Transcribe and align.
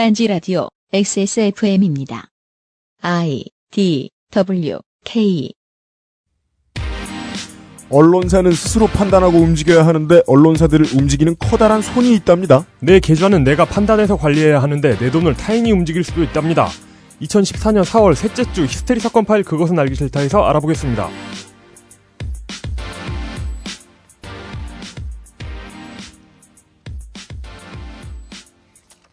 딴지 0.00 0.26
라디오 0.26 0.70
XSFM입니다. 0.94 2.28
I 3.02 3.44
D 3.70 4.08
W 4.30 4.78
K 5.04 5.52
언론사는 7.90 8.50
스스로 8.50 8.86
판단하고 8.86 9.36
움직여야 9.36 9.86
하는데 9.86 10.22
언론사들을 10.26 10.86
움직이는 10.94 11.36
커다란 11.38 11.82
손이 11.82 12.14
있답니다. 12.14 12.64
내 12.80 12.98
계좌는 12.98 13.44
내가 13.44 13.66
판단해서 13.66 14.16
관리해야 14.16 14.62
하는데 14.62 14.96
내 14.96 15.10
돈을 15.10 15.34
타인이 15.34 15.70
움직일 15.70 16.02
수도 16.02 16.22
있답니다. 16.22 16.68
2014년 17.20 17.84
4월 17.84 18.14
셋째 18.14 18.50
주 18.54 18.62
히스테리 18.62 19.00
사건 19.00 19.26
파일 19.26 19.44
그것은 19.44 19.78
알기 19.78 19.96
싫다에서 19.96 20.42
알아보겠습니다. 20.44 21.10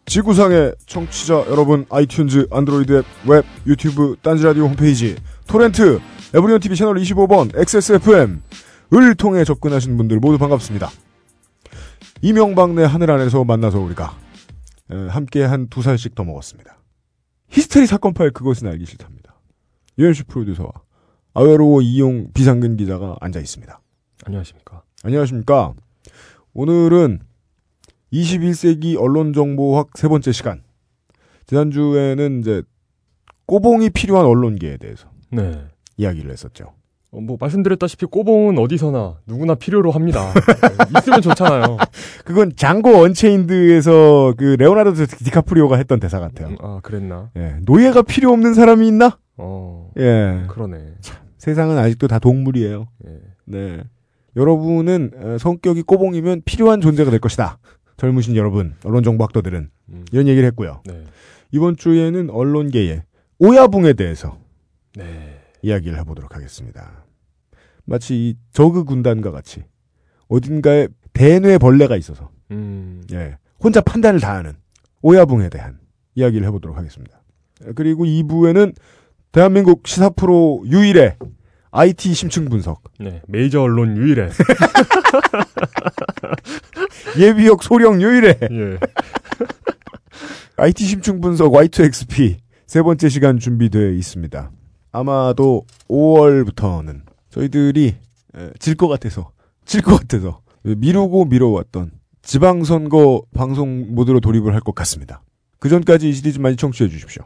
지구상의 0.08 0.74
청취자 0.86 1.44
여러분, 1.50 1.84
아이튠즈, 1.86 2.50
안드로이드 2.50 2.98
앱, 2.98 3.04
웹, 3.26 3.44
유튜브, 3.66 4.16
딴지라디오 4.22 4.64
홈페이지, 4.64 5.16
토렌트, 5.46 6.00
에브리온 6.34 6.60
TV 6.60 6.76
채널 6.76 6.96
25번, 6.96 7.54
XSFM,을 7.54 9.14
통해 9.16 9.44
접근하신 9.44 9.98
분들 9.98 10.18
모두 10.18 10.38
반갑습니다. 10.38 10.88
이명박내 12.22 12.84
하늘 12.84 13.10
안에서 13.10 13.44
만나서 13.44 13.80
우리가 13.80 14.16
에, 14.90 14.96
함께 15.08 15.44
한 15.44 15.68
두 15.68 15.82
살씩 15.82 16.14
더 16.14 16.24
먹었습니다. 16.24 16.78
히스테리 17.50 17.86
사건 17.86 18.14
파일 18.14 18.30
그것은 18.30 18.66
알기 18.66 18.86
싫답니다. 18.86 19.38
유현수 19.98 20.24
프로듀서와 20.24 20.70
아웨로워 21.34 21.82
이용 21.82 22.32
비상근 22.32 22.78
기자가 22.78 23.16
앉아 23.20 23.40
있습니다. 23.40 23.78
안녕하십니까. 24.24 24.82
안녕하십니까. 25.04 25.74
오늘은 26.54 27.20
21세기 28.12 29.00
언론정보학 29.00 29.90
세 29.94 30.08
번째 30.08 30.32
시간. 30.32 30.62
지난주에는 31.46 32.40
이제 32.40 32.62
꼬봉이 33.46 33.90
필요한 33.90 34.26
언론계에 34.26 34.76
대해서 34.76 35.08
네. 35.30 35.64
이야기를 35.96 36.30
했었죠. 36.30 36.72
어, 37.10 37.20
뭐 37.20 37.38
말씀드렸다시피 37.40 38.04
꼬봉은 38.06 38.58
어디서나 38.58 39.20
누구나 39.26 39.54
필요로 39.54 39.90
합니다. 39.90 40.32
네, 40.34 40.98
있으면 40.98 41.22
좋잖아요. 41.22 41.78
그건 42.26 42.52
장고 42.54 42.90
언체인드에서 42.98 44.34
그 44.36 44.56
레오나르도 44.58 45.06
디카프리오가 45.06 45.76
했던 45.76 46.00
대사 46.00 46.20
같아요. 46.20 46.48
음, 46.48 46.56
아 46.60 46.80
그랬나? 46.82 47.30
예, 47.36 47.56
노예가 47.62 48.02
필요 48.02 48.30
없는 48.32 48.52
사람이 48.52 48.86
있나? 48.86 49.18
어 49.38 49.90
예, 49.96 50.44
그러네. 50.48 50.96
세상은 51.38 51.78
아직도 51.78 52.08
다 52.08 52.18
동물이에요. 52.18 52.88
예. 53.06 53.10
네. 53.46 53.82
여러분은 54.36 55.12
어, 55.16 55.38
성격이 55.38 55.82
꼬봉이면 55.82 56.42
필요한 56.44 56.82
존재가 56.82 57.10
될 57.10 57.20
것이다. 57.20 57.58
젊으신 57.98 58.36
여러분, 58.36 58.74
언론정보학도들은 58.84 59.70
음, 59.90 60.04
이런 60.12 60.28
얘기를 60.28 60.46
했고요. 60.48 60.82
네. 60.86 61.04
이번 61.50 61.76
주에는 61.76 62.30
언론계의 62.30 63.02
오야붕에 63.40 63.92
대해서 63.94 64.38
네. 64.96 65.40
이야기를 65.62 65.98
해보도록 65.98 66.34
하겠습니다. 66.34 67.04
마치 67.84 68.14
이 68.14 68.36
저그 68.52 68.84
군단과 68.84 69.32
같이 69.32 69.64
어딘가에 70.28 70.88
대뇌 71.12 71.58
벌레가 71.58 71.96
있어서 71.96 72.30
음. 72.52 73.02
예, 73.12 73.36
혼자 73.62 73.80
판단을 73.80 74.20
다 74.20 74.36
하는 74.36 74.52
오야붕에 75.02 75.48
대한 75.48 75.80
이야기를 76.14 76.46
해보도록 76.46 76.76
하겠습니다. 76.76 77.20
그리고 77.74 78.04
2부에는 78.04 78.76
대한민국 79.32 79.86
시사 79.88 80.10
프로 80.10 80.62
유일의 80.66 81.16
IT 81.70 82.14
심층 82.14 82.46
분석, 82.48 82.82
네. 82.98 83.20
메이저 83.28 83.60
언론 83.62 83.96
유일해. 83.96 84.30
예비역 87.18 87.62
소령 87.62 88.00
유일의 88.00 88.38
예. 88.42 88.78
IT 90.56 90.84
심층 90.84 91.20
분석 91.20 91.52
Y2XP 91.52 92.36
세 92.66 92.82
번째 92.82 93.08
시간 93.08 93.38
준비되어 93.38 93.90
있습니다. 93.90 94.50
아마도 94.92 95.64
5월부터는 95.88 97.02
저희들이 97.30 97.96
질 98.58 98.74
것 98.76 98.88
같아서 98.88 99.30
질 99.64 99.82
것 99.82 99.96
같아서 100.00 100.40
미루고 100.62 101.26
미뤄왔던 101.26 101.92
지방선거 102.22 103.22
방송 103.34 103.94
모드로 103.94 104.20
돌입을 104.20 104.52
할 104.54 104.60
것 104.60 104.74
같습니다. 104.74 105.22
그 105.60 105.68
전까지 105.68 106.08
이 106.08 106.12
시리즈 106.12 106.38
많이 106.38 106.56
청취해 106.56 106.88
주십시오. 106.88 107.24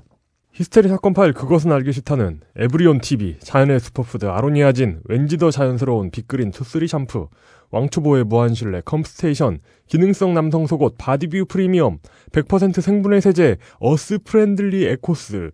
히스테리 0.52 0.88
사건 0.88 1.14
파일 1.14 1.32
그것은 1.32 1.72
알기 1.72 1.92
싫다는 1.92 2.40
에브리온 2.56 3.00
TV, 3.00 3.38
자연의 3.40 3.80
슈퍼푸드 3.80 4.26
아로니아진, 4.26 5.00
왠지 5.04 5.38
더 5.38 5.50
자연스러운 5.50 6.10
빅그린 6.10 6.50
투쓰리 6.50 6.86
샴푸, 6.88 7.30
왕초보의 7.70 8.24
무한실내 8.24 8.82
컴스테이션, 8.84 9.60
기능성 9.86 10.34
남성 10.34 10.66
속옷 10.66 10.96
바디뷰 10.98 11.46
프리미엄, 11.46 12.00
100% 12.32 12.82
생분해 12.82 13.20
세제 13.22 13.56
어스 13.78 14.18
프렌들리 14.24 14.84
에코스, 14.88 15.52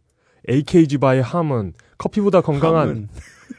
AKG 0.51 0.99
by 0.99 1.21
Harman 1.21 1.75
커피보다 1.97 2.41
건강한 2.41 2.89
함은, 2.89 3.09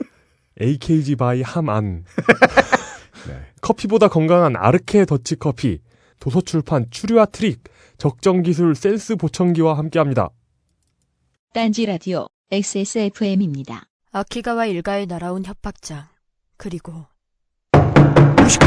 AKG 0.61 1.15
by 1.15 1.41
Harman, 1.41 2.03
네. 3.29 3.39
커피보다 3.61 4.09
건강한 4.09 4.57
아르케 4.57 5.05
더치 5.05 5.37
커피, 5.37 5.79
도서출판 6.19 6.87
추리와 6.89 7.27
트릭, 7.27 7.63
적정기술 7.97 8.75
센스 8.75 9.15
보청기와 9.15 9.77
함께합니다. 9.77 10.31
딴지 11.51 11.87
라디오 11.87 12.27
XSFM입니다. 12.51 13.87
아키가와 14.11 14.67
일가에 14.67 15.07
날아온 15.07 15.43
협박장. 15.43 16.07
그리고 16.57 17.07
유시코! 18.39 18.65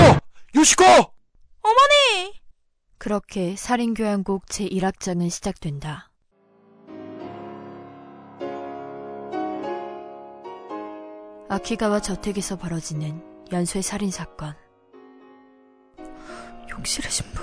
유시코! 0.56 0.84
어머니! 0.84 2.34
그렇게 2.98 3.54
살인교향곡 3.54 4.47
제1악장은 4.47 5.31
시작된다. 5.31 6.10
아키가와 11.50 12.00
저택에서 12.00 12.56
벌어지는 12.56 13.22
연쇄 13.53 13.81
살인 13.81 14.10
사건. 14.10 14.56
용실의 16.69 17.12
신부. 17.12 17.42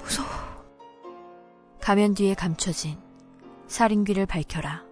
무서워. 0.00 0.28
가면 1.80 2.14
뒤에 2.14 2.34
감춰진 2.34 3.09
살인귀를 3.70 4.26
밝혀라. 4.26 4.84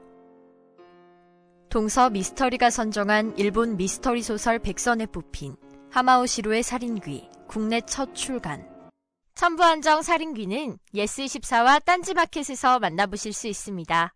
동서 1.68 2.08
미스터리가 2.10 2.70
선정한 2.70 3.34
일본 3.36 3.76
미스터리 3.76 4.22
소설 4.22 4.60
백선에 4.60 5.06
뽑힌 5.06 5.56
하마오시로의 5.90 6.62
살인귀 6.62 7.28
국내 7.48 7.80
첫 7.80 8.14
출간. 8.14 8.66
첨부한정 9.34 10.02
살인귀는 10.02 10.78
예스24와 10.94 11.84
딴지마켓에서 11.84 12.78
만나보실 12.78 13.32
수 13.32 13.48
있습니다. 13.48 14.14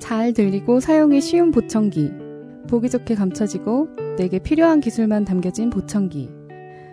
잘 0.00 0.32
들리고 0.32 0.80
사용이 0.80 1.20
쉬운 1.20 1.52
보청기. 1.52 2.10
보기 2.68 2.90
좋게 2.90 3.14
감춰지고 3.14 4.16
내게 4.18 4.40
필요한 4.40 4.80
기술만 4.80 5.24
담겨진 5.24 5.70
보청기. 5.70 6.30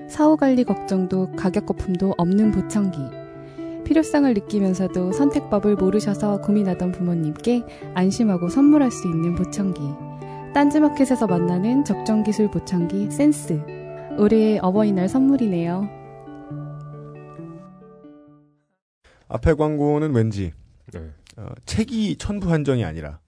사후 0.08 0.38
관리 0.38 0.64
걱정도 0.64 1.32
가격 1.36 1.66
거품도 1.66 2.14
없는 2.18 2.52
보청기. 2.52 3.23
필요성을 3.84 4.34
느끼면서도 4.34 5.12
선택법을 5.12 5.76
모르셔서 5.76 6.42
고민하던 6.42 6.92
부모님께 6.92 7.64
안심하고 7.94 8.50
선물할 8.50 8.92
수 8.92 9.08
있는 9.08 9.36
보청기. 9.36 9.82
딴지마켓에서 10.54 11.28
만나는 11.28 11.84
적정 11.84 12.24
기술 12.24 12.50
보청기 12.50 13.12
센스. 13.12 13.60
올해의 14.18 14.60
어버이날 14.60 15.10
선물이네요. 15.10 15.90
앞에 19.28 19.54
광고는 19.56 20.14
왠지 20.14 20.54
네. 20.94 21.10
어, 21.38 21.48
책이 21.66 22.18
천부 22.18 22.52
한정이 22.52 22.86
아니라 22.86 23.20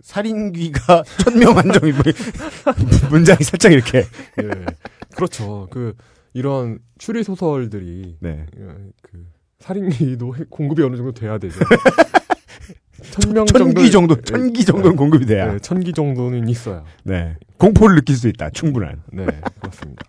살인귀가 0.00 1.02
천명 1.22 1.58
한정이 1.58 1.92
뭐, 1.92 2.02
문장이 3.10 3.42
살짝 3.44 3.72
이렇게 3.72 3.98
예. 3.98 4.66
그렇죠. 5.14 5.68
그 5.70 5.94
이런 6.32 6.78
추리 6.96 7.22
소설들이 7.22 8.16
네. 8.20 8.46
어, 8.56 8.76
그 9.02 9.26
살인기도 9.62 10.36
해- 10.36 10.44
공급이 10.50 10.82
어느 10.82 10.96
정도 10.96 11.12
돼야 11.12 11.38
되죠. 11.38 11.58
천명 13.12 13.46
천기 13.46 13.90
정도 13.90 14.14
예, 14.16 14.22
천기 14.22 14.64
정도는 14.64 14.96
공급이 14.96 15.26
돼야 15.26 15.52
네, 15.52 15.58
천기 15.58 15.92
정도는 15.92 16.48
있어야. 16.48 16.84
네 17.04 17.36
공포를 17.58 17.96
느낄 17.96 18.16
수 18.16 18.28
있다 18.28 18.50
충분한 18.50 19.02
네, 19.12 19.26
그렇습니다. 19.60 20.04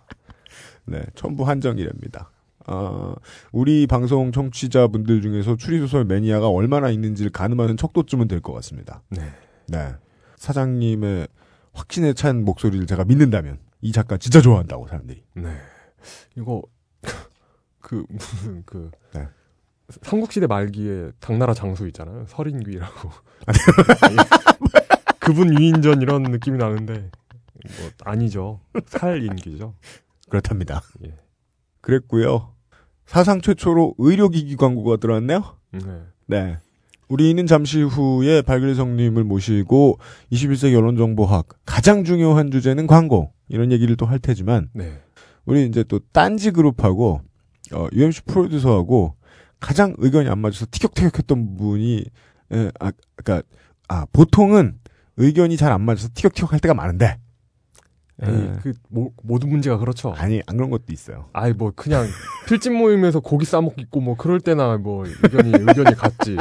네 0.86 1.02
천부 1.14 1.46
한정이랍니다. 1.46 2.30
어, 2.66 3.14
우리 3.52 3.86
방송 3.86 4.32
청취자분들 4.32 5.20
중에서 5.22 5.56
추리소설 5.56 6.04
매니아가 6.06 6.48
얼마나 6.48 6.88
있는지를 6.88 7.30
가늠하는 7.30 7.76
척도쯤은 7.76 8.26
될 8.28 8.40
것 8.40 8.52
같습니다. 8.54 9.02
네. 9.10 9.22
네 9.68 9.92
사장님의 10.36 11.28
확신에 11.72 12.12
찬 12.14 12.44
목소리를 12.44 12.86
제가 12.86 13.04
믿는다면 13.04 13.58
이 13.82 13.92
작가 13.92 14.16
진짜 14.16 14.40
좋아한다고 14.40 14.86
사람들이 14.88 15.22
네. 15.34 15.48
이거 16.36 16.62
그 17.80 18.04
무슨 18.08 18.62
그 18.64 18.90
네. 19.14 19.26
삼국시대 20.02 20.46
말기에 20.46 21.10
당나라 21.20 21.54
장수 21.54 21.86
있잖아요. 21.88 22.24
설인귀라고. 22.28 23.10
아, 23.46 23.52
그분 25.20 25.58
위인전 25.58 26.02
이런 26.02 26.22
느낌이 26.22 26.58
나는데 26.58 26.92
뭐 26.94 27.90
아니죠. 28.04 28.60
살인귀죠. 28.86 29.74
그렇답니다. 30.28 30.82
예. 31.06 31.14
그랬고요. 31.80 32.52
사상 33.06 33.40
최초로 33.40 33.94
의료기기 33.98 34.56
광고가 34.56 34.96
들어왔네요. 34.96 35.44
네. 35.72 35.80
네. 36.26 36.58
우리는 37.08 37.46
잠시 37.46 37.82
후에 37.82 38.40
발길성님을 38.42 39.24
모시고 39.24 39.98
21세기 40.32 40.76
언론정보학 40.76 41.48
가장 41.66 42.04
중요한 42.04 42.50
주제는 42.50 42.86
광고 42.86 43.32
이런 43.48 43.70
얘기를 43.72 43.94
또 43.96 44.06
할 44.06 44.18
테지만 44.18 44.70
네. 44.72 45.00
우리 45.44 45.66
이제 45.66 45.84
또 45.84 46.00
딴지 46.12 46.50
그룹하고 46.50 47.20
어, 47.74 47.86
UMC 47.92 48.22
프로듀서하고 48.24 49.16
가장 49.64 49.94
의견이 49.98 50.28
안 50.28 50.38
맞아서 50.40 50.66
티격태격했던 50.70 51.56
분이 51.56 52.04
에, 52.52 52.70
아 52.80 52.92
그러니까 53.16 53.46
아 53.88 54.06
보통은 54.12 54.78
의견이 55.16 55.56
잘 55.56 55.72
안 55.72 55.80
맞아서 55.80 56.08
티격태격할 56.14 56.60
때가 56.60 56.74
많은데 56.74 57.18
에이, 58.22 58.30
네. 58.30 58.52
그 58.62 58.72
모, 58.90 59.12
모든 59.22 59.48
문제가 59.48 59.78
그렇죠. 59.78 60.12
아니 60.12 60.40
안 60.46 60.56
그런 60.56 60.70
것도 60.70 60.84
있어요. 60.90 61.28
아이 61.32 61.52
뭐 61.52 61.72
그냥 61.74 62.06
필집 62.46 62.72
모임에서 62.72 63.20
고기 63.20 63.44
싸먹고 63.44 63.80
있고 63.82 64.00
뭐 64.00 64.16
그럴 64.16 64.40
때나 64.40 64.76
뭐 64.76 65.04
의견이 65.06 65.50
의견이 65.50 65.94
같지. 65.96 66.36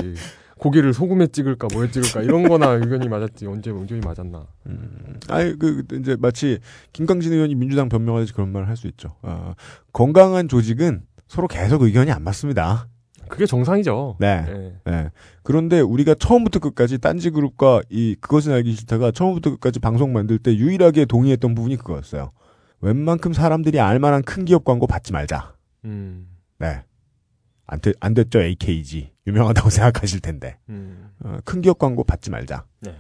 고기를 0.60 0.94
소금에 0.94 1.28
찍을까 1.28 1.68
뭐에 1.74 1.90
찍을까 1.92 2.22
이런 2.22 2.48
거나 2.48 2.68
의견이 2.72 3.10
맞았지. 3.10 3.48
언제 3.48 3.70
의견이 3.72 4.02
맞았나. 4.02 4.46
음, 4.68 5.20
아이 5.30 5.56
그 5.58 5.84
이제 6.00 6.16
마치 6.20 6.60
김강진 6.94 7.34
의원이 7.34 7.56
민주당 7.56 7.90
변명하듯이 7.90 8.34
그런 8.34 8.52
말을 8.52 8.68
할 8.70 8.78
수 8.78 8.88
있죠. 8.88 9.16
아, 9.24 9.56
건강한 9.94 10.48
조직은 10.48 11.02
서로 11.28 11.48
계속 11.48 11.82
의견이 11.82 12.12
안 12.12 12.24
맞습니다. 12.24 12.88
그게 13.30 13.46
정상이죠. 13.46 14.18
네. 14.20 14.46
예. 14.48 14.92
네. 14.92 15.10
그런데 15.44 15.80
우리가 15.80 16.16
처음부터 16.16 16.60
끝까지 16.60 16.98
딴지 17.00 17.30
그룹과 17.30 17.82
이 17.90 18.16
그것은 18.20 18.52
알기 18.54 18.74
싫다가 18.74 19.12
처음부터 19.12 19.52
끝까지 19.52 19.80
방송 19.80 20.14
만들 20.14 20.38
때 20.40 20.56
유일하게 20.56 21.06
동의했던 21.06 21.56
부분이 21.56 21.78
그거였어요. 21.78 22.32
웬만큼 22.82 23.34
사람들이 23.34 23.80
알만한 23.80 24.24
큰 24.24 24.46
기업 24.46 24.64
광고 24.64 24.88
받지 24.88 25.14
말자. 25.14 25.54
음. 25.86 26.28
네. 26.60 26.84
안, 27.66 27.80
되, 27.80 27.94
안 28.00 28.14
됐죠, 28.14 28.42
AKG. 28.42 29.12
유명하다고 29.26 29.70
생각하실 29.72 30.20
텐데. 30.20 30.58
음. 30.70 31.10
어, 31.24 31.38
큰 31.46 31.62
기업 31.62 31.80
광고 31.80 32.04
받지 32.04 32.30
말자. 32.30 32.66
네. 32.82 32.94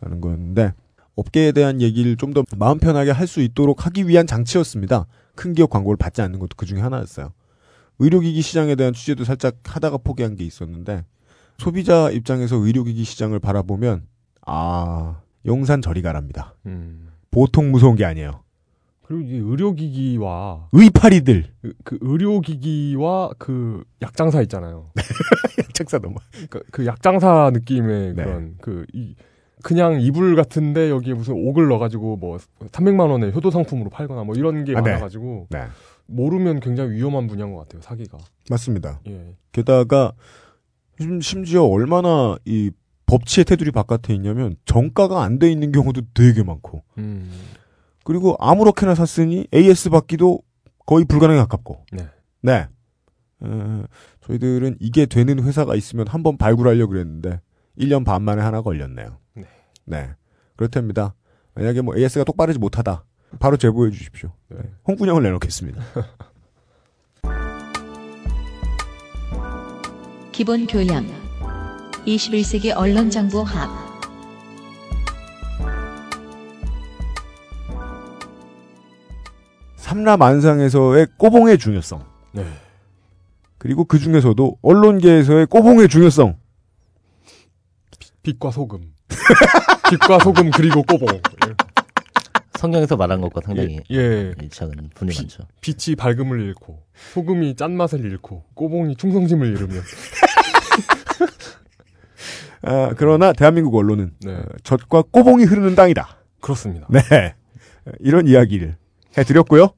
라는 0.00 0.20
거였는데, 0.20 0.74
업계에 1.16 1.52
대한 1.52 1.80
얘기를 1.80 2.16
좀 2.16 2.32
더 2.32 2.44
마음 2.56 2.78
편하게 2.78 3.10
할 3.10 3.26
수 3.26 3.40
있도록 3.40 3.86
하기 3.86 4.06
위한 4.08 4.26
장치였습니다. 4.26 5.06
큰 5.34 5.52
기업 5.54 5.70
광고를 5.70 5.96
받지 5.96 6.22
않는 6.22 6.38
것도 6.38 6.50
그 6.56 6.66
중에 6.66 6.80
하나였어요. 6.80 7.32
의료기기 8.00 8.42
시장에 8.42 8.74
대한 8.74 8.92
취재도 8.92 9.24
살짝 9.24 9.56
하다가 9.64 9.98
포기한 9.98 10.34
게 10.34 10.44
있었는데, 10.44 11.04
소비자 11.58 12.10
입장에서 12.10 12.56
의료기기 12.56 13.04
시장을 13.04 13.38
바라보면, 13.38 14.06
아, 14.46 15.20
용산 15.46 15.80
저리 15.82 16.02
가랍니다. 16.02 16.54
음. 16.66 17.10
보통 17.30 17.70
무서운 17.70 17.94
게 17.96 18.04
아니에요. 18.04 18.42
그리고 19.10 19.22
이 19.22 19.36
의료기기와 19.36 20.68
의파리들. 20.72 21.52
그, 21.62 21.72
그 21.84 21.98
의료기기와 22.00 23.30
그 23.38 23.84
약장사 24.02 24.40
있잖아요. 24.42 24.92
책사 25.74 25.98
너무. 25.98 26.16
그, 26.48 26.62
그 26.70 26.86
약장사 26.86 27.50
느낌의 27.52 28.14
네. 28.14 28.22
그런 28.22 28.54
그 28.60 28.86
이, 28.92 29.14
그냥 29.62 30.00
이불 30.00 30.36
같은데 30.36 30.90
여기에 30.90 31.14
무슨 31.14 31.34
옥을 31.34 31.68
넣어가지고 31.68 32.16
뭐 32.16 32.38
300만 32.60 33.10
원에 33.10 33.30
효도 33.32 33.50
상품으로 33.50 33.90
팔거나 33.90 34.22
뭐 34.24 34.34
이런 34.36 34.64
게 34.64 34.76
아, 34.76 34.80
네. 34.80 34.92
많아가지고 34.92 35.48
네. 35.50 35.64
모르면 36.10 36.60
굉장히 36.60 36.92
위험한 36.92 37.26
분야인 37.26 37.52
것 37.54 37.60
같아요 37.60 37.82
사기가. 37.82 38.18
맞습니다. 38.50 39.00
예. 39.08 39.36
게다가 39.52 40.12
심- 41.00 41.20
심지어 41.20 41.64
얼마나 41.64 42.36
이 42.44 42.70
법치의 43.06 43.44
테두리 43.44 43.70
바깥에 43.72 44.14
있냐면 44.14 44.56
정가가 44.64 45.22
안 45.22 45.38
돼 45.38 45.50
있는 45.50 45.72
경우도 45.72 46.02
되게 46.14 46.42
많고 46.42 46.82
음. 46.98 47.30
그리고 48.04 48.36
아무렇게나 48.38 48.94
샀으니 48.94 49.46
AS 49.54 49.90
받기도 49.90 50.40
거의 50.86 51.04
불가능에 51.04 51.38
가깝고 51.38 51.84
네. 51.92 52.08
네 52.42 52.68
어, 53.40 53.84
저희들은 54.22 54.76
이게 54.80 55.06
되는 55.06 55.42
회사가 55.42 55.74
있으면 55.74 56.06
한번 56.08 56.36
발굴하려고 56.36 56.90
그랬는데 56.92 57.40
1년 57.78 58.04
반 58.04 58.22
만에 58.22 58.42
하나 58.42 58.60
걸렸네요. 58.62 59.18
네. 59.34 59.44
네. 59.86 60.10
그렇답니다. 60.56 61.14
만약에 61.54 61.80
뭐 61.80 61.96
AS가 61.96 62.24
똑바르지 62.24 62.58
못하다 62.58 63.04
바로 63.38 63.56
제보해 63.56 63.90
주십시오. 63.90 64.32
네. 64.48 64.58
홍군형을 64.86 65.22
내놓겠습니다. 65.22 65.82
기본 70.32 70.66
교양 70.66 71.06
21세기 72.06 72.74
언론 72.74 73.10
정보학 73.10 73.90
삼라만상에서의 79.76 81.08
꼬봉의 81.18 81.58
중요성 81.58 82.04
네. 82.32 82.46
그리고 83.58 83.84
그 83.84 83.98
중에서도 83.98 84.58
언론계에서의 84.62 85.46
꼬봉의 85.46 85.88
중요성 85.88 86.38
빛과 88.22 88.50
소금. 88.50 88.92
빛과 89.90 90.18
소금 90.20 90.50
그리고 90.50 90.82
꼬봉. 90.82 91.08
성경에서 92.60 92.96
말한 92.96 93.22
것과 93.22 93.40
상당히 93.42 93.80
예. 93.90 93.96
예. 93.96 94.34
일치하는 94.42 94.90
분이 94.94 95.12
비- 95.12 95.18
많죠. 95.22 95.44
빛이 95.62 95.96
밝음을 95.96 96.42
잃고 96.42 96.82
소금이 97.14 97.56
짠맛을 97.56 98.04
잃고 98.04 98.44
꼬봉이 98.52 98.96
충성심을 98.96 99.46
잃으면 99.48 99.82
아, 102.62 102.92
그러나 102.98 103.32
대한민국 103.32 103.74
언론은 103.74 104.12
네. 104.20 104.34
어, 104.34 104.44
젖과 104.62 105.04
꼬봉이 105.10 105.44
흐르는 105.44 105.74
땅이다. 105.74 106.18
그렇습니다. 106.42 106.86
네. 106.90 107.34
이런 108.00 108.28
이야기를 108.28 108.76
해드렸고요. 109.16 109.70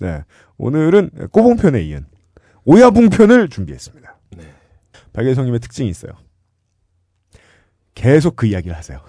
네. 0.00 0.22
오늘은 0.58 1.10
꼬봉편에 1.32 1.82
이은 1.82 2.06
오야붕편을 2.64 3.48
준비했습니다. 3.48 4.16
네. 4.36 4.44
박예성님의 5.12 5.58
특징이 5.58 5.90
있어요. 5.90 6.12
계속 7.96 8.36
그 8.36 8.46
이야기를 8.46 8.76
하세요. 8.76 9.00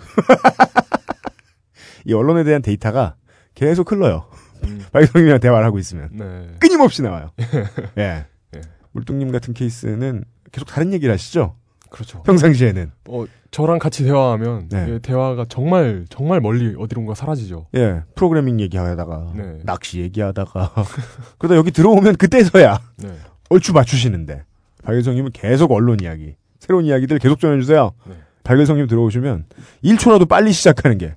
이 2.06 2.14
언론에 2.14 2.44
대한 2.44 2.64
데이터가 2.64 3.18
계속 3.60 3.92
흘러요. 3.92 4.26
음, 4.64 4.86
박예성님이랑 4.94 5.42
대화를 5.42 5.66
하고 5.66 5.80
있으면. 5.80 6.10
네. 6.14 6.48
끊임없이 6.60 7.02
나와요. 7.02 7.32
예. 7.98 8.26
예. 8.56 8.62
물뚱님 8.94 9.34
같은 9.34 9.54
케이스는 9.54 10.24
계속 10.54 10.66
다른 10.66 10.94
얘기를 10.94 11.14
하시죠? 11.14 11.56
그렇죠. 11.90 12.24
평상시에는. 12.24 12.92
어, 13.10 13.26
저랑 13.52 13.80
같이 13.80 14.06
대화하면 14.06 14.70
네. 14.70 14.86
예, 14.90 15.00
대화가 15.00 15.46
정말 15.50 16.06
정말 16.10 16.40
멀리 16.40 16.74
어디론가 16.78 17.16
사라지죠. 17.16 17.68
예. 17.76 18.04
프로그래밍 18.16 18.62
얘기하다가, 18.62 19.34
네. 19.36 19.60
낚시 19.66 20.00
얘기하다가, 20.00 20.72
그러다 21.38 21.56
여기 21.56 21.72
들어오면 21.72 22.16
그때서야 22.16 22.80
네. 22.98 23.18
얼추 23.50 23.74
맞추시는데, 23.74 24.44
박예성님은 24.84 25.32
계속 25.34 25.72
언론 25.72 26.00
이야기, 26.00 26.36
새로운 26.60 26.86
이야기들 26.86 27.20
계속 27.20 27.40
전해주세요. 27.40 27.92
네. 28.08 28.14
박예성님 28.44 28.88
들어오시면 28.88 29.46
1초라도 29.84 30.30
빨리 30.30 30.54
시작하는 30.54 30.98
게 30.98 31.16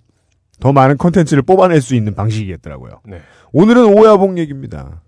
더 0.63 0.73
많은 0.73 0.97
컨텐츠를 0.97 1.43
뽑아낼 1.43 1.81
수 1.81 1.97
있는 1.97 2.15
방식이겠더라고요. 2.15 3.01
네. 3.05 3.21
오늘은 3.53 3.99
오야봉 3.99 4.39
얘기입니다. 4.39 5.03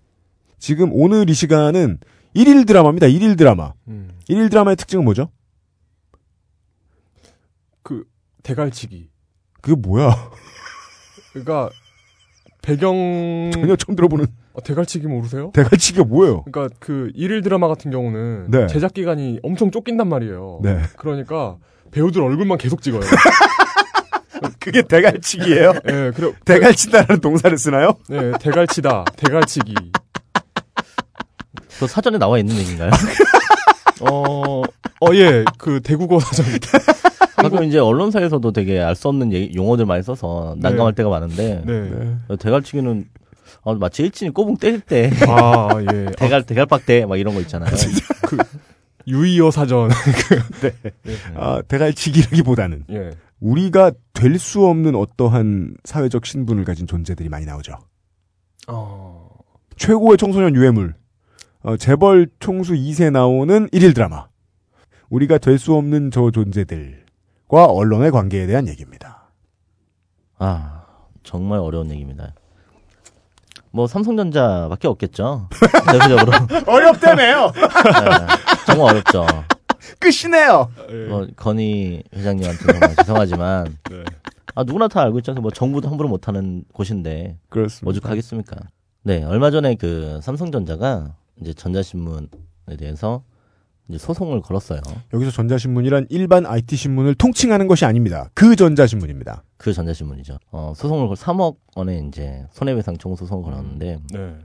지금 0.59 0.89
오늘 0.91 1.29
이 1.29 1.33
시간은 1.33 1.99
1일 2.35 2.67
드라마입니다. 2.67 3.07
1일 3.07 3.37
드라마. 3.37 3.71
음, 3.87 4.09
1일 4.29 4.49
드라마의 4.51 4.75
특징은 4.75 5.05
뭐죠? 5.05 5.29
그 7.83 8.03
대갈치기. 8.43 9.09
그게 9.61 9.75
뭐야? 9.77 10.29
그러니까 11.31 11.69
배경 12.61 13.51
전혀 13.53 13.77
처음 13.77 13.95
들어보는 13.95 14.25
어, 14.55 14.61
대갈치기 14.61 15.07
모르세요? 15.07 15.51
대갈치기가 15.53 16.03
뭐예요? 16.03 16.43
그러니까 16.43 16.75
그 16.81 17.11
일일 17.15 17.41
드라마 17.41 17.69
같은 17.69 17.91
경우는 17.91 18.51
네. 18.51 18.67
제작 18.67 18.93
기간이 18.93 19.39
엄청 19.41 19.71
쫓긴단 19.71 20.09
말이에요. 20.09 20.59
네. 20.63 20.81
그러니까 20.97 21.55
배우들 21.91 22.21
얼굴만 22.21 22.57
계속 22.57 22.81
찍어요. 22.81 23.03
그게 24.59 24.81
대갈치기예요? 24.81 25.73
예, 25.87 26.11
그래, 26.15 26.31
대갈친다라는 26.45 27.21
동사를 27.21 27.57
쓰나요? 27.57 27.93
네, 28.09 28.31
대갈치다, 28.39 29.05
대갈치기. 29.15 29.73
그 31.79 31.87
사전에 31.87 32.17
나와 32.17 32.37
있는 32.39 32.55
얘기인가요? 32.55 32.91
어, 34.01 34.61
어, 34.61 35.13
예, 35.15 35.43
그 35.57 35.81
대국어 35.81 36.19
사전. 36.19 36.45
가끔 37.35 37.63
이제 37.63 37.77
언론사에서도 37.79 38.51
되게 38.53 38.79
알 38.79 38.95
수 38.95 39.07
없는 39.09 39.31
얘기- 39.33 39.55
용어들 39.55 39.85
많이 39.85 40.01
써서 40.03 40.55
난감할 40.59 40.93
때가 40.93 41.09
많은데 41.09 41.61
네. 41.65 42.35
대갈치기는 42.39 43.05
어, 43.63 43.75
마치 43.75 44.03
일진이 44.03 44.31
꼬붕 44.31 44.57
때릴 44.57 44.79
때 44.79 45.11
아, 45.27 45.69
예. 45.81 46.11
대갈 46.17 46.43
대갈박대 46.43 47.05
막 47.05 47.17
이런 47.17 47.35
거 47.35 47.41
있잖아요. 47.41 47.69
그 48.27 48.37
유이어 49.07 49.51
사전. 49.51 49.89
아, 51.35 51.61
대갈치기라기보다는 51.67 52.85
예. 52.91 53.11
우리가 53.39 53.91
될 54.13 54.39
수 54.39 54.65
없는 54.65 54.95
어떠한 54.95 55.75
사회적 55.83 56.25
신분을 56.25 56.63
가진 56.63 56.87
존재들이 56.87 57.29
많이 57.29 57.45
나오죠. 57.45 57.73
어, 58.67 59.29
최고의 59.77 60.17
청소년 60.17 60.55
유해물. 60.55 60.95
어, 61.63 61.77
재벌 61.77 62.27
총수 62.39 62.73
2세 62.73 63.11
나오는 63.11 63.67
1일 63.69 63.93
드라마. 63.93 64.27
우리가 65.09 65.37
될 65.37 65.57
수 65.59 65.73
없는 65.75 66.11
저 66.11 66.31
존재들과 66.31 67.65
언론의 67.65 68.11
관계에 68.11 68.47
대한 68.47 68.67
얘기입니다. 68.67 69.29
아 70.37 70.83
정말 71.23 71.59
어려운 71.59 71.91
얘기입니다. 71.91 72.33
뭐 73.71 73.87
삼성전자밖에 73.87 74.87
없겠죠. 74.87 75.49
대표적으로 75.91 76.31
어렵다네요. 76.71 77.51
네, 77.53 78.63
정말 78.65 78.91
어렵죠. 78.91 79.25
끝이네요. 79.99 80.71
예. 80.89 81.07
뭐 81.07 81.27
건희 81.35 82.03
회장님한테 82.13 82.65
정말 82.65 82.95
죄송하지만 82.95 83.77
네. 83.89 84.03
아 84.55 84.63
누구나 84.63 84.87
다 84.87 85.01
알고 85.01 85.19
있잖아요. 85.19 85.41
뭐 85.41 85.51
정부도 85.51 85.89
함부로 85.89 86.09
못하는 86.09 86.63
곳인데 86.73 87.37
그렇습니다. 87.49 87.89
오죽하겠습니까? 87.89 88.57
네, 89.03 89.23
얼마 89.23 89.51
전에 89.51 89.75
그 89.75 90.19
삼성전자가 90.21 91.15
이제 91.41 91.53
전자신문에 91.53 92.27
대해서 92.77 93.23
이제 93.87 93.97
소송을 93.99 94.41
걸었어요. 94.41 94.81
여기서 95.13 95.29
전자신문이란 95.31 96.07
일반 96.09 96.45
IT 96.45 96.75
신문을 96.75 97.13
통칭하는 97.15 97.67
것이 97.67 97.85
아닙니다. 97.85 98.29
그 98.33 98.55
전자신문입니다. 98.55 99.43
그 99.57 99.73
전자신문이죠. 99.73 100.39
어, 100.51 100.73
소송을 100.75 101.07
걸 101.07 101.15
3억 101.15 101.57
원의 101.75 102.07
이제 102.07 102.45
손해배상 102.51 102.97
총 102.97 103.15
소송을 103.15 103.43
걸었는데 103.43 103.99
네. 104.11 104.35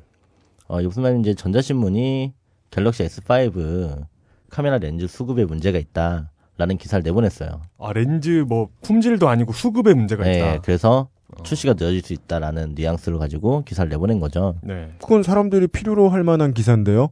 어, 0.68 0.82
무슨 0.82 1.02
말인지 1.02 1.34
전자신문이 1.36 2.34
갤럭시 2.70 3.04
S5 3.04 4.06
카메라 4.50 4.78
렌즈 4.78 5.06
수급에 5.06 5.44
문제가 5.44 5.78
있다 5.78 6.30
라는 6.58 6.76
기사를 6.76 7.02
내보냈어요. 7.02 7.62
아 7.78 7.92
렌즈 7.92 8.44
뭐 8.46 8.68
품질도 8.82 9.28
아니고 9.28 9.52
수급에 9.52 9.94
문제가 9.94 10.24
네, 10.24 10.36
있다. 10.36 10.60
그래서 10.60 11.08
어. 11.28 11.42
출시가 11.42 11.74
늦어질 11.74 12.02
수 12.02 12.12
있다라는 12.12 12.74
뉘앙스를 12.74 13.18
가지고 13.18 13.62
기사를 13.64 13.88
내보낸 13.88 14.20
거죠. 14.20 14.56
네. 14.62 14.92
그건 15.00 15.22
사람들이 15.22 15.68
필요로 15.68 16.10
할 16.10 16.22
만한 16.24 16.52
기사인데요. 16.52 17.08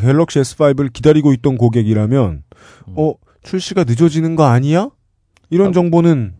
갤럭시 0.00 0.40
S5를 0.40 0.92
기다리고 0.92 1.32
있던 1.34 1.56
고객이라면 1.56 2.42
음. 2.88 2.94
어 2.96 3.14
출시가 3.42 3.84
늦어지는 3.84 4.36
거 4.36 4.44
아니야? 4.44 4.90
이런 5.50 5.68
아, 5.68 5.72
정보는 5.72 6.34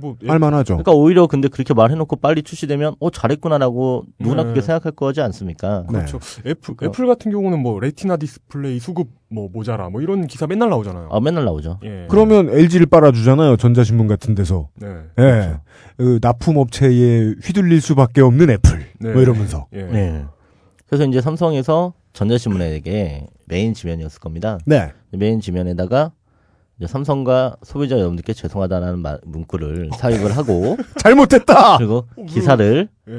뭐 0.00 0.16
예, 0.22 0.30
알만하죠. 0.30 0.74
그러니까 0.74 0.92
오히려 0.92 1.26
근데 1.26 1.48
그렇게 1.48 1.74
말해놓고 1.74 2.16
빨리 2.16 2.42
출시되면 2.42 2.94
어 2.98 3.10
잘했구나라고 3.10 4.04
누구나 4.18 4.42
네. 4.42 4.44
그렇게 4.44 4.62
생각할 4.62 4.92
거지 4.92 5.20
않습니까? 5.20 5.84
네. 5.90 5.98
그렇죠. 5.98 6.18
애플 6.46 6.74
그러니까- 6.74 6.86
애플 6.86 7.06
같은 7.06 7.30
경우는 7.30 7.58
뭐 7.58 7.78
Retina 7.78 8.16
디스플레이 8.16 8.78
수급 8.78 9.08
뭐 9.28 9.48
모자라 9.52 9.90
뭐 9.90 10.00
이런 10.00 10.26
기사 10.26 10.46
맨날 10.46 10.70
나오잖아요. 10.70 11.08
아 11.12 11.20
맨날 11.20 11.44
나오죠. 11.44 11.78
예. 11.84 12.06
그러면 12.08 12.48
LG를 12.50 12.86
빨아주잖아요. 12.86 13.56
전자신문 13.58 14.06
같은 14.06 14.34
데서. 14.34 14.68
네. 14.76 14.86
예. 14.88 15.22
그렇죠. 15.22 15.60
그 15.98 16.18
납품업체에 16.22 17.34
휘둘릴 17.42 17.80
수밖에 17.80 18.22
없는 18.22 18.50
애플. 18.50 18.86
네. 19.00 19.12
뭐 19.12 19.20
이러면서. 19.22 19.66
예. 19.74 19.82
네. 19.82 20.24
그래서 20.86 21.04
이제 21.06 21.20
삼성에서 21.20 21.92
전자신문에게 22.14 23.26
메인 23.46 23.74
지면이었을 23.74 24.20
겁니다. 24.20 24.58
네. 24.66 24.92
메인 25.10 25.40
지면에다가 25.40 26.12
삼성과 26.86 27.56
소비자 27.62 27.96
여러분들께 27.96 28.32
죄송하다는 28.32 28.98
말- 29.00 29.20
문구를 29.24 29.90
삽입을 29.96 30.36
하고 30.36 30.76
잘못했다. 30.98 31.78
그리고 31.78 32.06
기사를 32.28 32.88
예. 33.08 33.12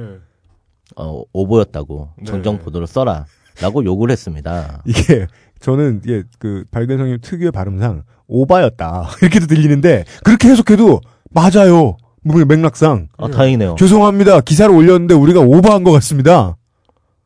어, 0.95 1.23
오보였다고 1.33 2.09
네. 2.19 2.25
정정 2.25 2.59
보도를 2.59 2.87
써라 2.87 3.25
라고 3.61 3.83
요구를 3.85 4.11
했습니다. 4.11 4.81
이게 4.85 5.27
저는 5.59 6.01
이게 6.03 6.23
그 6.39 6.65
발견 6.71 6.97
성님 6.97 7.19
특유의 7.21 7.51
발음상 7.51 8.03
오바였다 8.27 9.09
이렇게도 9.21 9.47
들리는데 9.47 10.05
그렇게 10.23 10.49
해석해도 10.49 11.01
맞아요. 11.31 11.97
뭐 12.25 12.43
맥락상 12.45 13.09
아 13.17 13.27
다행이네요. 13.27 13.75
죄송합니다. 13.77 14.41
기사를 14.41 14.73
올렸는데 14.73 15.13
우리가 15.13 15.39
오바한 15.41 15.83
것 15.83 15.91
같습니다. 15.91 16.55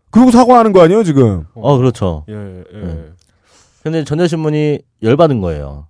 그러고 0.10 0.32
사과하는 0.32 0.72
거 0.72 0.82
아니에요 0.82 1.04
지금? 1.04 1.44
어 1.54 1.78
그렇죠. 1.78 2.26
예. 2.30 2.34
예. 2.34 2.78
네. 2.86 3.06
근데 3.84 4.04
전자신문이 4.04 4.80
열받은 5.04 5.40
거예요. 5.42 5.88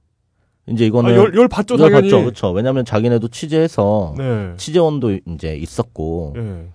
이제 0.67 0.83
아, 0.83 0.87
이거는 0.87 1.15
열, 1.15 1.33
열 1.35 1.47
받죠, 1.47 1.75
열 1.75 1.89
당연히. 1.91 2.09
받죠, 2.11 2.21
그렇죠. 2.23 2.51
왜냐하면 2.51 2.85
자기네도 2.85 3.27
취재해서 3.29 4.13
네. 4.17 4.53
취재원도 4.57 5.19
이제 5.27 5.55
있었고 5.55 6.33
예. 6.37 6.67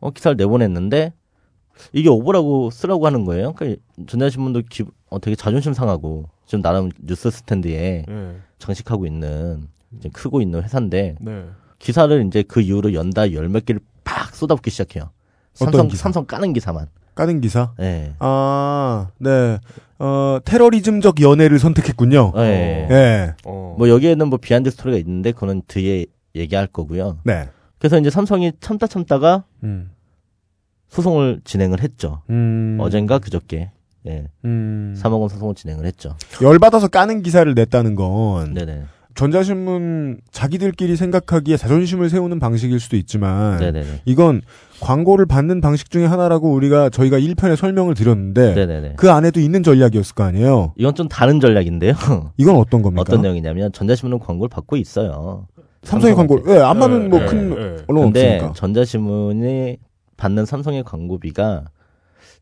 어, 0.00 0.10
기사를 0.10 0.36
내보냈는데 0.36 1.12
이게 1.92 2.08
오보라고 2.08 2.70
쓰라고 2.70 3.06
하는 3.06 3.24
거예요. 3.24 3.52
그러니까 3.54 3.80
전자신문도 4.06 4.62
기, 4.70 4.84
어, 5.08 5.18
되게 5.20 5.34
자존심 5.34 5.72
상하고 5.72 6.28
지금 6.46 6.62
나름 6.62 6.90
뉴스 7.02 7.30
스탠드에 7.30 8.04
예. 8.08 8.36
장식하고 8.58 9.06
있는 9.06 9.66
이제 9.98 10.08
크고 10.12 10.40
있는 10.42 10.62
회사인데 10.62 11.16
네. 11.20 11.44
기사를 11.78 12.24
이제 12.26 12.42
그 12.42 12.60
이후로 12.60 12.92
연다 12.94 13.32
열 13.32 13.48
몇 13.48 13.64
개를 13.64 13.80
팍 14.04 14.34
쏟아붓기 14.34 14.70
시작해요. 14.70 15.10
삼성 15.54 15.88
기사? 15.88 16.04
삼성 16.04 16.24
까는 16.26 16.52
기사만. 16.52 16.86
까는 17.20 17.42
기사. 17.42 17.72
예. 17.80 18.14
아, 18.18 19.08
네. 19.18 19.58
어, 19.98 20.38
테러리즘적 20.42 21.20
연애를 21.20 21.58
선택했군요. 21.58 22.32
예. 22.36 22.88
예. 22.90 23.34
어. 23.44 23.74
뭐 23.78 23.90
여기에는 23.90 24.28
뭐 24.28 24.38
비하인드 24.38 24.70
스토리가 24.70 24.98
있는데 25.00 25.32
그거는 25.32 25.60
뒤에 25.68 26.06
얘기할 26.34 26.66
거고요. 26.66 27.18
네. 27.24 27.50
그래서 27.78 27.98
이제 27.98 28.08
삼성이 28.08 28.52
참다 28.60 28.86
참다가 28.86 29.44
음. 29.62 29.90
소송을 30.88 31.42
진행을 31.44 31.82
했죠. 31.82 32.22
음. 32.30 32.78
어젠가 32.80 33.18
그저께 33.18 33.70
예. 34.06 34.28
음. 34.46 34.94
3억 34.96 35.20
원 35.20 35.28
소송을 35.28 35.54
진행을 35.54 35.84
했죠. 35.84 36.16
열받아서 36.40 36.88
까는 36.88 37.22
기사를 37.22 37.52
냈다는 37.52 37.96
건 37.96 38.54
네네. 38.54 38.84
전자신문 39.14 40.20
자기들끼리 40.30 40.96
생각하기에 40.96 41.56
자존심을 41.56 42.08
세우는 42.08 42.38
방식일 42.38 42.80
수도 42.80 42.96
있지만 42.96 43.58
네네네. 43.58 44.02
이건 44.04 44.40
광고를 44.80 45.26
받는 45.26 45.60
방식 45.60 45.90
중에 45.90 46.06
하나라고 46.06 46.52
우리가 46.52 46.90
저희가 46.90 47.18
1편에 47.18 47.56
설명을 47.56 47.94
드렸는데 47.94 48.54
네네네. 48.54 48.94
그 48.96 49.10
안에도 49.10 49.40
있는 49.40 49.62
전략이었을 49.62 50.14
거 50.14 50.24
아니에요. 50.24 50.72
이건 50.76 50.94
좀 50.94 51.08
다른 51.08 51.40
전략인데요. 51.40 51.92
이건 52.38 52.56
어떤 52.56 52.82
겁니까? 52.82 53.02
어떤 53.02 53.22
내용이냐면 53.22 53.72
전자신문은 53.72 54.18
광고를 54.20 54.48
받고 54.48 54.76
있어요. 54.76 55.46
삼성의 55.82 56.14
광고. 56.14 56.36
삼성한테. 56.38 56.60
예, 56.60 56.64
안 56.64 56.78
받는 56.78 57.04
예, 57.04 57.08
뭐 57.08 57.20
예, 57.22 57.26
큰 57.26 57.50
예. 57.52 57.84
언론 57.88 58.04
근데 58.04 58.34
없으니까. 58.36 58.52
전자신문이 58.54 59.76
받는 60.16 60.44
삼성의 60.46 60.84
광고비가 60.84 61.64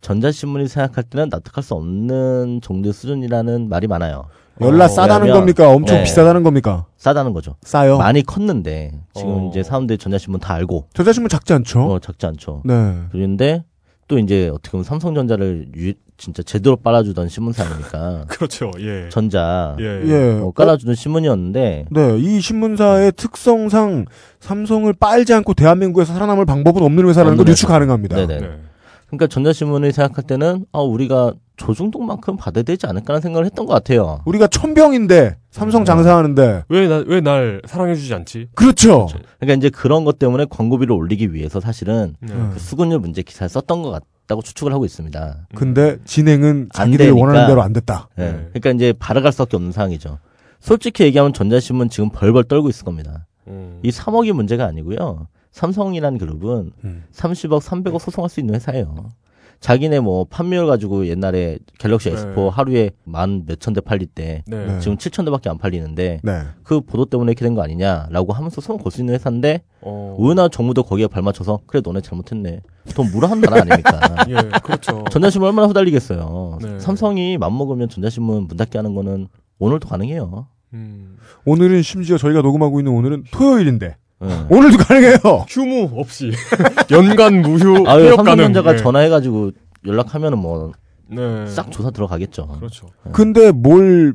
전자신문이 0.00 0.68
생각할 0.68 1.04
때는 1.04 1.28
납득할 1.30 1.62
수 1.64 1.74
없는 1.74 2.60
정도의 2.62 2.92
수준이라는 2.92 3.68
말이 3.68 3.86
많아요. 3.86 4.26
연락 4.60 4.86
어, 4.86 4.88
싸다는 4.88 5.32
겁니까? 5.32 5.68
엄청 5.70 5.98
네. 5.98 6.02
비싸다는 6.04 6.42
겁니까? 6.42 6.86
싸다는 6.96 7.32
거죠. 7.32 7.56
싸요. 7.62 7.98
많이 7.98 8.22
컸는데 8.22 8.92
지금 9.14 9.30
어. 9.30 9.48
이제 9.50 9.62
사람들이 9.62 9.98
전자신문 9.98 10.40
다 10.40 10.54
알고 10.54 10.86
전자신문 10.94 11.28
작지 11.28 11.52
않죠? 11.52 11.80
어, 11.80 11.98
작지 11.98 12.26
않죠. 12.26 12.62
네. 12.64 12.94
그런데 13.12 13.64
또 14.08 14.18
이제 14.18 14.48
어떻게 14.48 14.70
보면 14.72 14.84
삼성전자를 14.84 15.68
유, 15.76 15.92
진짜 16.16 16.42
제대로 16.42 16.76
빨아주던 16.76 17.28
신문사니까 17.28 18.24
그렇죠. 18.28 18.70
예. 18.80 19.08
전자 19.10 19.76
예. 19.78 20.02
예. 20.04 20.40
어, 20.40 20.50
깔아주는 20.50 20.94
신문이었는데 20.94 21.86
네, 21.90 22.18
이 22.18 22.40
신문사의 22.40 23.12
특성상 23.12 24.06
삼성을 24.40 24.92
빨지 24.94 25.34
않고 25.34 25.54
대한민국에서 25.54 26.14
살아남을 26.14 26.46
방법은 26.46 26.82
없는 26.82 27.06
회사라는 27.08 27.36
걸 27.36 27.46
유추. 27.48 27.66
가능합니다. 27.66 28.16
네네. 28.16 28.40
네. 28.40 28.48
그러니까 29.08 29.26
전자신문이 29.26 29.90
생각할 29.92 30.24
때는 30.24 30.66
아 30.72 30.80
우리가 30.80 31.32
저 31.56 31.74
정도만큼 31.74 32.36
받아야 32.36 32.62
되지 32.62 32.86
않을까라는 32.86 33.20
생각을 33.20 33.44
했던 33.46 33.66
것 33.66 33.72
같아요. 33.72 34.20
우리가 34.26 34.46
천병인데 34.46 35.36
삼성 35.50 35.82
음. 35.82 35.84
장사하는데 35.84 36.64
왜왜 36.68 37.20
날 37.20 37.60
사랑해주지 37.66 38.14
않지? 38.14 38.48
그렇죠. 38.54 39.08
그러니까 39.40 39.56
이제 39.56 39.70
그런 39.70 40.04
것 40.04 40.18
때문에 40.18 40.46
광고비를 40.48 40.92
올리기 40.92 41.32
위해서 41.34 41.58
사실은 41.58 42.14
네. 42.20 42.32
음. 42.32 42.50
그 42.52 42.60
수급률 42.60 43.00
문제 43.00 43.22
기사를 43.22 43.48
썼던 43.48 43.82
것 43.82 43.90
같다고 43.90 44.42
추측을 44.42 44.72
하고 44.72 44.84
있습니다. 44.84 45.48
근데 45.54 45.96
진행은 46.04 46.68
안 46.74 46.86
자기들이 46.86 47.08
되니까. 47.08 47.20
원하는 47.26 47.46
대로 47.48 47.62
안 47.62 47.72
됐다. 47.72 48.08
예. 48.18 48.22
네. 48.22 48.32
그러니까 48.52 48.70
이제 48.70 48.92
발악할 48.98 49.32
수밖에 49.32 49.56
없는 49.56 49.72
상황이죠. 49.72 50.18
솔직히 50.60 51.04
얘기하면 51.04 51.32
전자신문 51.32 51.88
지금 51.88 52.10
벌벌 52.10 52.44
떨고 52.44 52.68
있을 52.68 52.84
겁니다. 52.84 53.26
음. 53.48 53.80
이 53.82 53.90
3억이 53.90 54.32
문제가 54.32 54.66
아니고요. 54.66 55.26
삼성이라는 55.58 56.18
그룹은 56.18 56.70
음. 56.84 57.04
30억, 57.12 57.60
300억 57.60 57.98
소송할 57.98 58.30
수 58.30 58.38
있는 58.38 58.54
회사예요. 58.54 59.08
자기네 59.58 59.98
뭐 59.98 60.24
판매율 60.24 60.68
가지고 60.68 61.08
옛날에 61.08 61.58
갤럭시 61.80 62.10
네. 62.10 62.14
S4 62.14 62.48
하루에 62.48 62.92
만 63.02 63.42
몇천 63.44 63.74
대 63.74 63.80
팔릴 63.80 64.06
때 64.06 64.44
네. 64.46 64.66
네. 64.66 64.78
지금 64.78 64.96
7천 64.96 65.24
대밖에 65.24 65.50
안 65.50 65.58
팔리는데 65.58 66.20
네. 66.22 66.42
그 66.62 66.80
보도 66.80 67.06
때문에 67.06 67.32
이렇게 67.32 67.44
된 67.44 67.56
거 67.56 67.62
아니냐라고 67.62 68.32
하면서 68.32 68.60
손을 68.60 68.80
걸수 68.80 69.00
있는 69.00 69.14
회사인데 69.14 69.64
어. 69.80 70.14
우리나라 70.16 70.48
정부도 70.48 70.84
거기에 70.84 71.08
발맞춰서 71.08 71.58
그래 71.66 71.80
너네 71.84 72.02
잘못했네 72.02 72.60
돈 72.94 73.10
물어한 73.10 73.40
나라 73.40 73.62
아닙니까? 73.62 73.98
예, 74.30 74.34
그렇죠. 74.62 75.02
전자신문 75.10 75.48
얼마나 75.48 75.66
후달리겠어요. 75.66 76.58
네. 76.62 76.78
삼성이 76.78 77.36
맘먹으면 77.36 77.88
전자신문 77.88 78.44
문 78.46 78.56
닫게 78.56 78.78
하는 78.78 78.94
거는 78.94 79.26
오늘도 79.58 79.88
가능해요. 79.88 80.46
음. 80.74 81.16
오늘은 81.44 81.82
심지어 81.82 82.16
저희가 82.16 82.42
녹음하고 82.42 82.78
있는 82.78 82.92
오늘은 82.92 83.24
토요일인데 83.32 83.96
예. 84.22 84.46
오늘도 84.50 84.78
가능해요. 84.78 85.18
휴무 85.48 85.90
없이 86.00 86.32
연간 86.90 87.40
무휴 87.42 87.86
아유 87.88 88.04
폐업 88.04 88.16
가능. 88.16 88.24
삼성전자가 88.30 88.72
네. 88.72 88.78
전화해가지고 88.78 89.52
연락하면은 89.86 90.38
뭐싹 90.38 90.74
네. 91.10 91.70
조사 91.70 91.90
들어가겠죠. 91.90 92.48
그렇죠. 92.58 92.88
근데 93.12 93.52
뭘 93.52 94.14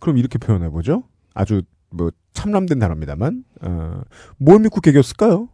그럼 0.00 0.18
이렇게 0.18 0.38
표현해 0.38 0.68
보죠. 0.68 1.04
아주 1.34 1.62
뭐 1.90 2.10
참람된 2.34 2.78
단어입니다만 2.78 3.44
어, 3.62 4.00
뭘 4.36 4.58
믿고 4.60 4.80
개겼을까요? 4.80 5.48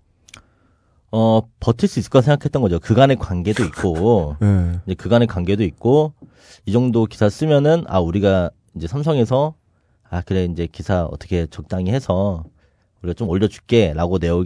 어 1.10 1.40
버틸 1.60 1.88
수 1.88 2.00
있을 2.00 2.10
거라 2.10 2.22
생각했던 2.22 2.60
거죠. 2.60 2.78
그간의 2.80 3.16
관계도 3.16 3.64
있고 3.64 4.36
예. 4.42 4.80
이제 4.86 4.94
그간의 4.94 5.26
관계도 5.28 5.62
있고 5.62 6.12
이 6.66 6.72
정도 6.72 7.06
기사 7.06 7.28
쓰면은 7.30 7.84
아 7.86 8.00
우리가 8.00 8.50
이제 8.74 8.86
삼성에서 8.88 9.54
아 10.10 10.20
그래 10.22 10.44
이제 10.44 10.66
기사 10.70 11.04
어떻게 11.04 11.46
적당히 11.46 11.92
해서 11.92 12.44
우리가 13.02 13.14
좀 13.14 13.28
올려줄게라고 13.28 14.18
내용 14.18 14.44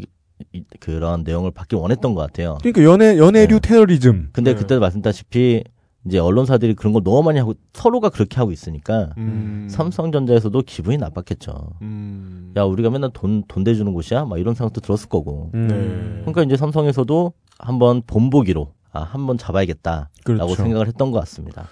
이- 0.52 0.64
그런 0.80 1.23
내용을 1.23 1.50
받길 1.52 1.78
원했던 1.78 2.14
것 2.14 2.21
같아요. 2.23 2.59
그러니까 2.61 2.82
연애 2.85 3.16
연애류 3.16 3.61
네. 3.61 3.68
테러리즘. 3.68 4.30
근데 4.32 4.52
네. 4.54 4.59
그때도 4.59 4.80
말씀드렸다시피 4.80 5.62
이제 6.04 6.18
언론사들이 6.18 6.75
그런 6.75 6.92
걸 6.92 7.04
너무 7.04 7.23
많이 7.23 7.38
하고 7.38 7.54
서로가 7.73 8.09
그렇게 8.09 8.37
하고 8.38 8.50
있으니까 8.50 9.11
음. 9.18 9.68
삼성전자에서도 9.71 10.61
기분이 10.62 10.97
나빴겠죠. 10.97 11.75
음. 11.82 12.52
야 12.56 12.64
우리가 12.64 12.90
맨날 12.90 13.11
돈 13.12 13.44
돈 13.47 13.62
대주는 13.62 13.92
곳이야? 13.92 14.25
막 14.25 14.38
이런 14.38 14.54
생각도 14.54 14.80
들었을 14.80 15.09
거고. 15.09 15.50
음. 15.54 15.68
네. 15.68 16.21
그러니까 16.23 16.42
이제 16.42 16.56
삼성에서도 16.56 17.32
한번 17.59 18.02
본보기로 18.06 18.73
아 18.90 19.02
한번 19.02 19.38
잡아야겠다라고 19.38 20.09
그렇죠. 20.25 20.54
생각을 20.56 20.88
했던 20.88 21.12
것 21.12 21.21
같습니다. 21.21 21.68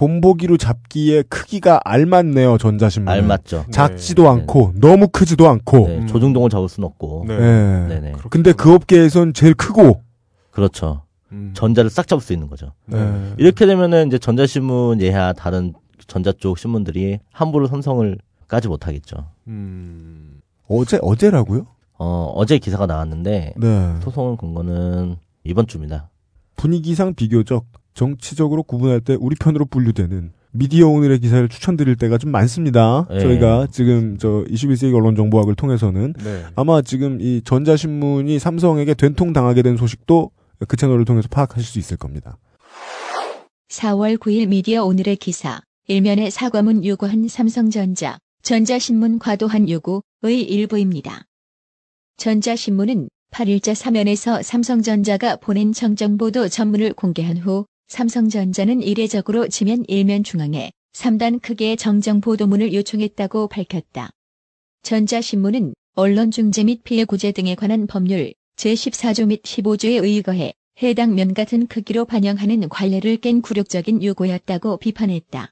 본보기로 0.00 0.56
잡기에 0.56 1.24
크기가 1.24 1.78
알맞네요 1.84 2.56
전자신문. 2.56 3.12
알맞죠. 3.12 3.64
네. 3.66 3.70
작지도 3.70 4.22
네. 4.22 4.28
않고 4.30 4.72
너무 4.76 5.08
크지도 5.08 5.46
않고. 5.46 5.88
네, 5.88 5.98
음. 5.98 6.06
조중동을 6.06 6.48
잡을 6.48 6.70
수는 6.70 6.86
없고. 6.86 7.26
네. 7.28 7.34
예. 7.34 7.86
네네. 7.86 8.12
근데 8.30 8.54
그 8.54 8.72
업계에선 8.74 9.34
제일 9.34 9.52
크고. 9.52 10.00
그렇죠. 10.52 11.02
음. 11.32 11.52
전자를 11.52 11.90
싹 11.90 12.08
잡을 12.08 12.22
수 12.22 12.32
있는 12.32 12.48
거죠. 12.48 12.72
네. 12.86 12.98
예. 12.98 13.34
이렇게 13.36 13.66
되면은 13.66 14.06
이제 14.06 14.18
전자신문 14.18 15.02
예하 15.02 15.34
다른 15.34 15.74
전자 16.06 16.32
쪽 16.32 16.58
신문들이 16.58 17.18
함부로 17.30 17.66
삼성을 17.66 18.16
까지 18.48 18.68
못하겠죠. 18.68 19.26
음. 19.48 20.40
어제 20.66 20.98
어제라고요? 21.02 21.66
어, 21.98 22.32
어제 22.34 22.56
기사가 22.56 22.86
나왔는데 22.86 23.52
네. 23.54 23.94
소송을 24.00 24.38
건 24.38 24.54
거는 24.54 25.16
이번 25.44 25.66
주입니다. 25.66 26.08
분위기상 26.56 27.12
비교적 27.12 27.66
정치적으로 28.00 28.62
구분할 28.62 29.02
때 29.02 29.14
우리 29.20 29.36
편으로 29.36 29.66
분류되는 29.66 30.32
미디어 30.52 30.88
오늘의 30.88 31.18
기사를 31.18 31.46
추천드릴 31.50 31.96
때가 31.96 32.16
좀 32.16 32.30
많습니다. 32.30 33.06
예. 33.10 33.20
저희가 33.20 33.66
지금 33.70 34.16
저 34.16 34.42
21세기 34.48 34.94
언론정보학을 34.94 35.54
통해서는 35.54 36.14
네. 36.14 36.44
아마 36.56 36.80
지금 36.80 37.20
이 37.20 37.42
전자신문이 37.44 38.38
삼성에게 38.38 38.94
된통 38.94 39.34
당하게 39.34 39.60
된 39.60 39.76
소식도 39.76 40.30
그 40.66 40.76
채널을 40.78 41.04
통해서 41.04 41.28
파악하실 41.30 41.62
수 41.62 41.78
있을 41.78 41.98
겁니다. 41.98 42.38
4월 43.68 44.16
9일 44.16 44.48
미디어 44.48 44.82
오늘의 44.86 45.16
기사, 45.16 45.60
일면에 45.86 46.30
사과문 46.30 46.86
요구한 46.86 47.28
삼성전자, 47.28 48.16
전자신문 48.40 49.18
과도한 49.18 49.68
요구의 49.68 50.42
일부입니다. 50.48 51.26
전자신문은 52.16 53.10
8일자 53.30 53.74
사면에서 53.74 54.42
삼성전자가 54.42 55.36
보낸 55.36 55.74
정정보도 55.74 56.48
전문을 56.48 56.94
공개한 56.94 57.36
후 57.36 57.66
삼성전자는 57.90 58.82
이례적으로 58.82 59.48
지면 59.48 59.84
일면 59.88 60.22
중앙에 60.22 60.70
3단 60.92 61.42
크기의 61.42 61.76
정정 61.76 62.20
보도문을 62.20 62.72
요청했다고 62.72 63.48
밝혔다. 63.48 64.10
전자신문은 64.82 65.74
언론중재 65.96 66.64
및 66.64 66.84
피해 66.84 67.04
구제 67.04 67.32
등에 67.32 67.56
관한 67.56 67.88
법률 67.88 68.32
제14조 68.54 69.26
및 69.26 69.42
15조에 69.42 70.04
의거해 70.04 70.52
해당 70.80 71.16
면 71.16 71.34
같은 71.34 71.66
크기로 71.66 72.04
반영하는 72.04 72.68
관례를 72.68 73.16
깬 73.16 73.42
굴욕적인 73.42 74.04
요구였다고 74.04 74.76
비판했다. 74.76 75.50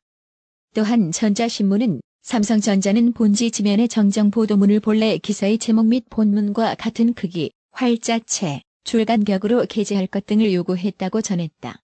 또한 0.76 1.10
전자신문은 1.10 2.00
삼성전자는 2.22 3.14
본지 3.14 3.50
지면의 3.50 3.88
정정 3.88 4.30
보도문을 4.30 4.78
본래 4.78 5.18
기사의 5.18 5.58
제목 5.58 5.86
및 5.86 6.04
본문과 6.08 6.76
같은 6.76 7.14
크기, 7.14 7.50
활자체, 7.72 8.62
줄간격으로 8.84 9.66
게재할 9.68 10.06
것 10.06 10.24
등을 10.26 10.52
요구했다고 10.52 11.20
전했다. 11.20 11.80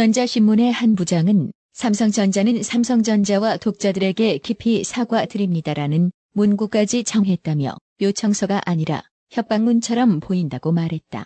전자신문의 0.00 0.70
한 0.72 0.94
부장은 0.94 1.52
삼성전자는 1.72 2.62
삼성전자와 2.62 3.56
독자들에게 3.56 4.36
깊이 4.38 4.84
사과드립니다라는 4.84 6.12
문구까지 6.34 7.02
정했다며 7.02 7.72
요청서가 8.02 8.60
아니라 8.66 9.04
협박문처럼 9.30 10.20
보인다고 10.20 10.72
말했다. 10.72 11.24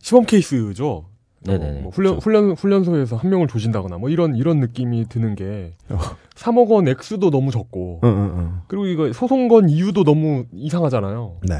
시범 0.00 0.24
케이스죠. 0.24 1.04
어, 1.48 1.56
뭐 1.82 1.90
훈련 1.92 2.14
그렇죠. 2.14 2.16
훈련 2.18 2.52
훈련소에서 2.54 3.14
한 3.14 3.30
명을 3.30 3.46
조진다거나 3.46 3.98
뭐 3.98 4.08
이런 4.10 4.34
이런 4.34 4.58
느낌이 4.58 5.08
드는 5.08 5.36
게 5.36 5.74
어. 5.90 5.98
3억 6.34 6.68
원 6.68 6.88
액수도 6.88 7.30
너무 7.30 7.52
적고 7.52 8.00
응, 8.02 8.08
응, 8.08 8.32
응. 8.38 8.60
그리고 8.66 8.86
이거 8.86 9.12
소송 9.12 9.46
건 9.46 9.68
이유도 9.68 10.02
너무 10.02 10.46
이상하잖아요. 10.52 11.42
네. 11.48 11.54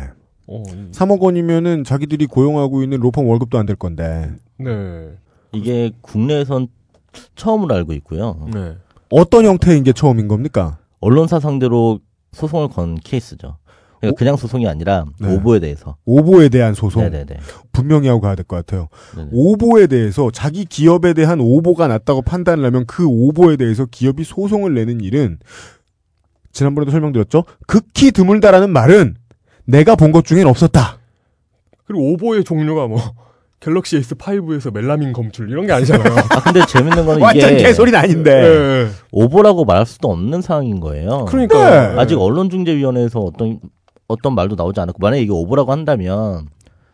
어, 0.49 0.63
이- 0.67 0.91
3억 0.91 1.21
원이면은 1.21 1.85
자기들이 1.85 2.27
고용하고 2.27 2.83
있는 2.83 2.99
로펌 2.99 3.23
월급도 3.23 3.57
안 3.57 3.67
될 3.67 3.77
건데 3.77 4.33
네. 4.59 5.11
이게 5.53 5.93
국내에선 6.03 6.69
처음으로 7.37 7.75
알고 7.75 7.93
있고요. 7.95 8.47
네. 8.53 8.77
어떤 9.11 9.45
형태인 9.45 9.85
게 9.85 9.93
처음인 9.93 10.29
겁니까? 10.29 10.79
언론사 11.01 11.41
상대로 11.41 12.01
소송을 12.33 12.69
건 12.69 12.97
케이스죠. 13.03 13.57
그러니까 14.01 14.13
오- 14.13 14.17
그냥 14.17 14.37
소송이 14.37 14.69
아니라 14.69 15.07
네. 15.19 15.35
오보에 15.35 15.59
대해서. 15.61 15.97
오보에 16.05 16.51
대한 16.51 16.75
소송 16.75 17.03
네네네. 17.05 17.39
분명히 17.73 18.09
하고 18.09 18.21
가야 18.21 18.35
될 18.35 18.45
것 18.45 18.57
같아요. 18.57 18.89
네네. 19.17 19.31
오보에 19.33 19.87
대해서 19.87 20.31
자기 20.31 20.65
기업에 20.65 21.15
대한 21.15 21.41
오보가 21.41 21.89
났다고 21.89 22.23
판단을 22.23 22.65
하면 22.67 22.85
그 22.87 23.07
오보에 23.07 23.57
대해서 23.57 23.87
기업이 23.87 24.25
소송을 24.25 24.75
내는 24.75 25.01
일은 25.01 25.39
지난번에도 26.53 26.91
설명드렸죠. 26.93 27.45
극히 27.67 28.11
드물다라는 28.13 28.71
말은 28.71 29.17
내가 29.65 29.97
본 29.97 30.13
것 30.13 30.25
중엔 30.25 30.47
없었다. 30.47 30.99
그리고 31.87 32.13
오보의 32.13 32.45
종류가 32.45 32.87
뭐 32.89 33.01
갤럭시 33.61 34.01
S5에서 34.01 34.73
멜라민 34.73 35.13
검출 35.13 35.51
이런 35.51 35.67
게 35.67 35.73
아니잖아요. 35.73 36.15
아 36.31 36.41
근데 36.43 36.65
재밌는 36.65 37.05
거는 37.05 37.21
완전 37.21 37.55
이게 37.55 37.65
개소리는 37.65 37.99
아닌데. 37.99 38.41
네. 38.41 38.89
오보라고 39.11 39.65
말할 39.65 39.85
수도 39.85 40.11
없는 40.11 40.43
상황인 40.43 40.81
거예요. 40.81 41.25
그러니까 41.27 41.95
네. 41.95 42.01
아직 42.01 42.19
언론중재위원회에서 42.19 43.19
어떤 43.21 43.59
어떤 44.07 44.35
말도 44.35 44.55
나오지 44.55 44.81
않았고 44.81 44.99
만약에 45.01 45.23
이게 45.23 45.33
오보라고 45.33 45.73
한다면 45.73 46.47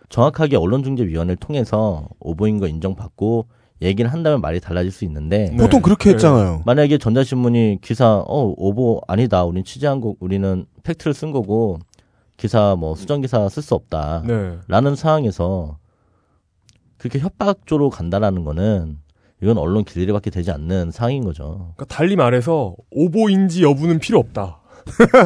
정확하게 0.09 0.57
언론중재위원회를 0.57 1.37
통해서 1.37 2.09
오보인 2.20 2.59
거 2.59 2.66
인정받고 2.66 3.46
얘기를 3.83 4.11
한다면 4.12 4.40
말이 4.40 4.61
달라질 4.61 4.90
수 4.90 5.05
있는데 5.05 5.50
네. 5.50 5.57
보통 5.57 5.83
그렇게 5.83 6.05
네. 6.11 6.14
했잖아요. 6.14 6.62
만약에 6.64 6.96
전자신문이 6.96 7.79
기사 7.83 8.22
어 8.27 8.55
오보 8.57 9.03
아니다 9.07 9.44
우린 9.44 9.64
취재한 9.64 10.00
거 10.00 10.14
우리는 10.18 10.64
팩트를 10.83 11.12
쓴 11.12 11.31
거고 11.31 11.79
기사 12.37 12.74
뭐 12.79 12.94
수정 12.94 13.20
기사 13.20 13.48
쓸 13.48 13.62
수 13.62 13.74
없다 13.74 14.22
네. 14.27 14.57
라는 14.66 14.96
상황에서 14.96 15.77
그렇게 17.04 17.18
협박조로 17.18 17.90
간다라는 17.90 18.44
거는 18.44 18.96
이건 19.42 19.58
언론 19.58 19.84
길들이밖에 19.84 20.30
되지 20.30 20.50
않는 20.50 20.90
상황인 20.90 21.22
거죠. 21.22 21.74
그러니까 21.76 21.84
달리 21.84 22.16
말해서 22.16 22.74
오보인지 22.90 23.62
여부는 23.62 23.98
필요 23.98 24.18
없다. 24.18 24.62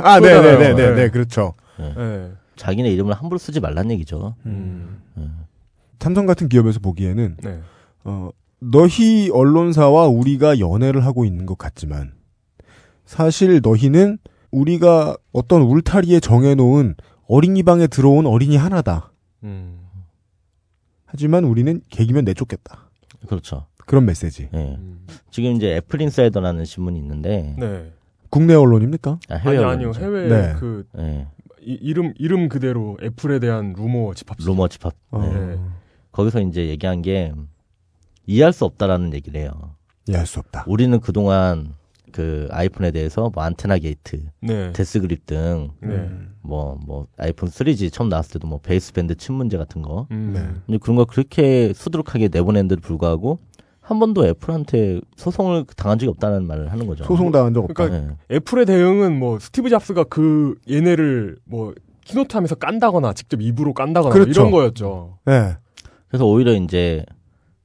아, 0.02 0.18
그거잖아요. 0.18 0.58
네네 0.58 0.58
네 0.58 0.74
네, 0.74 0.94
네. 0.94 1.08
그렇죠. 1.08 1.54
네. 1.78 2.32
자기네 2.56 2.90
이름을 2.90 3.14
함부로 3.14 3.38
쓰지 3.38 3.60
말란 3.60 3.92
얘기죠. 3.92 4.34
음. 4.46 5.02
삼성 6.00 6.26
같은 6.26 6.48
기업에서 6.48 6.80
보기에는 6.80 7.36
네. 7.44 7.60
어, 8.02 8.30
너희 8.58 9.30
언론사와 9.30 10.08
우리가 10.08 10.58
연애를 10.58 11.06
하고 11.06 11.24
있는 11.24 11.46
것 11.46 11.58
같지만 11.58 12.12
사실 13.04 13.60
너희는 13.62 14.18
우리가 14.50 15.16
어떤 15.32 15.62
울타리에 15.62 16.18
정해놓은 16.18 16.96
어린이방에 17.28 17.86
들어온 17.86 18.26
어린이 18.26 18.56
하나다. 18.56 19.12
음. 19.44 19.87
하지만 21.10 21.44
우리는 21.44 21.80
개기면 21.88 22.24
내쫓겠다. 22.24 22.90
그렇죠. 23.26 23.66
그런 23.86 24.04
메시지. 24.04 24.48
예. 24.52 24.58
음. 24.58 25.06
지금 25.30 25.52
이제 25.52 25.76
애플 25.76 26.00
인사이더라는 26.02 26.64
신문이 26.64 26.98
있는데 26.98 27.56
네. 27.58 27.92
국내 28.28 28.54
언론입니까? 28.54 29.18
아, 29.30 29.34
해외 29.36 29.56
아니 29.56 29.64
아니요 29.64 29.88
언론이죠. 29.88 30.00
해외 30.04 30.28
네. 30.28 30.54
그 30.58 30.86
예. 30.98 31.26
이, 31.62 31.72
이름 31.80 32.12
이름 32.18 32.48
그대로 32.48 32.98
애플에 33.02 33.38
대한 33.38 33.72
루머 33.72 34.12
집합. 34.14 34.36
루머 34.44 34.68
집합. 34.68 34.94
어, 35.10 35.22
네. 35.22 35.58
거기서 36.12 36.40
이제 36.42 36.68
얘기한 36.68 37.00
게 37.00 37.32
이해할 38.26 38.52
수 38.52 38.66
없다라는 38.66 39.14
얘기를 39.14 39.40
해요. 39.40 39.50
이해할 40.06 40.26
수 40.26 40.38
없다. 40.40 40.64
우리는 40.66 41.00
그동안 41.00 41.74
그 42.12 42.48
아이폰에 42.50 42.90
대해서 42.90 43.30
뭐 43.34 43.42
안테나 43.42 43.78
게이트, 43.78 44.22
네. 44.40 44.72
death 44.74 45.00
grip 45.00 45.24
등 45.24 45.70
네. 45.80 46.10
뭐, 46.48 46.78
뭐, 46.86 47.06
아이폰 47.18 47.50
3G 47.50 47.92
처음 47.92 48.08
나왔을 48.08 48.32
때도 48.32 48.48
뭐, 48.48 48.58
baseband 48.58 49.14
칩 49.16 49.34
문제 49.34 49.58
같은 49.58 49.82
거. 49.82 50.06
음. 50.10 50.32
네. 50.34 50.40
근데 50.66 50.78
그런 50.78 50.96
거 50.96 51.04
그렇게 51.04 51.72
수두룩하게 51.74 52.28
내보낸데도 52.32 52.80
불구하고, 52.80 53.38
한 53.80 53.98
번도 53.98 54.26
애플한테 54.26 55.00
소송을 55.16 55.64
당한 55.76 55.98
적이 55.98 56.10
없다는 56.10 56.46
말을 56.46 56.72
하는 56.72 56.86
거죠. 56.86 57.04
소송 57.04 57.30
당한 57.30 57.54
적 57.54 57.64
없다. 57.64 57.86
그러니까 57.88 58.16
예. 58.30 58.36
애플의 58.36 58.66
대응은 58.66 59.18
뭐 59.18 59.38
스티브 59.38 59.70
잡스가 59.70 60.04
그 60.04 60.56
얘네를 60.70 61.38
뭐 61.44 61.74
keynote 62.04 62.36
하면서 62.36 62.54
깐다거나 62.54 63.14
직접 63.14 63.40
입으로 63.40 63.72
깐다거나 63.72 64.14
뭐 64.14 64.22
그렇죠. 64.24 64.40
이런 64.42 64.50
거였죠. 64.50 65.18
네. 65.24 65.56
그래서 66.08 66.26
오히려 66.26 66.52
이제, 66.52 67.04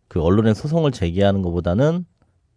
그 0.08 0.22
언론에 0.22 0.54
소송을 0.54 0.92
제기하는 0.92 1.42
것보다는 1.42 2.06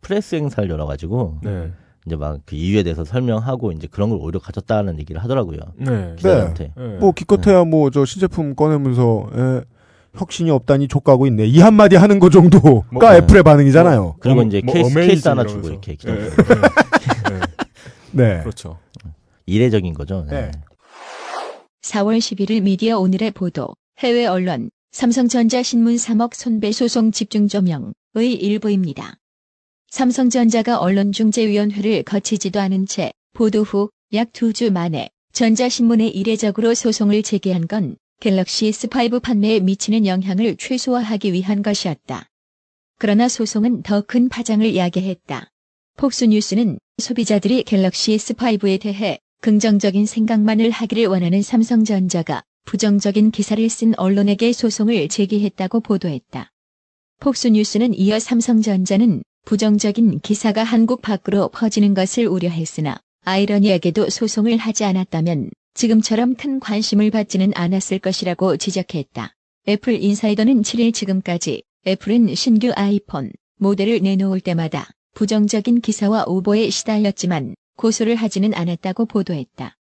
프레스 0.01 0.37
행사를 0.37 0.69
열어가지고, 0.69 1.39
네. 1.43 1.73
이제 2.07 2.16
막 2.16 2.38
그 2.47 2.55
이유에 2.55 2.83
대해서 2.83 3.05
설명하고, 3.05 3.73
이제 3.73 3.88
그런 3.90 4.11
걸 4.11 4.19
오히려 4.21 4.38
가졌다는 4.38 4.99
얘기를 5.01 5.23
하더라고요. 5.23 5.59
네. 5.77 6.14
기자들한테. 6.16 6.73
네. 6.77 6.97
뭐 7.01 7.12
기껏해야 7.12 7.64
뭐 7.64 7.90
저 7.90 8.05
신제품 8.05 8.55
꺼내면서 8.55 9.27
에, 9.35 9.61
혁신이 10.14 10.51
없다니 10.51 10.88
족가고 10.88 11.27
있네. 11.27 11.47
이 11.47 11.59
한마디 11.61 11.97
하는 11.97 12.19
거 12.21 12.31
정도가 12.31 12.83
뭐, 12.90 13.14
애플의 13.14 13.42
반응이잖아요. 13.42 14.16
그리고 14.21 14.37
뭐, 14.37 14.45
이제 14.45 14.62
뭐 14.64 14.73
케이스, 14.75 14.90
어메이징 14.92 15.09
케이스 15.09 15.29
하나. 15.29 15.45
주고, 15.45 15.69
이렇게. 15.69 15.97
네. 15.97 15.97
기자 15.97 16.14
네. 16.14 16.31
네. 18.12 18.35
네. 18.37 18.40
그렇죠. 18.40 18.79
이례적인 19.47 19.92
거죠. 19.95 20.25
네. 20.31 20.42
네. 20.47 20.51
4월 21.83 22.19
11일 22.19 22.62
미디어 22.62 22.99
오늘의 22.99 23.31
보도, 23.33 23.69
해외 23.99 24.27
언론, 24.27 24.71
삼성전자 24.92 25.62
신문 25.62 25.97
3억 25.97 26.35
손배 26.35 26.73
소송 26.73 27.12
집중 27.12 27.47
조명의 27.49 27.92
일부입니다. 28.16 29.16
삼성전자가 29.90 30.79
언론중재위원회를 30.79 32.03
거치지도 32.03 32.61
않은 32.61 32.87
채 32.87 33.12
보도 33.33 33.62
후 33.62 33.90
약 34.12 34.33
두 34.33 34.53
주 34.53 34.70
만에 34.70 35.11
전자신문에 35.33 36.09
이례적으로 36.09 36.75
소송을 36.75 37.22
제기한 37.22 37.66
건 37.66 37.96
갤럭시 38.20 38.70
S5 38.70 39.20
판매에 39.22 39.61
미치는 39.61 40.07
영향을 40.07 40.57
최소화하기 40.57 41.33
위한 41.33 41.62
것이었다. 41.62 42.27
그러나 42.99 43.29
소송은 43.29 43.83
더 43.83 44.01
큰 44.01 44.29
파장을 44.29 44.75
야기했다. 44.75 45.51
폭스뉴스는 45.96 46.79
소비자들이 46.99 47.64
갤럭시 47.64 48.16
S5에 48.16 48.81
대해 48.81 49.18
긍정적인 49.42 50.07
생각만을 50.07 50.70
하기를 50.70 51.07
원하는 51.07 51.42
삼성전자가 51.42 52.42
부정적인 52.64 53.31
기사를 53.31 53.68
쓴 53.68 53.94
언론에게 53.99 54.53
소송을 54.53 55.09
제기했다고 55.09 55.81
보도했다. 55.81 56.51
폭스뉴스는 57.20 57.94
이어 57.94 58.18
삼성전자는 58.18 59.22
부정적인 59.47 60.19
기사가 60.23 60.65
한국 60.65 61.03
밖으로 61.03 61.49
퍼지는 61.51 61.95
것을 61.95 62.27
우려했으나 62.27 62.99
아이러니하게도 63.25 64.11
소송을 64.11 64.57
하지 64.57 64.83
않았다면 64.83 65.51
지금처럼 65.75 66.35
큰 66.35 66.59
관심을 66.59 67.13
받지는 67.13 67.53
않았을 67.55 68.01
것이라고 68.01 68.57
지적했다. 68.57 69.37
애플 69.69 70.03
인사이더는 70.03 70.63
7일 70.63 70.93
지금까지 70.93 71.63
애플은 71.87 72.35
신규 72.35 72.73
아이폰 72.75 73.31
모델을 73.59 74.01
내놓을 74.01 74.41
때마다 74.41 74.91
부정적인 75.15 75.81
기사와 75.81 76.25
오보에 76.27 76.69
시달렸지만 76.69 77.55
고소를 77.77 78.17
하지는 78.17 78.53
않았다고 78.53 79.07
보도했다. 79.07 79.77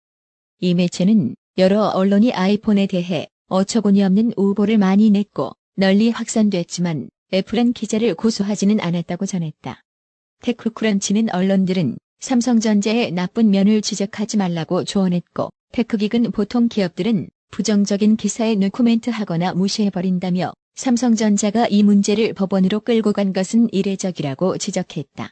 이 0.59 0.73
매체는 0.73 1.35
여러 1.59 1.85
언론이 1.85 2.33
아이폰에 2.33 2.87
대해 2.87 3.27
어처구니 3.47 4.01
없는 4.01 4.33
오보를 4.37 4.79
많이 4.79 5.11
냈고 5.11 5.51
널리 5.75 6.09
확산됐지만 6.09 7.11
애플은 7.33 7.73
기자를 7.73 8.15
고소하지는 8.15 8.79
않았다고 8.81 9.25
전했다. 9.25 9.81
테크크런치는 10.41 11.33
언론들은 11.33 11.97
삼성전자의 12.19 13.11
나쁜 13.11 13.49
면을 13.49 13.81
지적하지 13.81 14.37
말라고 14.37 14.83
조언했고 14.83 15.49
테크기근 15.71 16.31
보통 16.31 16.67
기업들은 16.67 17.29
부정적인 17.51 18.17
기사에 18.17 18.55
노코멘트하거나 18.55 19.53
무시해버린다며 19.53 20.53
삼성전자가 20.75 21.67
이 21.67 21.83
문제를 21.83 22.33
법원으로 22.33 22.81
끌고 22.81 23.13
간 23.13 23.33
것은 23.33 23.69
이례적이라고 23.71 24.57
지적했다. 24.57 25.31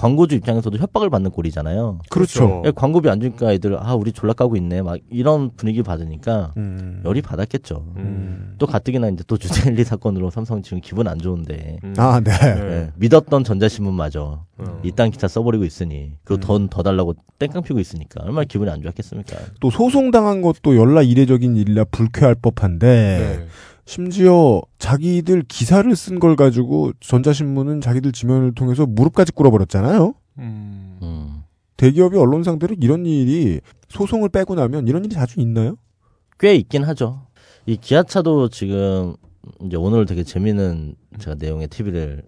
광고주 0.00 0.34
입장에서도 0.36 0.78
협박을 0.78 1.10
받는 1.10 1.30
꼴이잖아요. 1.30 1.98
그렇죠. 2.08 2.62
예, 2.64 2.70
광고비 2.70 3.10
안 3.10 3.20
주니까 3.20 3.52
애들 3.52 3.76
아 3.78 3.94
우리 3.94 4.12
졸라 4.12 4.32
까고 4.32 4.56
있네 4.56 4.80
막 4.80 4.98
이런 5.10 5.50
분위기 5.54 5.82
받으니까 5.82 6.54
음. 6.56 7.02
열이 7.04 7.20
받았겠죠. 7.20 7.84
음. 7.96 8.54
또 8.56 8.66
가뜩이나 8.66 9.10
이제 9.10 9.22
또 9.26 9.36
주제일리 9.36 9.84
사건으로 9.84 10.30
삼성 10.30 10.62
지금 10.62 10.80
기분 10.80 11.06
안 11.06 11.18
좋은데 11.18 11.80
음. 11.84 11.94
아, 11.98 12.18
네. 12.18 12.32
예, 12.32 12.92
믿었던 12.96 13.44
전자신문마저 13.44 14.46
어. 14.56 14.80
이딴 14.84 15.10
기사 15.10 15.28
써버리고 15.28 15.64
있으니 15.64 16.12
그리고 16.24 16.40
음. 16.40 16.46
돈더 16.46 16.82
달라고 16.82 17.14
땡깡 17.38 17.62
피고 17.62 17.78
있으니까 17.78 18.22
얼마나 18.24 18.44
기분이 18.44 18.70
안 18.70 18.80
좋았겠습니까. 18.80 19.36
또 19.60 19.70
소송 19.70 20.10
당한 20.10 20.40
것도 20.40 20.76
열라 20.76 21.02
이례적인 21.02 21.56
일이라 21.56 21.84
불쾌할 21.90 22.36
법한데 22.36 22.86
네. 22.86 23.46
심지어 23.84 24.60
자기들 24.78 25.42
기사를 25.48 25.94
쓴 25.96 26.18
걸 26.20 26.36
가지고 26.36 26.92
전자신문은 27.00 27.80
자기들 27.80 28.12
지면을 28.12 28.54
통해서 28.54 28.86
무릎까지 28.86 29.32
꿇어버렸잖아요. 29.32 30.14
음. 30.38 30.98
음. 31.02 31.42
대기업이 31.76 32.16
언론 32.16 32.42
상대로 32.42 32.74
이런 32.78 33.06
일이 33.06 33.60
소송을 33.88 34.28
빼고 34.28 34.54
나면 34.54 34.86
이런 34.86 35.04
일이 35.04 35.14
자주 35.14 35.40
있나요? 35.40 35.76
꽤 36.38 36.54
있긴 36.54 36.84
하죠. 36.84 37.26
이 37.66 37.76
기아차도 37.76 38.48
지금 38.48 39.14
이제 39.62 39.76
오늘 39.76 40.04
되게 40.06 40.22
재미있는 40.22 40.94
제가 41.18 41.36
내용의 41.38 41.68
TV를 41.68 42.22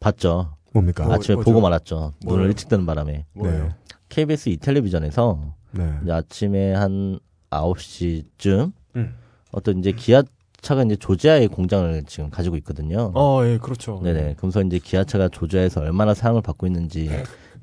봤죠. 0.00 0.56
뭡니까? 0.72 1.04
뭐, 1.04 1.14
아침에 1.14 1.36
뭐죠? 1.36 1.50
보고 1.50 1.60
말았죠. 1.60 2.14
뭐예요? 2.24 2.36
눈을 2.36 2.46
일찍 2.50 2.68
뜨는 2.68 2.86
바람에 2.86 3.26
뭐예요? 3.34 3.74
KBS 4.08 4.48
이 4.48 4.56
텔레비전에서 4.56 5.54
네. 5.72 5.98
이제 6.02 6.12
아침에 6.12 6.72
한 6.74 7.18
9시쯤 7.50 8.72
음. 8.96 9.14
어떤 9.52 9.78
이제 9.78 9.92
기아 9.92 10.22
차가 10.64 10.82
이제 10.82 10.96
조지아의 10.96 11.48
공장을 11.48 12.02
지금 12.06 12.30
가지고 12.30 12.56
있거든요. 12.56 13.12
어, 13.14 13.42
예, 13.44 13.58
그렇죠. 13.58 14.00
네네. 14.02 14.34
그러면서 14.38 14.62
이제 14.62 14.78
기아차가 14.78 15.28
조지아에서 15.28 15.82
얼마나 15.82 16.14
사랑을 16.14 16.40
받고 16.40 16.66
있는지 16.66 17.10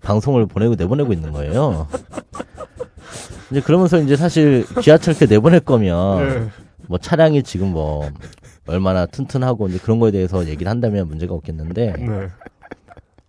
방송을 0.02 0.46
보내고 0.46 0.76
내보내고 0.76 1.12
있는 1.12 1.32
거예요. 1.32 1.88
이제 3.50 3.60
그러면서 3.60 4.00
이제 4.00 4.16
사실 4.16 4.66
기아차 4.82 5.12
이렇게 5.12 5.26
내보낼 5.26 5.60
거면 5.62 6.22
예. 6.22 6.50
뭐 6.88 6.98
차량이 7.00 7.44
지금 7.44 7.72
뭐 7.72 8.08
얼마나 8.68 9.06
튼튼하고 9.08 9.68
이제 9.68 9.80
그런 9.80 10.00
거에 10.00 10.12
대해서 10.12 10.48
얘기를 10.48 10.70
한다면 10.70 11.08
문제가 11.08 11.34
없겠는데 11.34 11.94
네. 11.98 12.28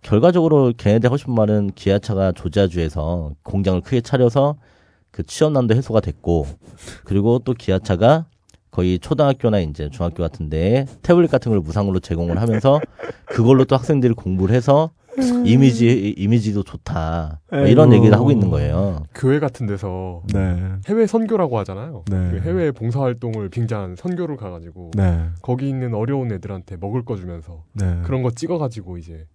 결과적으로 0.03 0.73
걔네들 0.77 1.07
하고 1.07 1.17
싶은 1.17 1.33
말은 1.33 1.71
기아차가 1.73 2.31
조지아주에서 2.33 3.31
공장을 3.41 3.81
크게 3.81 4.01
차려서 4.01 4.55
그 5.11 5.23
취업난도 5.23 5.75
해소가 5.75 5.99
됐고 5.99 6.45
그리고 7.03 7.39
또 7.39 7.53
기아차가 7.53 8.25
거의 8.73 8.97
초등학교나 8.97 9.59
이제 9.59 9.87
중학교 9.91 10.23
같은데 10.23 10.87
태블릿 11.03 11.29
같은 11.29 11.51
걸 11.51 11.61
무상으로 11.61 11.99
제공을 11.99 12.41
하면서 12.41 12.81
그걸로 13.25 13.65
또 13.65 13.75
학생들이 13.75 14.15
공부를 14.15 14.55
해서 14.55 14.89
이미지 15.45 16.15
이미지도 16.17 16.63
좋다 16.63 17.39
뭐 17.51 17.59
이런 17.67 17.89
아이고. 17.89 17.97
얘기를 17.97 18.17
하고 18.17 18.31
있는 18.31 18.49
거예요. 18.49 19.03
교회 19.13 19.39
같은 19.39 19.67
데서 19.67 20.23
네. 20.33 20.71
해외 20.87 21.05
선교라고 21.05 21.59
하잖아요. 21.59 22.03
네. 22.09 22.29
그 22.31 22.39
해외 22.39 22.71
봉사활동을 22.71 23.49
빙자한 23.49 23.95
선교를 23.95 24.37
가가지고 24.37 24.89
네. 24.95 25.27
거기 25.43 25.69
있는 25.69 25.93
어려운 25.93 26.31
애들한테 26.31 26.77
먹을 26.77 27.05
거 27.05 27.15
주면서 27.15 27.63
네. 27.73 27.99
그런 28.03 28.23
거 28.23 28.31
찍어가지고 28.31 28.97
이제 28.97 29.13
네. 29.13 29.25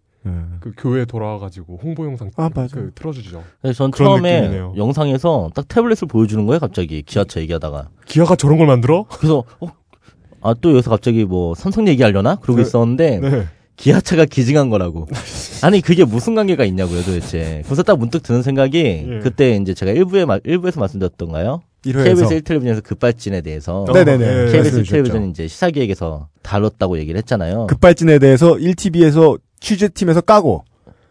그 0.61 0.73
교회 0.77 1.05
돌아와가지고 1.05 1.79
홍보 1.83 2.05
영상 2.07 2.31
아, 2.37 2.51
맞아요. 2.55 2.69
그 2.73 2.91
틀어주죠. 2.95 3.43
그래서 3.63 3.77
전 3.79 3.93
처음에 3.93 4.41
느낌이네요. 4.41 4.75
영상에서 4.77 5.51
딱 5.55 5.67
태블릿을 5.69 6.09
보여주는 6.09 6.45
거예요. 6.47 6.59
갑자기 6.61 7.03
기아차 7.03 7.41
얘기하다가 7.41 7.89
기아가 8.07 8.37
저런 8.37 8.59
걸 8.59 8.67
만들어? 8.67 9.05
그래서 9.09 9.45
어? 9.61 9.69
아또 10.41 10.71
여기서 10.73 10.91
갑자기 10.91 11.25
뭐 11.25 11.55
삼성 11.55 11.89
얘기하려나 11.89 12.37
그러고 12.37 12.61
네. 12.61 12.63
있었는데 12.63 13.19
네. 13.21 13.47
기아차가 13.77 14.25
기증한 14.25 14.71
거라고. 14.71 15.07
아니 15.63 15.81
그게 15.81 16.05
무슨 16.05 16.35
관계가 16.35 16.65
있냐고요 16.65 17.01
도대체. 17.03 17.63
그래서 17.65 17.83
딱 17.83 17.99
문득 17.99 18.23
드는 18.23 18.43
생각이 18.43 18.79
예. 19.09 19.19
그때 19.23 19.57
이제 19.57 19.73
제가 19.73 19.93
일부에 19.93 20.25
말- 20.25 20.41
일부에서 20.45 20.81
말씀드렸던가요? 20.81 21.63
1회에서 21.85 22.05
KBS 22.05 22.41
1텔레비전에서 22.43 22.83
급발진에 22.83 23.41
대해서 23.41 23.83
어, 23.85 23.93
네네네. 23.93 24.25
예. 24.27 24.47
KBS 24.53 24.77
말씀해 24.77 24.83
1텔레비전 24.83 25.05
주셨죠. 25.07 25.27
이제 25.31 25.49
시사기획에서 25.49 26.29
다뤘다고 26.43 26.99
얘기를 26.99 27.17
했잖아요. 27.19 27.69
급발진에 27.69 28.19
대해서 28.19 28.55
1TV에서 28.55 29.39
취재팀에서 29.61 30.21
까고 30.21 30.65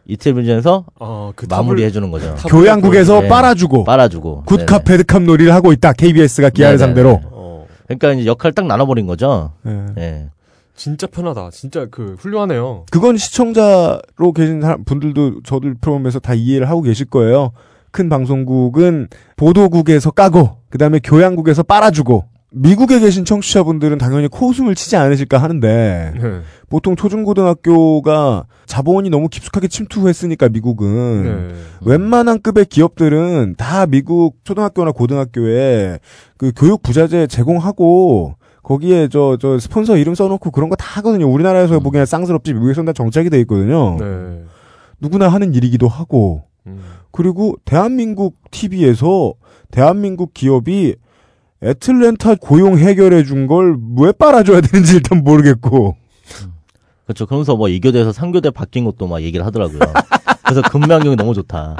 이 0.06 0.16
텔레비전에서 0.16 0.86
어, 1.00 1.32
그 1.36 1.46
마무리해 1.50 1.92
주는 1.92 2.10
거죠. 2.12 2.34
탑을 2.36 2.50
교양국에서 2.50 3.22
네. 3.22 3.28
빨아주고 3.28 3.84
빨아주고. 3.84 4.44
Good 4.46 4.68
cop 4.68 4.86
bad 4.86 5.05
cop 5.05 5.24
놀이를 5.24 5.54
하고 5.54 5.74
있다. 5.74 5.92
KBS가 5.94 6.50
기아를 6.50 6.78
네네. 6.78 6.88
상대로. 6.88 7.22
어, 7.26 7.68
그러니까 7.88 8.14
이제 8.14 8.26
역할 8.26 8.54
딱 8.54 8.66
나눠버린 8.68 9.06
거죠. 9.06 9.52
네. 9.64 9.86
예. 9.98 10.30
진짜 10.76 11.08
편하다. 11.08 11.50
진짜 11.52 11.88
그 11.90 12.16
훌륭하네요. 12.20 12.86
그건 12.92 13.18
시청자로 13.18 14.32
계신 14.34 14.62
분들도 14.86 15.42
저들 15.44 15.76
프로그램에서 15.82 16.20
다 16.20 16.34
이해를 16.34 16.70
하고 16.70 16.82
계실 16.84 17.08
거예요. 17.08 17.52
큰 17.92 18.10
방송국은 18.10 19.08
보도국에서 19.36 20.12
까고 20.12 20.58
그다음에 20.70 21.00
교양국에서 21.04 21.64
빨아주고 21.64 22.26
미국에 22.60 23.00
계신 23.00 23.26
청취자분들은 23.26 23.98
당연히 23.98 24.28
코웃음을 24.28 24.76
치지 24.76 24.96
않으실까 24.96 25.38
하는데 25.38 26.14
네. 26.20 26.42
보통 26.70 26.96
초중고등학교가 26.96 28.46
자본이 28.66 29.10
너무 29.10 29.30
깊숙하게 29.30 29.68
침투했으니까 29.68 30.50
미국은 30.50 31.24
네. 31.24 31.56
웬만한 31.82 32.42
급의 32.42 32.66
기업들은 32.66 33.56
다 33.58 33.86
미국 33.86 34.38
초등학교나 34.44 34.92
고등학교에 34.92 36.00
그 36.38 36.52
교육 36.56 36.82
부자재 36.84 37.28
제공하고 37.28 38.36
거기에 38.64 39.08
저, 39.08 39.38
저 39.40 39.58
스폰서 39.60 39.96
이름 39.98 40.14
써놓고 40.16 40.52
그런 40.52 40.70
거 40.70 40.76
다 40.76 40.86
하거든요. 41.00 41.30
우리나라에서 41.32 41.78
음. 41.78 41.84
보기엔 41.84 42.06
쌍스럽지 42.06 42.54
미국에서는 42.54 42.86
다 42.86 42.94
정착이 42.94 43.30
돼 43.30 43.40
있거든요. 43.42 43.98
네. 44.00 44.44
누구나 45.00 45.30
하는 45.30 45.54
일이기도 45.54 45.88
하고 45.88 46.44
음. 46.66 46.82
그리고 47.12 47.56
대한민국 47.66 48.36
TV에서 48.52 49.34
대한민국 49.72 50.34
기업이 50.34 50.96
애틀랜타 51.64 52.36
고용 52.36 52.78
해결해 52.78 53.24
준 53.24 53.48
걸 53.48 53.78
왜 53.98 54.12
빨아줘야 54.12 54.62
되는지 54.62 54.96
일단 54.96 55.24
모르겠고 55.24 55.96
그렇죠. 57.06 57.26
그러면서 57.26 57.56
뭐 57.56 57.68
2교대에서 57.68 58.12
3교대 58.14 58.54
바뀐 58.54 58.84
것도 58.84 59.08
막 59.08 59.22
얘기를 59.22 59.46
하더라고요. 59.46 59.80
그래서 60.44 60.62
근무환경이 60.62 61.16
너무 61.16 61.34
좋다. 61.34 61.78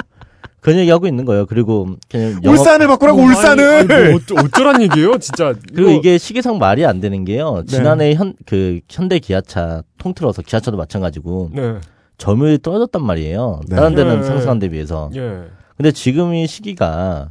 그런 0.60 0.78
얘기 0.78 0.90
하고 0.90 1.06
있는 1.06 1.24
거예요. 1.26 1.44
그리고 1.44 1.96
그냥 2.10 2.40
영업- 2.42 2.58
울산을 2.58 2.86
바꾸라고 2.88 3.18
뭐, 3.20 3.28
울산을 3.28 3.64
아니, 3.64 3.92
아니, 3.92 4.08
뭐 4.10 4.16
어쩌, 4.16 4.34
어쩌란 4.42 4.80
얘기예요, 4.82 5.18
진짜. 5.18 5.52
그리고 5.74 5.90
이거- 5.90 5.98
이게 5.98 6.16
시기상 6.18 6.58
말이 6.58 6.84
안 6.86 7.00
되는 7.00 7.24
게요. 7.26 7.62
네. 7.66 7.76
지난해 7.76 8.14
현그 8.14 8.80
현대 8.88 9.18
기아차 9.18 9.82
통틀어서 9.98 10.42
기아차도 10.42 10.78
마찬가지고 10.78 11.50
네. 11.52 11.74
점유율이 12.16 12.58
떨어졌단 12.62 13.04
말이에요. 13.04 13.60
네. 13.68 13.76
다른 13.76 13.94
데는 13.94 14.22
네. 14.22 14.26
상승한 14.26 14.58
데 14.58 14.68
비해서. 14.70 15.10
예. 15.14 15.42
근데 15.76 15.92
지금 15.92 16.32
이 16.34 16.46
시기가 16.46 17.30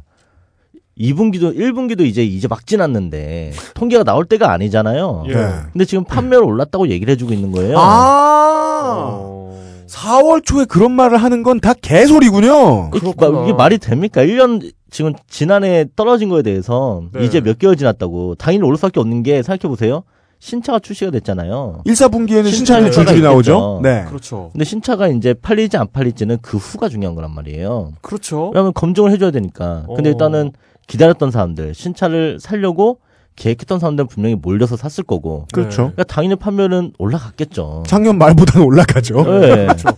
2분기도 0.98 1.56
1분기도 1.56 2.00
이제 2.00 2.24
이제 2.24 2.48
막 2.48 2.66
지났는데 2.66 3.52
통계가 3.74 4.04
나올 4.04 4.24
때가 4.24 4.52
아니잖아요. 4.52 5.24
예. 5.28 5.34
네. 5.34 5.48
근데 5.72 5.84
지금 5.84 6.04
판매율 6.04 6.42
올랐다고 6.44 6.88
얘기를 6.88 7.12
해주고 7.12 7.32
있는 7.32 7.52
거예요. 7.52 7.78
아, 7.78 9.18
어. 9.20 9.38
4월 9.86 10.44
초에 10.44 10.64
그런 10.64 10.92
말을 10.92 11.16
하는 11.18 11.42
건 11.42 11.60
다 11.60 11.72
개소리군요. 11.74 12.90
이게, 12.94 13.00
그렇구나. 13.00 13.30
마- 13.30 13.44
이게 13.44 13.52
말이 13.52 13.78
됩니까? 13.78 14.22
1년 14.22 14.70
지금 14.90 15.12
지난해 15.28 15.86
떨어진 15.96 16.28
거에 16.28 16.42
대해서 16.42 17.02
네. 17.12 17.24
이제 17.24 17.40
몇 17.40 17.58
개월 17.58 17.76
지났다고 17.76 18.34
당연히 18.36 18.64
오를 18.64 18.76
수밖에 18.76 19.00
없는 19.00 19.22
게 19.22 19.42
생각해 19.42 19.68
보세요. 19.70 20.02
신차가 20.40 20.78
출시가 20.78 21.10
됐잖아요. 21.10 21.82
1, 21.84 21.92
4분기에는 21.94 22.44
신차 22.44 22.54
신차는 22.80 22.92
줄줄이 22.92 23.22
나오죠. 23.22 23.80
네. 23.82 24.04
그렇죠. 24.06 24.50
근데 24.52 24.64
신차가 24.64 25.08
이제 25.08 25.34
팔릴지 25.34 25.76
안 25.76 25.88
팔릴지는 25.92 26.38
그 26.42 26.56
후가 26.58 26.88
중요한 26.88 27.16
거란 27.16 27.34
말이에요. 27.34 27.92
그렇죠. 28.02 28.50
왜냐하면 28.50 28.72
검증을 28.72 29.10
해줘야 29.10 29.30
되니까. 29.32 29.84
근데 29.96 30.10
어. 30.10 30.12
일단은 30.12 30.52
기다렸던 30.88 31.30
사람들, 31.30 31.74
신차를 31.74 32.38
살려고 32.40 32.98
계획했던 33.36 33.78
사람들은 33.78 34.08
분명히 34.08 34.34
몰려서 34.34 34.76
샀을 34.76 35.06
거고. 35.06 35.46
그렇죠. 35.52 35.92
그러니까 35.92 36.02
당연히 36.04 36.34
판매는 36.34 36.94
올라갔겠죠. 36.98 37.84
작년 37.86 38.18
말보다는 38.18 38.66
올라가죠. 38.66 39.22
네. 39.40 39.66
그렇죠. 39.68 39.88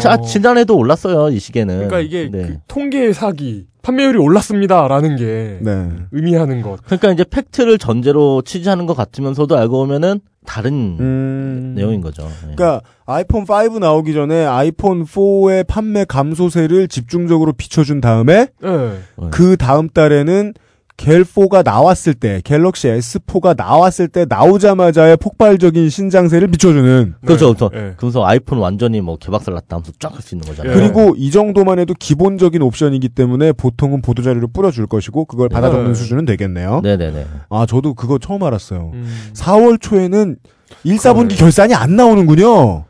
자, 0.00 0.14
어. 0.14 0.22
지난해도 0.22 0.76
올랐어요, 0.76 1.28
이 1.34 1.38
시기에는. 1.38 1.74
그러니까 1.74 2.00
이게 2.00 2.30
네. 2.30 2.46
그 2.46 2.56
통계 2.68 3.12
사기 3.12 3.66
판매율이 3.82 4.18
올랐습니다라는 4.18 5.16
게 5.16 5.58
네. 5.60 5.90
의미하는 6.12 6.62
것. 6.62 6.80
그러니까 6.84 7.12
이제 7.12 7.24
팩트를 7.24 7.76
전제로 7.78 8.40
취지하는 8.42 8.86
것 8.86 8.94
같으면서도 8.94 9.58
알고 9.58 9.78
보면은 9.78 10.20
다른 10.46 10.96
음. 10.98 11.72
내용인 11.76 12.00
거죠. 12.00 12.22
네. 12.22 12.54
그러니까 12.54 12.80
아이폰 13.06 13.44
5 13.48 13.78
나오기 13.78 14.12
전에 14.14 14.44
아이폰 14.44 15.04
4의 15.04 15.66
판매 15.66 16.04
감소세를 16.04 16.88
집중적으로 16.88 17.52
비춰준 17.52 18.00
다음에 18.00 18.48
네. 18.60 18.98
그 19.30 19.56
다음 19.56 19.88
달에는 19.88 20.54
갤4가 21.00 21.64
나왔을 21.64 22.12
때 22.12 22.42
갤럭시 22.44 22.88
S4가 22.88 23.56
나왔을 23.56 24.06
때 24.08 24.26
나오자마자의 24.28 25.16
폭발적인 25.16 25.88
신장세를 25.88 26.48
비춰주는 26.48 27.14
그렇죠, 27.24 27.54
네. 27.54 27.54
그렇죠. 27.54 27.70
네. 27.74 27.94
그래서 27.96 28.26
아이폰 28.26 28.58
완전히 28.58 29.00
뭐 29.00 29.16
개박살 29.16 29.54
났다 29.54 29.76
하면서 29.76 29.92
쫙 29.98 30.12
할 30.12 30.20
수 30.20 30.34
있는 30.34 30.46
거잖아요. 30.46 30.74
예. 30.74 30.78
그리고 30.78 31.14
이 31.16 31.30
정도만 31.30 31.78
해도 31.78 31.94
기본적인 31.98 32.60
옵션이기 32.60 33.08
때문에 33.10 33.52
보통은 33.52 34.02
보도자료를 34.02 34.48
뿌려줄 34.52 34.86
것이고 34.86 35.24
그걸 35.24 35.48
네. 35.48 35.54
받아 35.54 35.70
적는 35.70 35.88
네. 35.88 35.94
수준은 35.94 36.26
되겠네요. 36.26 36.80
네네네. 36.82 37.26
아 37.48 37.64
저도 37.66 37.94
그거 37.94 38.18
처음 38.18 38.42
알았어요. 38.42 38.90
음. 38.92 39.08
4월 39.32 39.80
초에는 39.80 40.36
1, 40.84 40.96
4분기 40.96 41.28
그래. 41.28 41.36
결산이 41.36 41.74
안 41.74 41.96
나오는군요. 41.96 42.84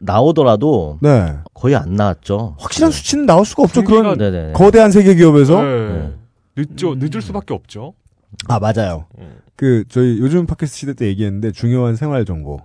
나오더라도 0.00 0.98
네. 1.00 1.34
거의 1.54 1.76
안 1.76 1.94
나왔죠. 1.94 2.56
확실한 2.58 2.90
네. 2.90 2.96
수치는 2.96 3.24
나올 3.26 3.46
수가 3.46 3.62
없죠. 3.62 3.84
그런 3.84 4.18
네네. 4.18 4.52
거대한 4.52 4.90
세계 4.90 5.14
기업에서. 5.14 5.62
네. 6.56 6.62
늦죠. 6.62 6.94
늦을 6.94 7.22
수밖에 7.22 7.54
없죠. 7.54 7.94
아 8.48 8.58
맞아요. 8.58 9.06
음. 9.18 9.38
그 9.56 9.84
저희 9.88 10.18
요즘 10.18 10.46
팟캐스트 10.46 10.76
시대 10.78 10.94
때 10.94 11.06
얘기했는데 11.06 11.52
중요한 11.52 11.96
생활 11.96 12.24
정보. 12.24 12.60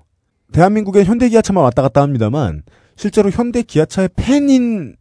대한민국에 0.52 1.04
현대 1.04 1.30
기아차만 1.30 1.64
왔다 1.64 1.82
갔다 1.82 2.02
합니다만 2.02 2.64
실제로 2.96 3.30
현대 3.30 3.62
기아차의 3.62 4.10
팬인 4.16 4.96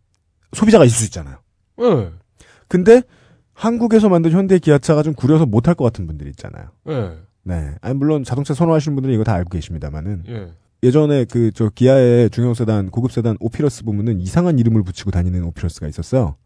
소비자가 0.52 0.84
있을 0.84 0.96
수 0.98 1.04
있잖아요. 1.06 1.38
네. 1.78 2.10
근데 2.68 3.02
한국에서 3.52 4.08
만든 4.08 4.30
현대 4.30 4.58
기아차가 4.58 5.02
좀 5.02 5.14
구려서 5.14 5.44
못할 5.46 5.74
것 5.74 5.84
같은 5.84 6.06
분들이 6.06 6.30
있잖아요. 6.30 6.68
네. 6.84 7.10
네. 7.42 7.74
아니 7.80 7.94
물론 7.94 8.22
자동차 8.22 8.54
선호하시는 8.54 8.94
분들은 8.94 9.14
이거 9.14 9.24
다 9.24 9.34
알고 9.34 9.50
계십니다만은 9.50 10.24
예. 10.28 10.52
예전에 10.82 11.24
그 11.24 11.50
저 11.52 11.68
기아의 11.68 12.30
중형 12.30 12.54
세단 12.54 12.90
고급 12.90 13.12
세단 13.12 13.36
오피러스 13.40 13.84
보면은 13.84 14.20
이상한 14.20 14.58
이름을 14.58 14.82
붙이고 14.82 15.10
다니는 15.10 15.42
오피러스가 15.44 15.88
있었어요. 15.88 16.36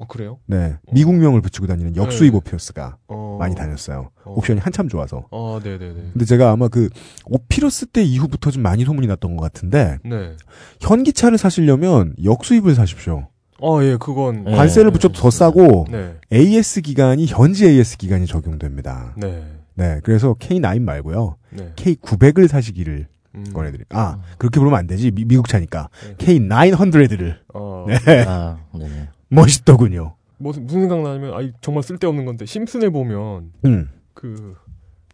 어 0.00 0.06
그래요? 0.06 0.38
네. 0.46 0.78
미국명을 0.92 1.42
붙이고 1.42 1.66
다니는 1.66 1.94
역수입 1.94 2.32
네. 2.32 2.36
오피러스가 2.38 2.96
어. 3.08 3.36
많이 3.38 3.54
다녔어요. 3.54 4.08
어. 4.24 4.32
옵션이 4.34 4.58
한참 4.60 4.88
좋아서. 4.88 5.26
어, 5.30 5.60
네, 5.62 5.76
네, 5.76 5.92
네. 5.92 6.08
근데 6.14 6.24
제가 6.24 6.52
아마 6.52 6.68
그 6.68 6.88
오피러스 7.26 7.84
때 7.84 8.02
이후부터 8.02 8.50
좀 8.50 8.62
많이 8.62 8.86
소문이 8.86 9.06
났던 9.06 9.36
것 9.36 9.42
같은데 9.42 9.98
네. 10.02 10.36
현기차를 10.80 11.36
사시려면 11.36 12.14
역수입을 12.24 12.74
사십시오. 12.74 13.28
어, 13.60 13.82
예, 13.82 13.98
그건 14.00 14.44
네. 14.44 14.56
관세를 14.56 14.90
붙여도 14.90 15.12
더 15.20 15.28
싸고 15.28 15.84
네. 15.90 16.14
AS 16.32 16.80
기간이 16.80 17.26
현지 17.26 17.66
AS 17.66 17.98
기간이 17.98 18.26
적용됩니다. 18.26 19.14
네. 19.18 19.44
네, 19.74 20.00
그래서 20.02 20.32
K9 20.32 20.80
말고요. 20.80 21.36
네. 21.50 21.72
K900을 21.76 22.48
사시기를 22.48 23.06
음. 23.34 23.44
권해드립니다. 23.52 23.98
아, 23.98 24.18
그렇게 24.38 24.58
부르면 24.58 24.78
안 24.78 24.86
되지. 24.86 25.10
미, 25.10 25.36
국 25.36 25.46
차니까. 25.46 25.90
네. 26.02 26.14
K900를. 26.16 27.36
어. 27.52 27.84
네. 27.86 28.24
아, 28.26 28.56
네네. 28.72 29.08
멋있더군요. 29.30 30.16
무슨 30.38 30.66
무슨 30.66 30.80
생각나냐면 30.80 31.34
아 31.34 31.50
정말 31.60 31.82
쓸데없는 31.82 32.24
건데 32.24 32.46
심슨에 32.46 32.88
보면 32.88 33.52
음. 33.64 33.88
그 34.14 34.56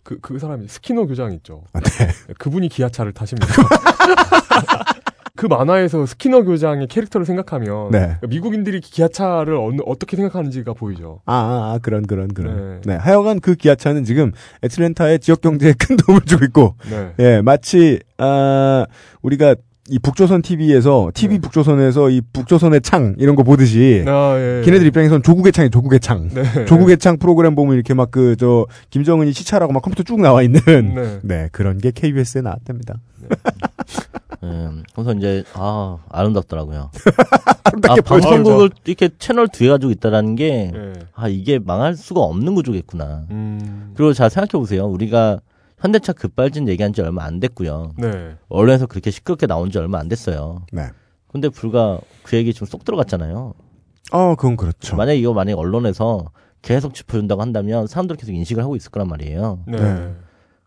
그, 0.02 0.18
그 0.20 0.38
사람이 0.38 0.68
스키너 0.68 1.06
교장 1.06 1.32
있죠. 1.32 1.64
아, 1.72 1.80
네. 1.80 2.08
그분이 2.38 2.68
기아차를 2.68 3.12
타십니다. 3.12 3.52
그 5.36 5.46
만화에서 5.46 6.06
스키너 6.06 6.44
교장의 6.44 6.86
캐릭터를 6.86 7.26
생각하면 7.26 7.90
네. 7.90 8.16
미국인들이 8.26 8.80
기아차를 8.80 9.54
어느, 9.54 9.82
어떻게 9.84 10.16
생각하는지가 10.16 10.72
보이죠. 10.72 11.20
아, 11.26 11.34
아, 11.34 11.74
아, 11.74 11.78
그런, 11.82 12.06
그런, 12.06 12.28
그런. 12.28 12.80
네. 12.80 12.94
네. 12.94 12.96
하여간 12.96 13.40
그 13.40 13.54
기아차는 13.54 14.04
지금 14.04 14.32
애틀랜타의 14.64 15.18
지역 15.18 15.42
경제에 15.42 15.74
큰 15.78 15.96
도움을 15.96 16.22
주고 16.22 16.44
있고, 16.46 16.74
네. 16.88 17.12
예, 17.18 17.42
마치, 17.42 18.00
아, 18.16 18.86
우리가 19.20 19.56
이 19.88 19.98
북조선 19.98 20.42
TV에서, 20.42 21.10
TV 21.14 21.36
네. 21.36 21.40
북조선에서 21.40 22.10
이 22.10 22.20
북조선의 22.32 22.80
창, 22.80 23.14
이런 23.18 23.36
거 23.36 23.42
보듯이, 23.42 24.04
아, 24.06 24.34
예. 24.36 24.62
걔네들 24.64 24.86
입장에선 24.88 25.22
조국의 25.22 25.52
창이 25.52 25.70
조국의 25.70 26.00
창. 26.00 26.28
네. 26.28 26.64
조국의 26.64 26.98
창 26.98 27.18
프로그램 27.18 27.54
보면 27.54 27.74
이렇게 27.74 27.94
막 27.94 28.10
그, 28.10 28.36
저, 28.36 28.66
김정은이 28.90 29.32
시찰하고 29.32 29.72
막 29.72 29.82
컴퓨터 29.82 30.02
쭉 30.02 30.20
나와 30.20 30.42
있는, 30.42 30.60
네. 30.66 31.18
네, 31.22 31.48
그런 31.52 31.78
게 31.78 31.92
KBS에 31.92 32.42
나왔답니다. 32.42 32.96
음, 34.42 34.84
그래서 34.94 35.12
이제 35.12 35.44
아 35.54 35.98
아름답더라고요. 36.08 36.90
아 37.88 37.94
방송국을 38.04 38.70
이렇게 38.84 39.08
채널 39.18 39.48
뒤에 39.48 39.68
가지고 39.68 39.90
있다라는 39.92 40.36
게 40.36 40.70
네. 40.72 40.92
아 41.14 41.26
이게 41.26 41.58
망할 41.58 41.96
수가 41.96 42.20
없는 42.20 42.54
구조겠구나. 42.54 43.24
음. 43.30 43.92
그리고 43.96 44.12
잘 44.12 44.30
생각해 44.30 44.60
보세요. 44.60 44.86
우리가 44.86 45.40
현대차 45.78 46.12
급발진 46.14 46.68
얘기한 46.68 46.92
지 46.92 47.02
얼마 47.02 47.24
안 47.24 47.38
됐고요. 47.40 47.92
네. 47.98 48.36
언론에서 48.48 48.86
그렇게 48.86 49.10
시끄럽게 49.10 49.46
나온 49.46 49.70
지 49.70 49.78
얼마 49.78 49.98
안 49.98 50.08
됐어요. 50.08 50.64
네. 50.72 50.88
근데 51.28 51.48
불과 51.48 52.00
그 52.22 52.36
얘기 52.36 52.52
지금 52.54 52.66
쏙 52.66 52.84
들어갔잖아요. 52.84 53.54
어, 54.12 54.34
그건 54.36 54.56
그렇죠. 54.56 54.96
만약에 54.96 55.18
이거 55.18 55.32
만약에 55.34 55.54
언론에서 55.54 56.30
계속 56.62 56.94
짚어준다고 56.94 57.42
한다면 57.42 57.86
사람들은 57.86 58.16
계속 58.18 58.32
인식을 58.32 58.62
하고 58.62 58.74
있을 58.76 58.90
거란 58.90 59.08
말이에요. 59.08 59.60
네. 59.66 59.76
네. 59.76 60.14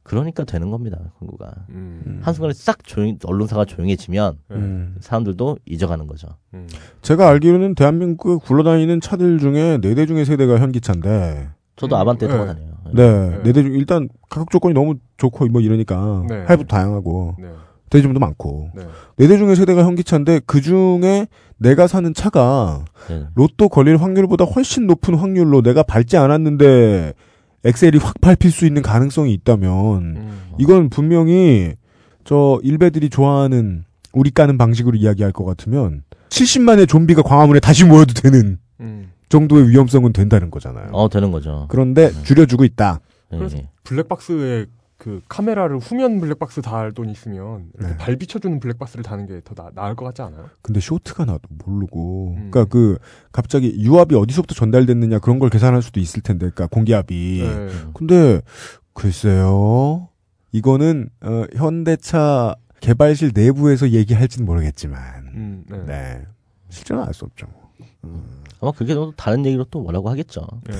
그러니까 0.04 0.44
되는 0.44 0.72
겁니다. 0.72 0.98
한국가 1.20 1.52
음. 1.70 2.20
한순간에 2.24 2.54
싹 2.54 2.84
조용 2.84 3.18
언론사가 3.24 3.66
조용해지면 3.66 4.38
네. 4.50 4.56
음. 4.56 4.96
사람들도 5.02 5.60
잊어가는 5.66 6.08
거죠. 6.08 6.28
음. 6.54 6.68
제가 7.02 7.28
알기로는 7.30 7.76
대한민국에 7.76 8.44
굴러다니는 8.46 9.02
차들 9.02 9.40
중에 9.40 9.78
네 9.82 9.94
대 9.94 10.06
중에 10.08 10.26
세 10.26 10.36
대가 10.36 10.58
현기차인데, 10.60 11.50
저도 11.80 11.96
음, 11.96 12.02
아반떼 12.02 12.28
타고 12.28 12.46
네. 12.46 12.54
다녀요. 12.54 12.70
네, 12.94 13.30
네. 13.30 13.44
네 13.44 13.54
대 13.54 13.64
중, 13.64 13.74
일단 13.74 14.10
가격 14.30 14.50
조건이 14.52 14.74
너무 14.74 14.96
좋고 15.18 15.48
뭐 15.48 15.62
이러니까, 15.62 16.24
네. 16.28 16.44
할부도 16.46 16.68
다양하고, 16.68 17.36
네. 17.40 17.48
대지점도 17.90 18.20
많고, 18.20 18.70
네. 18.76 18.84
네대 19.18 19.38
중에 19.38 19.56
세 19.56 19.66
대가 19.66 19.84
현기차인데, 19.84 20.42
그 20.46 20.62
중에 20.62 21.28
내가 21.58 21.88
사는 21.88 22.14
차가 22.14 22.86
네. 23.10 23.26
로또 23.36 23.70
걸릴 23.70 23.98
확률보다 23.98 24.46
훨씬 24.46 24.86
높은 24.88 25.16
확률로 25.16 25.62
내가 25.62 25.84
밟지 25.84 26.18
않았는데, 26.18 27.14
엑셀이 27.66 27.98
확 28.02 28.22
밟힐 28.22 28.52
수 28.52 28.66
있는 28.66 28.82
가능성이 28.82 29.34
있다면, 29.34 29.72
음. 30.16 30.42
이건 30.60 30.90
분명히 30.90 31.74
저 32.24 32.60
일베들이 32.64 33.10
좋아하는 33.10 33.86
우리 34.14 34.30
까는 34.32 34.58
방식으로 34.58 34.96
이야기할 34.98 35.32
것 35.32 35.46
같으면 35.46 36.04
70만의 36.30 36.88
좀비가 36.88 37.22
광화문에 37.22 37.60
다시 37.60 37.86
모여도 37.86 38.14
되는 38.14 38.58
음. 38.82 39.12
정도의 39.30 39.70
위험성은 39.70 40.12
된다는 40.14 40.52
거잖아요. 40.52 40.90
어 40.92 41.08
되는 41.10 41.32
거죠. 41.32 41.66
그런데 41.70 42.12
줄여주고 42.24 42.64
있다. 42.66 43.00
예, 43.34 43.38
그래서- 43.38 43.58
예. 43.58 43.70
블랙박스에 43.84 44.66
그 44.98 45.22
카메라를 45.30 45.78
후면 45.78 46.20
블랙박스 46.20 46.62
달 46.62 46.92
돈 46.92 47.10
있으면 47.10 47.70
이렇게 47.78 47.94
네. 47.94 47.98
발 47.98 48.18
비춰주는 48.18 48.60
블랙박스를 48.60 49.02
다는 49.04 49.28
게 49.28 49.40
더 49.46 49.54
나을 49.74 49.96
것 49.96 50.04
같지 50.06 50.22
않아요? 50.24 50.50
근데 50.62 50.82
쇼트가 50.82 51.24
나도 51.24 51.40
모르고, 51.64 52.32
음. 52.38 52.50
그러니까 52.52 52.66
그 52.66 52.98
갑자기 53.32 53.74
유압이 53.82 54.14
어디서부터 54.16 54.56
전달됐느냐 54.56 55.20
그런 55.20 55.40
걸 55.40 55.50
계산할 55.50 55.82
수도 55.82 56.02
있을 56.02 56.22
텐데, 56.22 56.50
그러니까 56.50 56.68
공기압이. 56.68 57.42
네. 57.44 57.70
근데 57.94 58.42
글쎄요, 58.94 60.10
이거는 60.52 61.10
어, 61.22 61.46
현대차 61.56 62.56
개발실 62.82 63.32
내부에서 63.34 63.92
얘기할지는 63.92 64.46
모르겠지만, 64.46 65.00
음, 65.34 65.64
네. 65.70 65.78
네 65.86 66.22
실제는 66.70 67.04
알 67.04 67.14
수 67.14 67.24
없죠. 67.26 67.48
아마 68.62 68.72
그게 68.72 68.94
또 68.94 69.14
다른 69.16 69.46
얘기로 69.46 69.66
또 69.72 69.82
뭐라고 69.82 70.10
하겠죠. 70.10 70.46
네. 70.66 70.74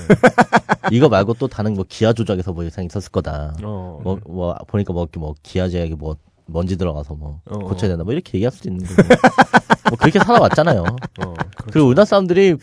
이거 0.92 1.08
말고 1.08 1.34
또 1.34 1.48
다른 1.48 1.74
뭐 1.74 1.84
기아 1.88 2.12
조작에서 2.12 2.52
뭐 2.52 2.64
이상 2.64 2.84
있었을 2.84 3.10
거다. 3.10 3.54
어, 3.62 4.00
뭐, 4.02 4.18
뭐 4.26 4.54
보니까 4.66 4.92
뭐, 4.92 5.04
이렇게 5.04 5.18
뭐 5.18 5.34
기아 5.42 5.68
제약이 5.68 5.94
뭐 5.94 6.16
먼지 6.46 6.76
들어가서 6.76 7.14
뭐 7.14 7.40
어. 7.46 7.58
고쳐야 7.58 7.88
된다. 7.88 8.04
뭐 8.04 8.12
이렇게 8.12 8.32
얘기할 8.34 8.52
수도 8.52 8.68
있는데 8.68 8.92
뭐, 8.94 9.04
뭐 9.90 9.98
그렇게 9.98 10.18
살아왔잖아요. 10.18 10.82
어, 10.82 10.94
그렇죠. 11.16 11.36
그리고 11.70 11.86
우리나라 11.88 12.04
사람들이 12.04 12.56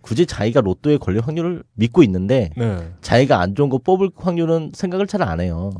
굳이 0.00 0.24
자기가 0.26 0.62
로또에 0.62 0.96
걸릴 0.96 1.20
확률을 1.20 1.62
믿고 1.74 2.02
있는데 2.04 2.50
네. 2.56 2.90
자기가 3.02 3.38
안 3.38 3.54
좋은 3.54 3.68
거 3.68 3.78
뽑을 3.78 4.10
확률은 4.16 4.72
생각을 4.74 5.06
잘 5.06 5.22
안 5.22 5.40
해요. 5.40 5.70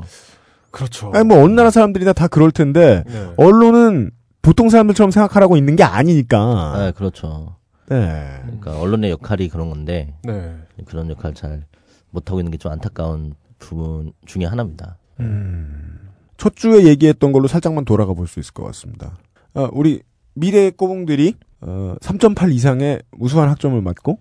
그렇죠. 0.70 1.11
아니 1.14 1.24
뭐 1.24 1.42
어느 1.42 1.53
나라 1.55 1.70
사람들이나 1.70 2.12
다 2.12 2.29
그럴 2.29 2.53
텐데 2.53 3.03
네. 3.07 3.33
언론은 3.37 4.11
보통 4.42 4.68
사람들처럼 4.68 5.11
생각하라고 5.11 5.57
있는 5.57 5.74
게 5.74 5.83
아니니까. 5.83 6.74
네, 6.79 6.92
그렇죠. 6.92 7.57
네. 7.90 8.38
그러니까 8.42 8.79
언론의 8.81 9.11
역할이 9.11 9.48
그런 9.48 9.68
건데 9.68 10.14
네. 10.22 10.57
그런 10.87 11.11
역할 11.11 11.35
잘 11.35 11.66
못하고 12.11 12.40
있는 12.40 12.50
게 12.50 12.59
좀 12.59 12.72
안타까운 12.72 13.35
부분 13.59 14.12
중에 14.26 14.44
하나입니다. 14.46 14.96
음. 15.20 16.09
첫 16.37 16.57
주에 16.57 16.85
얘기했던 16.85 17.33
걸로 17.33 17.46
살짝만 17.48 17.85
돌아가 17.85 18.14
볼 18.14 18.26
수 18.26 18.40
있을 18.40 18.55
것 18.55 18.64
같습니다. 18.64 19.18
아, 19.55 19.68
우리 19.72 20.03
미래 20.35 20.70
꼬봉들이 20.70 21.35
어, 21.61 21.94
3.8 22.00 22.53
이상의 22.53 23.03
우수한 23.18 23.48
학점을 23.50 23.79
맞고 23.83 24.18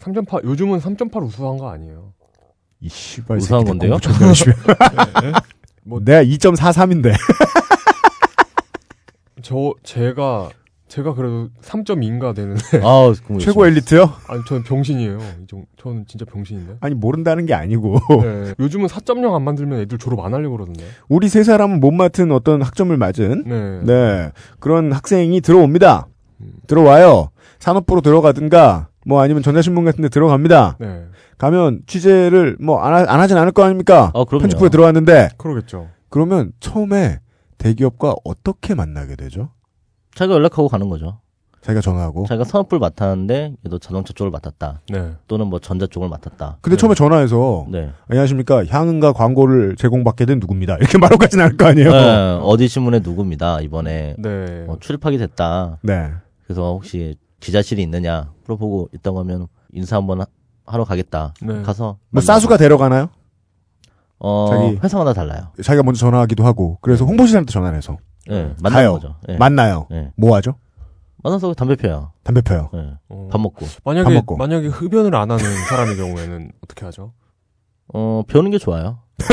3.8 0.00 0.44
요즘은 0.44 0.80
3.8 0.80 1.22
우수한 1.24 1.56
거 1.56 1.70
아니에요. 1.70 2.12
이 2.80 2.88
씨발 2.90 3.38
우수한 3.38 3.64
건데요? 3.64 3.92
열심히 4.20 4.52
해. 4.52 5.32
뭐- 5.84 6.00
내가 6.00 6.22
2.43인데 6.24 7.14
저 9.42 9.72
제가 9.82 10.50
제가 10.96 11.12
그래도 11.14 11.50
3.2인가 11.60 12.34
되는데 12.34 12.60
아, 12.82 13.12
최고 13.38 13.66
엘리트요? 13.66 14.10
아니 14.28 14.42
저는 14.46 14.62
병신이에요. 14.62 15.18
이 15.42 15.46
정- 15.46 15.66
저는 15.78 16.06
진짜 16.08 16.24
병신인데. 16.24 16.76
아니 16.80 16.94
모른다는 16.94 17.44
게 17.44 17.52
아니고 17.52 17.98
네. 18.22 18.54
요즘은 18.58 18.86
4.0 18.86 19.34
안 19.34 19.42
만들면 19.42 19.80
애들 19.80 19.98
졸업 19.98 20.20
안 20.20 20.32
하려고 20.32 20.56
그러던데. 20.56 20.84
우리 21.10 21.28
세 21.28 21.42
사람은 21.44 21.80
못 21.80 21.90
맡은 21.90 22.32
어떤 22.32 22.62
학점을 22.62 22.96
맞은 22.96 23.44
네. 23.46 23.80
네 23.82 24.32
그런 24.58 24.90
학생이 24.90 25.42
들어옵니다. 25.42 26.06
음. 26.40 26.52
들어와요. 26.66 27.28
산업부로 27.58 28.00
들어가든가 28.00 28.88
뭐 29.04 29.20
아니면 29.20 29.42
전자신문 29.42 29.84
같은 29.84 30.00
데 30.00 30.08
들어갑니다. 30.08 30.76
네. 30.80 31.04
가면 31.36 31.82
취재를 31.86 32.56
뭐 32.58 32.82
안 32.82 33.06
안 33.06 33.20
하진 33.20 33.36
않을 33.36 33.52
거 33.52 33.62
아닙니까? 33.64 34.10
아, 34.14 34.24
그럼요. 34.24 34.40
편집부에 34.44 34.70
들어왔는데 34.70 35.28
그러겠죠. 35.36 35.88
그러면 36.08 36.52
처음에 36.60 37.20
대기업과 37.58 38.14
어떻게 38.24 38.74
만나게 38.74 39.16
되죠? 39.16 39.50
자기가 40.16 40.34
연락하고 40.34 40.68
가는 40.68 40.88
거죠. 40.88 41.20
자기가 41.60 41.80
전화하고. 41.80 42.26
자기가 42.26 42.44
산업부를 42.44 42.78
맡았는데 42.78 43.56
얘도 43.66 43.78
자동차 43.80 44.12
쪽을 44.12 44.30
맡았다. 44.30 44.80
네. 44.88 45.12
또는 45.26 45.48
뭐 45.48 45.58
전자 45.58 45.86
쪽을 45.86 46.08
맡았다. 46.08 46.58
근데 46.60 46.76
네. 46.76 46.80
처음에 46.80 46.94
전화해서 46.94 47.66
네. 47.68 47.90
안녕하십니까 48.08 48.64
향응과 48.66 49.12
광고를 49.14 49.74
제공받게 49.76 50.26
된 50.26 50.38
누굽니다. 50.38 50.76
이렇게 50.80 50.96
말하고까지는 50.98 51.44
않을 51.44 51.56
거 51.56 51.66
아니에요. 51.66 51.90
네, 51.90 52.38
어디 52.42 52.68
신문에 52.68 53.00
누굽니다. 53.00 53.60
이번에 53.62 54.14
네. 54.18 54.64
어, 54.68 54.76
출입하게 54.80 55.18
됐다. 55.18 55.78
네. 55.82 56.10
그래서 56.44 56.72
혹시 56.72 57.16
기자실이 57.40 57.82
있느냐 57.82 58.30
물어보고 58.44 58.90
있다고 58.94 59.18
하면 59.20 59.48
인사 59.72 59.96
한번 59.96 60.20
하- 60.20 60.26
하러 60.66 60.84
가겠다. 60.84 61.34
네. 61.42 61.62
가서 61.62 61.98
뭐. 62.10 62.22
싸수가 62.22 62.56
데려가나요? 62.58 63.08
어, 64.20 64.46
자기- 64.50 64.78
회사마다 64.82 65.12
달라요. 65.12 65.48
자기가 65.62 65.82
먼저 65.82 65.98
전화하기도 65.98 66.44
하고 66.44 66.78
그래서 66.80 67.04
홍보실한테 67.04 67.52
전화를 67.52 67.76
해서 67.76 67.98
네, 68.28 68.52
만나는 68.62 68.70
가요. 68.70 68.92
거죠. 68.94 69.16
네. 69.28 69.36
만나요. 69.36 69.86
네. 69.90 70.10
뭐 70.16 70.34
하죠? 70.36 70.54
만나서 71.22 71.54
담배 71.54 71.74
피워요. 71.76 72.12
담배 72.22 72.40
펴요. 72.40 72.70
네. 72.72 72.92
어. 73.08 73.28
밥 73.30 73.40
먹고. 73.40 73.66
밥 73.66 73.94
만약에 73.94 74.14
먹고. 74.14 74.36
만약에 74.36 74.68
흡연을 74.68 75.14
안 75.14 75.30
하는 75.30 75.44
사람의 75.68 75.96
경우에는 75.96 76.52
어떻게 76.62 76.84
하죠? 76.84 77.12
어, 77.92 78.22
배우는 78.28 78.50
게 78.50 78.58
좋아요. 78.58 78.98
네. 79.18 79.26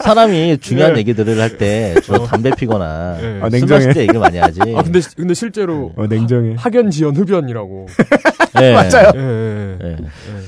사람이 0.00 0.58
중요한 0.58 0.94
네. 0.94 1.00
얘기들을 1.00 1.38
할 1.40 1.56
때 1.58 1.94
주로 2.02 2.24
담배 2.26 2.50
피거나 2.50 3.16
네. 3.18 3.40
아, 3.42 3.48
술 3.48 3.60
냉정해. 3.60 3.72
마실 3.86 3.94
때 3.94 4.00
얘기를 4.02 4.20
많이 4.20 4.38
하지. 4.38 4.60
아 4.76 4.82
근데 4.82 5.00
근데 5.16 5.34
실제로 5.34 5.92
어, 5.96 6.06
냉정해. 6.06 6.54
학연 6.58 6.90
지연 6.90 7.16
흡연이라고. 7.16 7.86
네. 8.54 8.72
맞아요. 8.74 9.12
예. 9.14 9.78
네. 9.80 9.96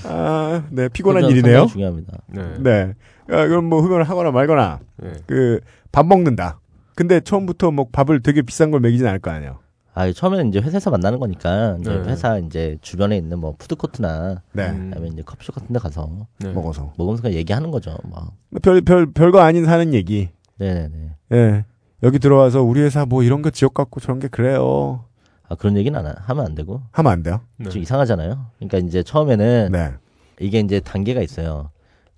아, 0.04 0.62
네 0.70 0.88
피곤한 0.88 1.24
일이네요. 1.30 1.66
중요합니다. 1.66 2.18
네. 2.28 2.42
네. 2.58 2.92
아, 3.30 3.46
그럼 3.46 3.66
뭐 3.66 3.80
흡연을 3.80 4.04
하거나 4.04 4.30
말거나 4.30 4.80
네. 4.96 5.10
그 5.26 5.60
밥 5.98 6.06
먹는다. 6.06 6.60
근데 6.94 7.18
처음부터 7.18 7.72
뭐 7.72 7.88
밥을 7.90 8.22
되게 8.22 8.40
비싼 8.42 8.70
걸 8.70 8.78
먹이진 8.78 9.04
않을 9.08 9.18
거 9.18 9.32
아니에요. 9.32 9.58
아, 9.94 10.12
처음에는 10.12 10.48
이제 10.50 10.60
회사에서 10.60 10.90
만나는 10.92 11.18
거니까 11.18 11.76
이제 11.80 11.90
네. 11.90 12.08
회사 12.10 12.38
이제 12.38 12.78
주변에 12.82 13.16
있는 13.16 13.40
뭐 13.40 13.56
푸드 13.58 13.74
코트나 13.74 14.42
네. 14.52 14.68
음. 14.70 14.90
그다음에 14.90 15.08
이제 15.08 15.22
커피숍 15.22 15.56
같은 15.56 15.72
데 15.72 15.80
가서 15.80 16.28
네. 16.38 16.52
먹어서 16.52 16.92
먹으면서 16.96 17.32
얘기하는 17.32 17.72
거죠. 17.72 17.96
막. 18.04 18.32
별별 18.62 19.12
별거 19.12 19.40
아닌 19.40 19.64
사는 19.64 19.92
얘기. 19.92 20.28
네 20.58 20.72
네네. 20.88 21.16
예. 21.32 21.64
여기 22.04 22.20
들어와서 22.20 22.62
우리 22.62 22.80
회사 22.80 23.04
뭐 23.04 23.24
이런 23.24 23.42
거 23.42 23.50
지역 23.50 23.74
갖고 23.74 23.98
저런 23.98 24.20
게 24.20 24.28
그래요. 24.28 25.04
아, 25.48 25.56
그런 25.56 25.76
얘기는 25.76 25.98
안, 25.98 26.06
하- 26.06 26.14
하면 26.16 26.46
안 26.46 26.54
되고. 26.54 26.80
하면 26.92 27.10
안 27.12 27.24
돼요. 27.24 27.40
네. 27.56 27.70
좀 27.70 27.82
이상하잖아요. 27.82 28.46
그러니까 28.60 28.78
이제 28.78 29.02
처음에는 29.02 29.70
네. 29.72 29.94
이게 30.38 30.60
이제 30.60 30.78
단계가 30.78 31.22
있어요. 31.22 31.70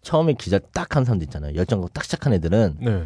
처음에 0.02 0.34
기자 0.34 0.58
딱한 0.58 1.06
사람도 1.06 1.24
있잖아요. 1.24 1.54
열정으로 1.54 1.88
딱 1.94 2.04
시작한 2.04 2.34
애들은 2.34 2.76
네. 2.80 3.04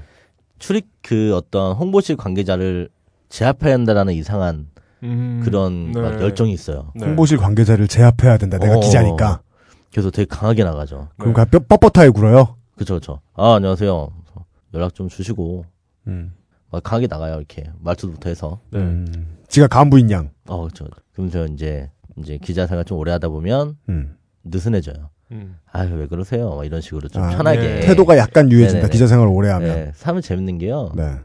출입 0.59 0.87
그 1.03 1.35
어떤 1.35 1.75
홍보실 1.75 2.17
관계자를 2.17 2.89
제압해야 3.29 3.75
한다라는 3.75 4.15
이상한 4.15 4.69
음. 5.03 5.41
그런 5.45 5.93
네. 5.93 6.01
막 6.01 6.21
열정이 6.21 6.53
있어요. 6.53 6.93
네. 6.95 7.05
홍보실 7.07 7.37
관계자를 7.39 7.89
제압해야 7.89 8.39
된다. 8.39 8.59
내가 8.59 8.77
어. 8.77 8.81
기자니까. 8.81 9.43
그래서 9.93 10.11
되게 10.11 10.27
강하게 10.27 10.65
나가죠. 10.65 11.09
그럼 11.17 11.35
네. 11.35 11.45
가 11.45 11.45
뻣뻣하게 11.45 12.15
굴어요. 12.15 12.57
그쵸, 12.77 12.95
그쵸. 12.95 13.21
아, 13.35 13.55
안녕하세요. 13.55 14.11
연락 14.75 14.95
좀 14.95 15.09
주시고, 15.09 15.65
음. 16.09 16.35
막 16.71 16.83
강하게 16.83 17.07
나가요, 17.07 17.37
이렇게. 17.37 17.71
말투부터 17.79 18.29
해서. 18.29 18.59
네. 18.71 18.81
음. 18.81 19.37
지가 19.47 19.69
간부인 19.69 20.11
양. 20.11 20.31
어, 20.49 20.67
그쵸. 20.67 20.87
그러면서 21.13 21.47
이제, 21.47 21.91
이제 22.17 22.39
기자 22.43 22.67
생활 22.67 22.85
좀 22.85 22.99
오래 22.99 23.13
하다 23.13 23.29
보면 23.29 23.77
음. 23.89 24.17
느슨해져요. 24.43 25.11
음. 25.33 25.57
아유, 25.73 25.95
왜 25.95 26.07
그러세요? 26.07 26.55
막 26.55 26.65
이런 26.65 26.81
식으로 26.81 27.09
좀 27.09 27.23
아, 27.23 27.31
편하게. 27.31 27.61
네. 27.61 27.81
태도가 27.81 28.17
약간 28.19 28.51
유해진다. 28.51 28.75
네네네. 28.75 28.93
기자 28.93 29.07
생활을 29.07 29.33
오래 29.33 29.49
하면. 29.51 29.69
네, 29.75 29.93
사면 29.95 30.23
재밌는 30.23 30.59
게요. 30.59 30.93
네. 30.95 31.17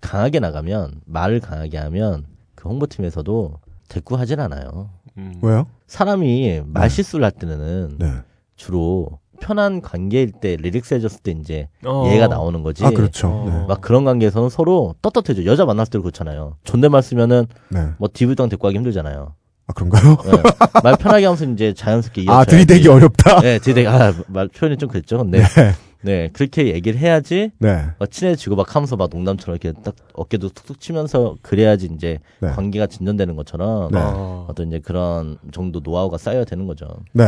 강하게 0.00 0.40
나가면, 0.40 1.00
말을 1.06 1.40
강하게 1.40 1.78
하면, 1.78 2.26
그 2.54 2.68
홍보팀에서도 2.68 3.54
대꾸하진 3.88 4.40
않아요. 4.40 4.90
음. 5.16 5.34
왜요? 5.42 5.66
사람이 5.86 6.62
말 6.66 6.90
실수를 6.90 7.24
할 7.24 7.30
때는 7.30 7.96
네. 7.98 8.12
주로 8.56 9.18
편한 9.40 9.80
관계일 9.80 10.32
때 10.32 10.56
relax 10.56 10.94
해졌을 10.94 11.20
때 11.20 11.32
이제 11.32 11.68
어. 11.84 12.08
얘가 12.12 12.26
나오는 12.28 12.62
거지. 12.62 12.84
아 12.84 12.90
그렇죠. 12.90 13.28
어. 13.28 13.66
막 13.68 13.80
그런 13.80 14.04
관계에서는 14.04 14.48
서로 14.48 14.94
떳떳해져. 15.02 15.44
여자 15.44 15.64
만났을 15.64 15.90
때도 15.92 16.02
그렇잖아요. 16.02 16.56
존댓말 16.64 17.02
쓰면은 17.02 17.46
네. 17.68 17.84
네. 17.84 17.90
뭐 17.98 18.08
디브당 18.12 18.48
대꾸하기 18.48 18.76
힘들잖아요. 18.78 19.34
아 19.66 19.72
그런가요? 19.72 20.16
네. 20.24 20.42
말 20.82 20.96
편하게 20.96 21.24
하면서 21.24 21.44
이제 21.46 21.72
자연스럽게 21.72 22.24
아. 22.28 22.44
들이대기 22.44 22.88
어렵다. 22.88 23.40
네, 23.40 23.58
들이대기. 23.58 23.88
아, 23.88 24.12
말 24.28 24.48
표현이 24.48 24.76
좀 24.76 24.88
그랬죠. 24.88 25.18
근데 25.18 25.38
네. 25.42 25.72
네, 26.02 26.28
그렇게 26.34 26.74
얘기를 26.74 27.00
해야지 27.00 27.50
네. 27.58 27.86
막 27.98 28.10
친해지고 28.10 28.56
막 28.56 28.76
하면서 28.76 28.94
막 28.94 29.08
농담처럼 29.10 29.58
이렇게 29.58 29.78
딱 29.82 29.94
어깨도 30.12 30.50
툭툭 30.50 30.78
치면서 30.78 31.36
그래야지 31.40 31.88
이제 31.94 32.18
네. 32.40 32.50
관계가 32.50 32.88
진전되는 32.88 33.34
것처럼 33.36 33.90
네. 33.90 33.98
아. 33.98 34.44
어떤 34.46 34.68
이제 34.68 34.80
그런 34.80 35.38
정도 35.50 35.80
노하우가 35.82 36.18
쌓여야 36.18 36.44
되는 36.44 36.66
거죠. 36.66 36.86
네. 37.12 37.24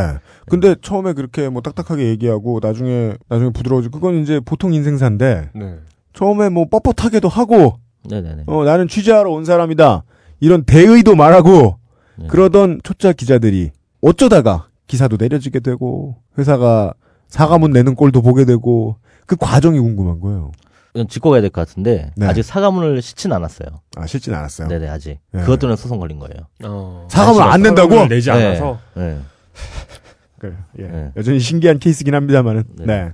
근데 0.47 0.75
처음에 0.79 1.13
그렇게 1.13 1.49
뭐 1.49 1.63
딱딱하게 1.63 2.07
얘기하고 2.09 2.59
나중에 2.61 3.15
나중에 3.29 3.49
부드러워지고 3.49 3.99
그건 3.99 4.21
이제 4.21 4.39
보통 4.39 4.75
인생사인데 4.75 5.49
네. 5.55 5.75
처음에 6.13 6.49
뭐 6.49 6.65
뻣뻣하게도 6.65 7.29
하고 7.29 7.79
네네네. 8.07 8.43
어 8.45 8.63
나는 8.63 8.87
취재하러 8.87 9.31
온 9.31 9.43
사람이다 9.43 10.03
이런 10.39 10.65
대의도 10.65 11.15
말하고 11.15 11.77
네. 12.19 12.27
그러던 12.27 12.81
초짜 12.83 13.13
기자들이 13.13 13.71
어쩌다가 14.01 14.67
기사도 14.87 15.17
내려지게 15.19 15.59
되고 15.59 16.15
회사가 16.37 16.93
사과문 17.27 17.71
내는 17.71 17.95
꼴도 17.95 18.21
보게 18.21 18.45
되고 18.45 18.95
그 19.25 19.35
과정이 19.35 19.79
궁금한 19.79 20.19
거예요. 20.19 20.51
이건 20.93 21.07
짚고 21.07 21.29
가야 21.29 21.41
될 21.41 21.49
것 21.49 21.67
같은데 21.67 22.11
네. 22.15 22.25
아직 22.25 22.43
사과문을 22.43 23.01
싣진 23.01 23.31
않았어요. 23.33 23.67
아 23.97 24.05
실진 24.07 24.33
않았어요. 24.33 24.67
네네 24.67 24.87
아직 24.87 25.19
네. 25.31 25.41
그것 25.41 25.59
때문에 25.59 25.75
소송 25.75 25.99
걸린 25.99 26.17
거예요. 26.19 26.47
어. 26.63 27.07
사과문 27.11 27.41
안 27.41 27.61
낸다고? 27.61 28.07
내지 28.07 28.31
네. 28.31 28.45
않아서. 28.45 28.79
네. 28.95 29.19
그, 30.39 30.55
예. 30.79 30.83
네. 30.83 31.11
여전히 31.17 31.39
신기한 31.39 31.79
케이스긴 31.79 32.13
합니다만은. 32.15 32.63
네. 32.77 32.85
네. 32.85 33.11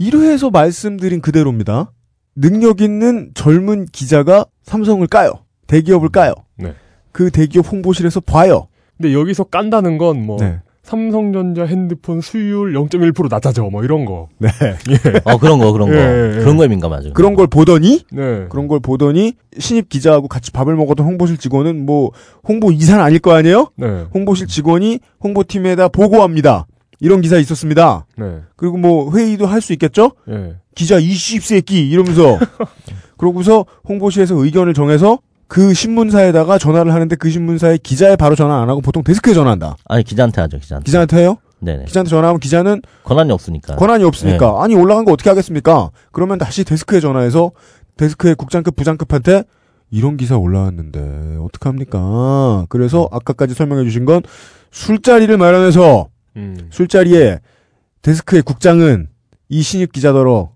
1회에서 0.00 0.50
말씀드린 0.52 1.20
그대로입니다. 1.20 1.90
능력 2.36 2.80
있는 2.80 3.30
젊은 3.34 3.86
기자가 3.86 4.46
삼성을 4.62 5.04
까요. 5.08 5.32
대기업을 5.66 6.10
까요. 6.10 6.32
네. 6.56 6.74
그 7.16 7.30
대기업 7.30 7.72
홍보실에서 7.72 8.20
봐요. 8.20 8.66
근데 8.98 9.14
여기서 9.14 9.44
깐다는 9.44 9.96
건뭐 9.96 10.36
네. 10.38 10.60
삼성전자 10.82 11.64
핸드폰 11.64 12.20
수율 12.20 12.74
0.1% 12.74 13.30
낮아져 13.30 13.62
뭐 13.70 13.82
이런 13.82 14.04
거. 14.04 14.28
네. 14.36 14.50
어 15.24 15.38
그런 15.38 15.58
거 15.58 15.72
그런 15.72 15.88
거 15.88 15.96
예, 15.96 15.98
예, 15.98 16.34
예. 16.36 16.40
그런 16.40 16.58
거에 16.58 16.68
민감하죠. 16.68 17.14
그런 17.14 17.34
걸 17.34 17.46
보더니 17.46 18.02
네. 18.12 18.44
그런 18.50 18.68
걸 18.68 18.80
보더니 18.80 19.32
신입 19.58 19.88
기자하고 19.88 20.28
같이 20.28 20.50
밥을 20.50 20.76
먹었던 20.76 21.06
홍보실 21.06 21.38
직원은 21.38 21.86
뭐 21.86 22.10
홍보 22.46 22.70
이사는 22.70 23.02
아닐 23.02 23.18
거 23.18 23.32
아니에요? 23.32 23.70
네. 23.76 24.04
홍보실 24.12 24.46
직원이 24.46 25.00
홍보팀에다 25.24 25.88
보고합니다. 25.88 26.66
이런 27.00 27.22
기사 27.22 27.38
있었습니다. 27.38 28.04
네. 28.18 28.40
그리고 28.56 28.76
뭐 28.76 29.10
회의도 29.16 29.46
할 29.46 29.62
수 29.62 29.72
있겠죠? 29.72 30.12
예. 30.28 30.56
기자 30.74 31.00
20세끼 31.00 31.90
이러면서 31.90 32.38
그러고서 33.16 33.64
홍보실에서 33.88 34.34
의견을 34.36 34.74
정해서 34.74 35.18
그 35.48 35.74
신문사에다가 35.74 36.58
전화를 36.58 36.92
하는데 36.92 37.14
그 37.16 37.30
신문사의 37.30 37.78
기자에 37.78 38.16
바로 38.16 38.34
전화 38.34 38.60
안 38.62 38.68
하고 38.68 38.80
보통 38.80 39.02
데스크에 39.04 39.34
전화한다. 39.34 39.76
아니 39.86 40.02
기자한테 40.02 40.40
하죠 40.40 40.58
기자한테. 40.58 40.84
기자한테 40.84 41.16
해요? 41.18 41.36
네네. 41.60 41.84
기자한테 41.84 42.10
전화하면 42.10 42.40
기자는 42.40 42.82
권한이 43.04 43.32
없으니까. 43.32 43.76
권한이 43.76 44.04
없으니까 44.04 44.62
아니 44.62 44.74
올라간 44.74 45.04
거 45.04 45.12
어떻게 45.12 45.30
하겠습니까? 45.30 45.90
그러면 46.12 46.38
다시 46.38 46.64
데스크에 46.64 47.00
전화해서 47.00 47.52
데스크의 47.96 48.34
국장급 48.34 48.76
부장급한테 48.76 49.44
이런 49.90 50.16
기사 50.16 50.36
올라왔는데 50.36 51.38
어떡합니까? 51.40 52.66
그래서 52.68 53.08
아까까지 53.12 53.54
설명해 53.54 53.84
주신 53.84 54.04
건 54.04 54.22
술자리를 54.72 55.34
마련해서 55.38 56.08
음. 56.36 56.68
술자리에 56.70 57.38
데스크의 58.02 58.42
국장은 58.42 59.08
이 59.48 59.62
신입 59.62 59.92
기자더러 59.92 60.50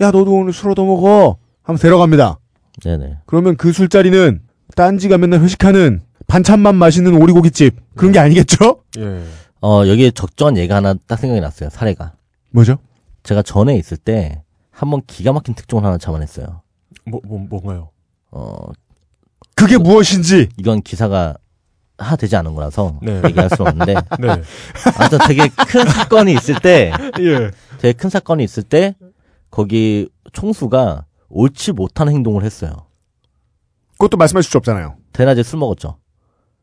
야 0.00 0.10
너도 0.10 0.32
오늘 0.34 0.52
술 0.52 0.70
얻어먹어 0.72 1.36
하면 1.62 1.78
데려갑니다. 1.78 2.38
네네. 2.82 3.18
그러면 3.26 3.56
그 3.56 3.72
술자리는 3.72 4.40
딴지가 4.76 5.18
맨날 5.18 5.40
회식하는 5.40 6.02
반찬만 6.26 6.74
마시는 6.74 7.20
오리고기집 7.20 7.76
그런 7.94 8.12
게 8.12 8.18
아니겠죠? 8.18 8.82
예. 8.98 9.22
어 9.60 9.86
여기에 9.86 10.10
적절한 10.12 10.56
예가 10.56 10.76
하나 10.76 10.94
딱 11.06 11.18
생각이 11.18 11.40
났어요 11.40 11.70
사례가. 11.70 12.14
뭐죠? 12.50 12.78
제가 13.22 13.42
전에 13.42 13.76
있을 13.76 13.96
때 13.96 14.42
한번 14.70 15.02
기가 15.06 15.32
막힌 15.32 15.54
특종을 15.54 15.84
하나 15.84 15.98
잡아냈어요. 15.98 16.62
뭐, 17.06 17.20
뭐, 17.24 17.38
뭔가요? 17.38 17.90
어 18.30 18.56
그게 19.54 19.78
무엇인지 19.78 20.48
이건 20.56 20.82
기사가 20.82 21.36
하 21.96 22.16
되지 22.16 22.34
않은 22.36 22.54
거라서 22.54 22.98
네. 23.02 23.22
얘기할 23.24 23.48
수 23.50 23.62
없는데 23.62 23.94
네. 24.18 24.28
아무튼 24.98 25.18
되게 25.28 25.48
큰 25.48 25.86
사건이 25.86 26.32
있을 26.32 26.56
때 26.56 26.92
예. 27.20 27.50
되게 27.78 27.92
큰 27.92 28.10
사건이 28.10 28.42
있을 28.42 28.64
때 28.64 28.96
거기 29.50 30.08
총수가 30.32 31.04
옳지 31.34 31.72
못한 31.72 32.08
행동을 32.08 32.44
했어요. 32.44 32.70
그것도 33.92 34.16
말씀하실 34.16 34.50
수 34.50 34.56
없잖아요. 34.58 34.94
대낮에 35.12 35.42
술 35.42 35.58
먹었죠. 35.58 35.96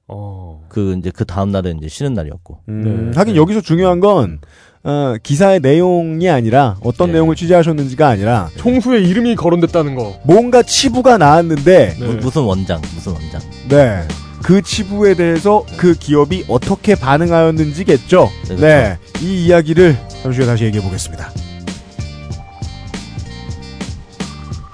어. 0.07 0.63
그 0.69 0.95
이제 0.97 1.11
그 1.13 1.24
다음 1.26 1.51
날은 1.51 1.78
이제 1.78 1.88
쉬는 1.88 2.13
날이었고. 2.13 2.59
음, 2.69 3.11
네. 3.13 3.17
하긴 3.17 3.36
여기서 3.36 3.61
중요한 3.61 3.99
건 3.99 4.39
어, 4.84 5.15
기사의 5.22 5.59
내용이 5.59 6.28
아니라 6.30 6.78
어떤 6.84 7.07
네. 7.07 7.13
내용을 7.13 7.36
취재하셨는지가 7.36 8.07
아니라 8.07 8.49
총수의 8.57 9.07
이름이 9.07 9.36
거론됐다는 9.36 9.95
거. 9.95 10.19
뭔가 10.24 10.63
치부가 10.63 11.17
나왔는데 11.17 11.95
네. 11.99 12.05
무- 12.05 12.13
무슨 12.15 12.41
원장, 12.43 12.82
무슨 12.95 13.13
원장. 13.13 13.41
네. 13.69 14.05
그 14.43 14.61
치부에 14.61 15.13
대해서 15.13 15.63
그 15.78 15.93
기업이 15.93 16.45
어떻게 16.49 16.95
반응하였는지겠죠. 16.95 18.30
네, 18.49 18.55
네. 18.55 18.97
이 19.22 19.45
이야기를 19.45 19.95
잠시 20.24 20.39
후에 20.39 20.47
다시 20.47 20.63
얘기해 20.65 20.84
보겠습니다. 20.84 21.30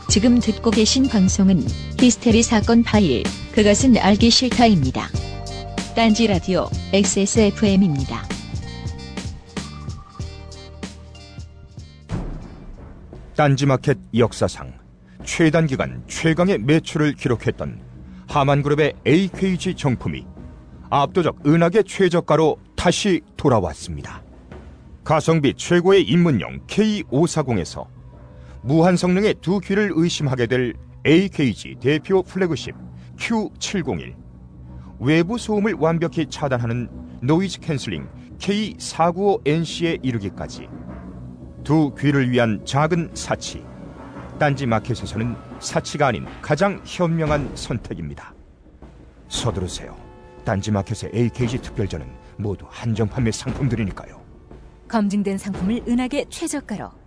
지금 0.09 0.39
듣고 0.39 0.71
계신 0.71 1.07
방송은 1.07 1.61
히스테리 1.99 2.41
사건 2.41 2.81
파일, 2.81 3.23
그것은 3.53 3.97
알기 3.97 4.29
싫다입니다. 4.29 5.09
딴지 5.95 6.27
라디오 6.27 6.69
XSFM입니다. 6.93 8.23
딴지마켓 13.35 13.97
역사상 14.17 14.73
최단 15.25 15.67
기간 15.67 16.01
최강의 16.07 16.59
매출을 16.59 17.13
기록했던 17.13 17.81
하만그룹의 18.29 18.93
AKG 19.05 19.75
정품이 19.75 20.25
압도적 20.89 21.45
은하계 21.45 21.83
최저가로 21.83 22.57
다시 22.75 23.21
돌아왔습니다. 23.35 24.23
가성비 25.03 25.53
최고의 25.53 26.03
입문용 26.03 26.65
K540에서 26.67 27.96
무한 28.67 28.97
성능의 28.97 29.35
두 29.35 29.61
귀를 29.61 29.91
의심하게 29.95 30.45
될 30.45 30.73
AKG 31.05 31.77
대표 31.79 32.21
flagship 32.21 32.75
Q701 33.15 34.13
외부 34.99 35.37
소음을 35.37 35.75
완벽히 35.79 36.25
차단하는 36.25 36.89
noise 37.21 37.61
cancelling 37.61 38.05
K495NC에 38.39 39.99
이르기까지 40.03 40.67
두 41.63 41.95
귀를 41.97 42.29
위한 42.29 42.61
작은 42.65 43.11
사치. 43.13 43.63
딴지 44.37 44.65
마켓에서는 44.65 45.33
사치가 45.59 46.07
아닌 46.07 46.25
가장 46.41 46.81
현명한 46.83 47.55
선택입니다. 47.55 48.35
서두르세요. 49.29 49.95
딴지 50.43 50.71
마켓의 50.71 51.11
AKG 51.15 51.59
특별전은 51.59 52.05
모두 52.35 52.65
한정 52.67 53.07
판매 53.07 53.31
상품들이니까요. 53.31 54.21
검증된 54.89 55.37
상품을 55.37 55.83
은하계 55.87 56.25
최저가로 56.29 57.06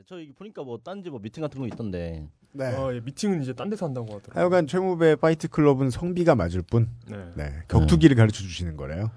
네, 0.00 0.04
저 0.08 0.14
여기 0.18 0.32
보니까 0.32 0.62
뭐 0.62 0.78
딴지 0.82 1.10
뭐 1.10 1.20
미팅 1.20 1.42
같은 1.42 1.60
거 1.60 1.66
있던데. 1.66 2.26
네. 2.52 2.64
아, 2.64 2.90
예, 2.94 3.00
미팅은 3.00 3.42
이제 3.42 3.52
딴 3.52 3.68
데서 3.68 3.84
한다고 3.84 4.06
하더라고요. 4.06 4.40
하여간 4.40 4.66
최무배 4.66 5.16
파이트 5.16 5.46
클럽은 5.48 5.90
성비가 5.90 6.34
맞을 6.34 6.62
뿐, 6.62 6.88
네. 7.06 7.18
네. 7.34 7.52
격투기를 7.68 8.16
가르쳐 8.16 8.40
주시는 8.42 8.78
거래요. 8.78 9.10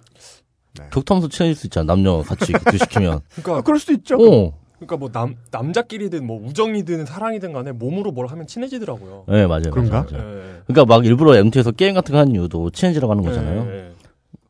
격투하면서 0.92 1.30
친해질 1.30 1.56
수 1.56 1.68
있잖아. 1.68 1.86
남녀 1.94 2.22
같이 2.22 2.52
격투시키면. 2.52 3.22
그러니까 3.42 3.58
아, 3.58 3.62
그럴 3.62 3.80
수도 3.80 3.94
있죠. 3.94 4.16
어. 4.16 4.60
그러니까 4.76 4.98
뭐 4.98 5.10
남 5.10 5.36
남자끼리든 5.52 6.28
뭐 6.28 6.46
우정이든 6.46 7.06
사랑이든 7.06 7.54
간에 7.54 7.72
몸으로 7.72 8.12
뭘 8.12 8.28
하면 8.28 8.46
친해지더라고요. 8.46 9.24
네, 9.30 9.48
맞아요. 9.48 9.72
그런가? 9.72 10.02
맞아요, 10.12 10.22
맞아요. 10.24 10.38
예. 10.38 10.62
그러니까 10.68 10.86
막 10.94 11.06
일부러 11.06 11.38
MT에서 11.38 11.72
게임 11.72 11.94
같은 11.94 12.12
거 12.12 12.20
하는 12.20 12.34
이유도 12.34 12.72
친해지려고 12.72 13.14
하는 13.14 13.24
거잖아요. 13.24 13.66
예, 13.70 13.74
예. 13.74 13.92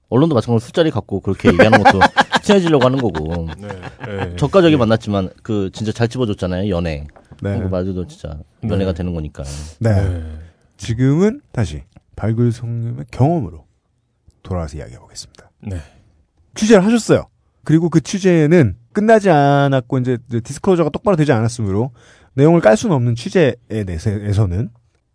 언론도 0.10 0.34
마찬가지로 0.34 0.60
술자리 0.60 0.90
갖고 0.90 1.20
그렇게 1.20 1.50
얘기하는 1.50 1.84
것도 1.84 2.00
친해지려고 2.44 2.86
하는 2.86 3.00
거고. 3.00 3.48
네. 3.58 3.68
예. 4.08 4.36
저가적이 4.36 4.74
예. 4.74 4.78
만났지만 4.78 5.30
그 5.42 5.72
진짜 5.74 5.92
잘 5.92 6.08
집어줬잖아요. 6.08 6.70
연애. 6.70 7.08
네. 7.42 7.58
맞아도 7.58 8.06
진짜 8.06 8.38
네. 8.62 8.70
연애가 8.70 8.94
되는 8.94 9.14
거니까. 9.14 9.44
네. 9.80 9.90
네. 9.90 10.24
지금은 10.78 11.42
다시 11.52 11.84
발굴 12.16 12.52
성님의 12.52 13.06
경험으로 13.10 13.66
돌아와서 14.44 14.78
이야기해 14.78 15.00
보겠습니다. 15.00 15.50
네. 15.68 15.78
취재를 16.54 16.86
하셨어요. 16.86 17.26
그리고 17.64 17.90
그 17.90 18.02
취재는 18.02 18.76
끝나지 18.92 19.30
않았고 19.30 20.00
이제 20.00 20.18
이제 20.28 20.42
디스클로저가 20.42 20.90
똑바로 20.90 21.16
되지 21.16 21.32
않았으므로 21.32 21.92
내용을 22.34 22.60
깔 22.60 22.76
수는 22.76 22.96
없는 22.96 23.16
취재에 23.16 23.56
대해서는 23.70 24.70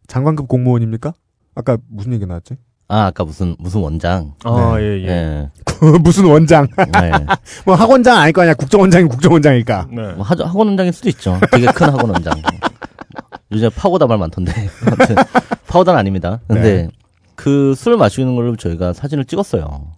장관급 0.07 0.49
공무원입니까? 0.49 1.13
아까 1.55 1.77
무슨 1.89 2.15
얘기 2.15 2.25
나왔지? 2.25 2.57
아, 2.89 3.07
아까 3.07 3.25
무슨 3.25 3.55
무슨 3.59 3.81
원장. 3.83 4.33
아, 4.45 4.75
네. 4.79 4.83
예, 4.83 5.03
예. 5.03 5.09
예. 5.09 5.49
무슨 6.03 6.25
원장? 6.25 6.67
네. 6.93 7.11
뭐 7.67 7.75
학원장 7.75 8.17
아닐 8.17 8.33
거 8.33 8.41
아니야. 8.43 8.55
국정원장이 8.55 9.05
국정원장일까? 9.09 9.89
네. 9.91 10.13
뭐 10.15 10.23
하- 10.25 10.35
학원 10.39 10.69
원장일 10.69 10.93
수도 10.93 11.09
있죠. 11.11 11.39
되게 11.53 11.67
큰 11.67 11.89
학원 11.91 12.11
원장. 12.11 12.33
요즘 13.53 13.71
파고다 13.75 14.07
말 14.07 14.19
많던데. 14.19 14.53
아무튼 14.87 15.17
파고다는 15.67 15.99
아닙니다. 16.01 16.41
근데 16.49 16.63
네. 16.85 16.89
그 17.35 17.75
술을 17.77 17.97
마시는 17.99 18.35
걸로 18.35 18.57
저희가 18.57 18.93
사진을 18.95 19.27
찍었어요. 19.27 19.93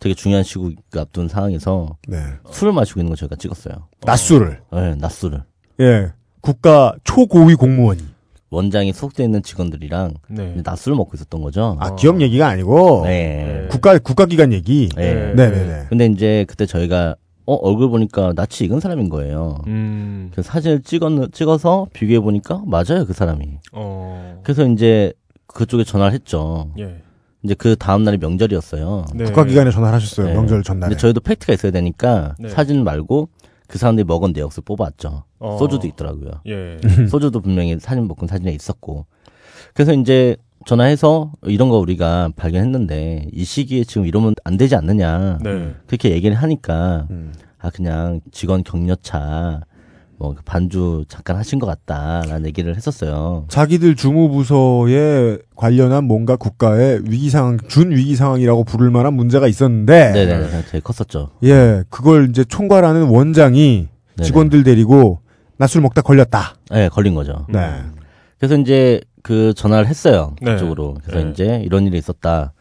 되게 0.00 0.14
중요한 0.14 0.42
시국 0.42 0.74
앞둔 0.96 1.28
상황에서 1.28 1.96
네. 2.08 2.18
술을 2.50 2.72
마시고 2.72 3.00
있는 3.00 3.10
거 3.10 3.16
저희가 3.16 3.36
찍었어요. 3.36 3.74
낮술을. 4.04 4.60
네, 4.72 4.94
낮술을. 4.96 5.42
예. 5.80 6.12
국가 6.40 6.94
초고위 7.04 7.54
공무원이. 7.54 8.02
원장이 8.50 8.92
소속돼 8.92 9.24
있는 9.24 9.42
직원들이랑 9.42 10.14
네. 10.28 10.56
낮술을 10.64 10.96
먹고 10.96 11.12
있었던 11.14 11.40
거죠. 11.40 11.76
아, 11.78 11.94
기업 11.94 12.20
얘기가 12.20 12.48
아니고. 12.48 13.02
네. 13.04 13.66
국가, 13.70 13.96
국가기관 13.98 14.52
얘기. 14.52 14.88
네. 14.96 15.32
네네네. 15.34 15.86
근데 15.88 16.06
이제 16.06 16.44
그때 16.48 16.66
저희가 16.66 17.14
어, 17.46 17.54
얼굴 17.54 17.88
보니까 17.90 18.32
낯이 18.34 18.62
익은 18.62 18.80
사람인 18.80 19.08
거예요. 19.08 19.58
음. 19.66 20.30
그래서 20.32 20.50
사진을 20.50 20.82
찍었, 20.82 21.32
찍어서 21.32 21.86
비교해 21.92 22.20
보니까 22.20 22.62
맞아요, 22.66 23.06
그 23.06 23.12
사람이. 23.12 23.46
어. 23.72 24.40
그래서 24.42 24.66
이제 24.66 25.12
그쪽에 25.46 25.84
전화를 25.84 26.12
했죠. 26.12 26.70
예. 26.78 27.02
이제 27.42 27.54
그 27.54 27.74
다음 27.76 28.04
날이 28.04 28.18
명절이었어요. 28.18 29.06
네. 29.14 29.24
국가기관에 29.24 29.70
전화를 29.70 29.94
하셨어요. 29.96 30.26
네. 30.26 30.34
명절 30.34 30.62
전날에. 30.62 30.90
근데 30.90 31.00
저희도 31.00 31.20
팩트가 31.20 31.52
있어야 31.52 31.72
되니까 31.72 32.34
네. 32.38 32.48
사진 32.50 32.84
말고 32.84 33.28
그 33.70 33.78
사람들이 33.78 34.04
먹은 34.04 34.32
내역을 34.32 34.64
뽑았죠. 34.64 35.24
어. 35.38 35.56
소주도 35.58 35.86
있더라고요. 35.86 36.30
예. 36.48 36.78
소주도 37.08 37.40
분명히 37.40 37.78
사진 37.78 38.08
먹은 38.08 38.26
사진에 38.26 38.50
있었고. 38.52 39.06
그래서 39.74 39.94
이제 39.94 40.36
전화해서 40.66 41.32
이런 41.44 41.68
거 41.68 41.78
우리가 41.78 42.30
발견했는데 42.34 43.28
이 43.32 43.44
시기에 43.44 43.84
지금 43.84 44.06
이러면 44.06 44.34
안 44.42 44.56
되지 44.56 44.74
않느냐. 44.74 45.38
네. 45.42 45.74
그렇게 45.86 46.10
얘기를 46.10 46.36
하니까 46.36 47.06
음. 47.10 47.32
아 47.58 47.70
그냥 47.70 48.20
직원 48.32 48.64
격려차 48.64 49.60
뭐 50.20 50.34
반주 50.44 51.06
잠깐 51.08 51.36
하신 51.36 51.58
것 51.58 51.66
같다라는 51.66 52.44
얘기를 52.44 52.76
했었어요. 52.76 53.46
자기들 53.48 53.96
주무부서에 53.96 55.38
관련한 55.56 56.04
뭔가 56.04 56.36
국가의 56.36 57.00
위기 57.08 57.30
상황, 57.30 57.56
준 57.68 57.90
위기 57.90 58.16
상황이라고 58.16 58.64
부를 58.64 58.90
만한 58.90 59.14
문제가 59.14 59.48
있었는데, 59.48 60.12
네네, 60.12 60.64
되게 60.66 60.80
컸었죠. 60.80 61.30
예, 61.44 61.84
그걸 61.88 62.28
이제 62.28 62.44
총괄하는 62.44 63.08
원장이 63.08 63.88
네네. 64.18 64.26
직원들 64.26 64.62
데리고 64.62 65.20
낮술 65.56 65.80
먹다 65.80 66.02
걸렸다. 66.02 66.56
네, 66.70 66.90
걸린 66.90 67.14
거죠. 67.14 67.46
네. 67.48 67.80
그래서 68.36 68.56
이제 68.58 69.00
그 69.22 69.54
전화를 69.54 69.86
했어요. 69.86 70.36
네. 70.42 70.52
그쪽으로. 70.52 70.98
그래서 71.02 71.24
네. 71.24 71.30
이제 71.30 71.62
이런 71.64 71.86
일이 71.86 71.96
있었다. 71.96 72.52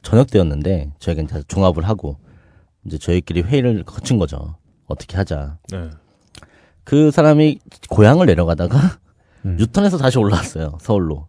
저녁 0.00 0.30
때였는데 0.30 0.92
저희가 1.00 1.20
이제 1.20 1.42
종합을 1.48 1.86
하고 1.86 2.16
이제 2.86 2.96
저희끼리 2.96 3.42
회의를 3.42 3.82
거친 3.82 4.18
거죠. 4.18 4.54
어떻게 4.86 5.18
하자. 5.18 5.58
네. 5.70 5.90
그 6.84 7.10
사람이 7.10 7.58
고향을 7.88 8.26
내려가다가 8.26 8.78
음. 9.46 9.56
유턴해서 9.58 9.98
다시 9.98 10.18
올라왔어요. 10.18 10.78
서울로. 10.80 11.26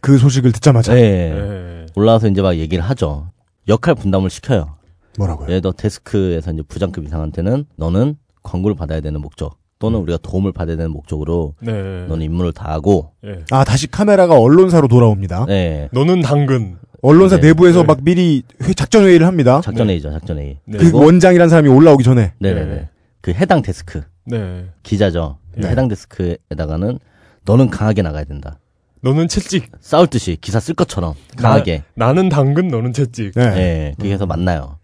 그 0.00 0.18
소식을 0.18 0.52
듣자마자 0.52 0.94
네. 0.94 1.32
네. 1.32 1.86
올라와서 1.94 2.28
이제 2.28 2.42
막 2.42 2.56
얘기를 2.56 2.82
하죠. 2.84 3.30
역할 3.68 3.94
분담을 3.94 4.30
시켜요. 4.30 4.74
뭐라고요? 5.18 5.48
예를 5.48 5.60
들어 5.60 5.72
데스크에서 5.72 6.52
이제 6.52 6.62
부장급 6.66 7.04
이상한테는 7.04 7.66
너는 7.76 8.16
광고를 8.42 8.74
받아야 8.76 9.00
되는 9.00 9.20
목적 9.20 9.56
또는 9.78 10.00
우리가 10.00 10.18
도움을 10.22 10.52
받아야 10.52 10.76
되는 10.76 10.90
목적으로 10.90 11.54
네. 11.60 11.72
너는 12.08 12.22
임무를 12.22 12.52
다하고 12.52 13.12
예. 13.24 13.44
아 13.50 13.64
다시 13.64 13.88
카메라가 13.88 14.38
언론사로 14.38 14.88
돌아옵니다. 14.88 15.46
네. 15.46 15.88
너는 15.92 16.22
당근. 16.22 16.76
언론사 17.02 17.36
네. 17.40 17.48
내부에서 17.48 17.80
네. 17.80 17.86
막 17.86 17.98
미리 18.02 18.42
회- 18.62 18.74
작전 18.74 19.04
회의를 19.04 19.26
합니다. 19.26 19.60
작전 19.62 19.88
회의죠. 19.90 20.10
작전 20.12 20.38
회의. 20.38 20.58
네. 20.64 20.78
그 20.78 20.90
원장이란 20.92 21.48
사람이 21.48 21.68
올라오기 21.68 22.04
전에 22.04 22.32
네네네. 22.38 22.74
네. 22.74 22.88
그 23.20 23.32
해당 23.32 23.60
데스크 23.62 24.02
네. 24.24 24.68
기자죠. 24.82 25.38
네. 25.56 25.68
해당 25.68 25.88
데스크에다가는 25.88 26.98
너는 27.44 27.70
강하게 27.70 28.02
나가야 28.02 28.24
된다. 28.24 28.58
너는 29.02 29.26
채찍. 29.28 29.70
싸울 29.80 30.06
듯이 30.06 30.36
기사 30.40 30.60
쓸 30.60 30.74
것처럼 30.74 31.14
강하게. 31.36 31.82
나 31.94 32.12
는 32.12 32.28
당근, 32.28 32.68
너는 32.68 32.92
채찍. 32.92 33.32
네. 33.34 33.42
예. 33.42 33.94
그게 33.98 34.12
해서 34.12 34.26
만나요. 34.26 34.78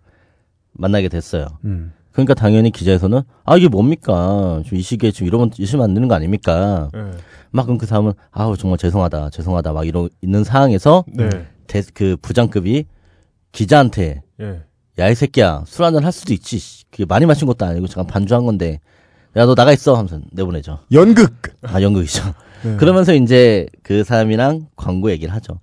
만나게 0.72 1.09
됐어요. 1.09 1.47
음. 1.64 1.93
그러니까 2.12 2.34
당연히 2.34 2.70
기자에서는 2.72 3.22
아 3.45 3.57
이게 3.57 3.68
뭡니까? 3.68 4.61
지금 4.64 4.78
이 4.78 4.82
시기에 4.82 5.12
지금 5.12 5.28
이러면 5.28 5.51
이러시면 5.57 5.84
안 5.84 5.95
되는 5.95 6.09
거 6.09 6.16
아닙니까? 6.16 6.91
네. 6.93 7.01
막 7.51 7.62
그럼 7.62 7.78
그 7.78 7.86
사람은 7.86 8.12
아우 8.32 8.57
정말 8.57 8.76
죄송하다, 8.76 9.30
죄송하다 9.30 9.72
막 9.72 9.86
이러 9.86 10.09
있는 10.20 10.43
상황에서 10.43 11.05
네. 11.07 11.28
데스, 11.68 11.93
그 11.93 12.16
부장급이 12.20 12.86
기자한테 13.53 14.22
예. 14.41 14.62
야이 14.99 15.14
새끼야 15.14 15.62
술 15.66 15.84
한잔 15.84 16.05
할 16.05 16.11
수도 16.11 16.32
있지. 16.34 16.59
씨. 16.59 16.84
그게 16.91 17.05
많이 17.05 17.24
마신 17.24 17.47
것도 17.47 17.64
아니고 17.64 17.86
잠깐 17.86 18.09
반주한 18.09 18.45
건데 18.45 18.80
야 19.39 19.47
너 19.47 19.55
나가 19.55 19.72
있어 19.72 19.95
하면서 19.95 20.18
내보내죠. 20.32 20.80
연극. 20.93 21.32
아 21.62 21.80
연극이죠. 21.80 22.34
네. 22.64 22.76
그러면서 22.76 23.14
이제 23.14 23.66
그 23.82 24.03
사람이랑 24.05 24.66
광고 24.76 25.11
얘기를 25.11 25.32
하죠. 25.34 25.61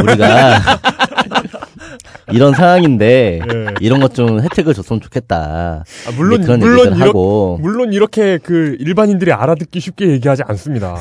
우리가 0.00 0.60
이런 2.32 2.52
상황인데 2.54 3.40
예. 3.52 3.74
이런 3.80 4.00
것 4.00 4.08
좀 4.14 4.40
혜택을 4.40 4.74
줬으면 4.74 5.00
좋겠다. 5.00 5.84
아, 6.06 6.10
물론 6.16 6.42
그런 6.42 6.58
물론 6.60 6.78
얘기를 6.86 6.96
이렇, 6.96 7.06
하고 7.08 7.58
물론 7.60 7.92
이렇게 7.92 8.38
그 8.38 8.76
일반인들이 8.80 9.32
알아듣기 9.32 9.78
쉽게 9.80 10.08
얘기하지 10.08 10.42
않습니다. 10.46 10.96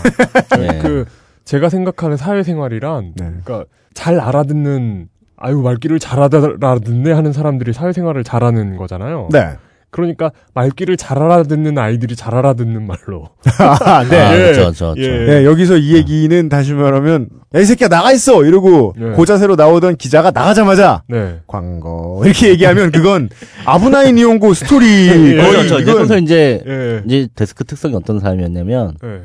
네. 0.58 0.80
그 0.80 1.06
제가 1.46 1.70
생각하는 1.70 2.18
사회생활이란 2.18 3.14
네. 3.16 3.32
그러니까 3.44 3.66
잘 3.94 4.20
알아듣는 4.20 5.08
아유 5.38 5.62
말귀를 5.62 6.00
잘 6.00 6.20
알아듣네 6.20 7.12
하는 7.12 7.32
사람들이 7.34 7.74
사회생활을 7.74 8.24
잘하는 8.24 8.76
거잖아요. 8.78 9.30
네. 9.32 9.56
그러니까 9.90 10.32
말귀를 10.54 10.98
잘 10.98 11.18
알아듣는 11.18 11.78
아이들이 11.78 12.16
잘 12.16 12.36
알아듣는 12.36 12.86
말로. 12.86 13.30
아, 13.60 14.04
네. 14.04 14.18
아, 14.18 14.34
예. 14.36 14.52
그렇죠, 14.54 14.94
그렇죠. 14.94 14.94
예. 14.98 15.26
네, 15.26 15.46
여기서 15.46 15.78
이 15.78 15.96
얘기는 15.96 16.50
다시 16.50 16.74
말하면 16.74 17.30
야 17.56 17.60
이 17.60 17.66
새끼야 17.66 17.88
나가 17.88 18.12
있어 18.12 18.44
이러고 18.44 18.94
네. 18.98 19.12
고자세로 19.12 19.56
나오던 19.56 19.96
기자가 19.96 20.32
나가자마자 20.32 21.04
네. 21.08 21.40
광고 21.48 22.22
이렇게 22.26 22.50
얘기하면 22.50 22.92
그건 22.92 23.30
아브나인 23.66 24.18
이용고 24.18 24.54
스토리 24.54 24.86
예. 25.08 25.38
거의 25.38 25.52
그렇죠. 25.52 25.80
이건 25.80 25.96
그래서 25.96 26.18
이제 26.18 26.62
예. 26.68 27.02
이제 27.06 27.30
데스크 27.34 27.64
특성이 27.64 27.96
어떤 27.96 28.20
사람이었냐면 28.20 28.98
예. 29.04 29.22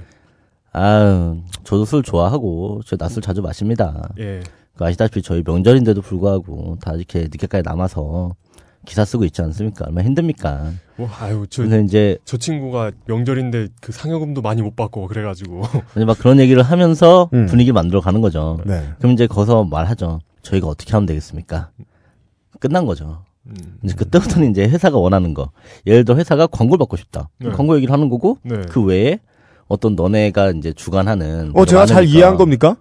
아 0.73 1.35
저도 1.65 1.85
술 1.85 2.03
좋아하고 2.03 2.81
저 2.87 2.97
낮술 2.97 3.23
자주 3.23 3.43
마십니다. 3.43 4.09
예. 4.21 4.41
그 4.77 4.85
아시다시피 4.85 5.21
저희 5.21 5.43
명절인데도 5.45 6.01
불구하고 6.01 6.79
다 6.81 6.93
이렇게 6.95 7.23
늦게까지 7.23 7.63
남아서 7.67 8.35
기사 8.85 9.05
쓰고 9.05 9.25
있지 9.25 9.43
않습니까? 9.43 9.85
얼마나 9.87 10.07
힘듭니까? 10.07 10.73
뭐 10.97 11.09
아유 11.21 11.47
저저 11.49 11.69
근데 11.69 11.85
이제 11.85 12.19
친구가 12.25 12.91
명절인데 13.07 13.69
그 13.81 13.93
상여금도 13.93 14.43
많이 14.43 14.63
못 14.63 14.75
받고 14.77 15.07
그래가지고. 15.07 15.63
막 16.07 16.19
그런 16.19 16.41
얘기를 16.41 16.63
하면서 16.63 17.31
음. 17.33 17.47
분위기 17.47 17.73
만들어 17.73 18.01
가는 18.01 18.21
거죠. 18.21 18.59
네. 18.67 18.89
그럼 18.99 19.13
이제 19.13 19.27
거기서 19.27 19.65
말하죠. 19.65 20.21
저희가 20.43 20.67
어떻게 20.67 20.93
하면 20.93 21.07
되겠습니까? 21.07 21.71
끝난 22.59 22.87
거죠. 22.87 23.25
음. 23.47 23.79
이제 23.85 23.95
그때부터는 23.95 24.51
이제 24.51 24.69
회사가 24.69 24.99
원하는 24.99 25.35
거. 25.35 25.51
예를 25.87 26.05
들어 26.05 26.17
회사가 26.19 26.47
광고를 26.49 26.79
받고 26.79 26.97
싶다. 26.97 27.29
네. 27.39 27.51
광고 27.51 27.77
얘기를 27.77 27.93
하는 27.93 28.09
거고 28.09 28.39
네. 28.43 28.63
그 28.69 28.83
외에 28.83 29.21
어떤 29.69 29.95
너네가 29.95 30.51
이제 30.51 30.73
주관하는 30.73 31.53
어 31.55 31.65
제가 31.65 31.87
잘 31.87 31.99
많으니까. 32.03 32.17
이해한 32.19 32.37
겁니까? 32.37 32.77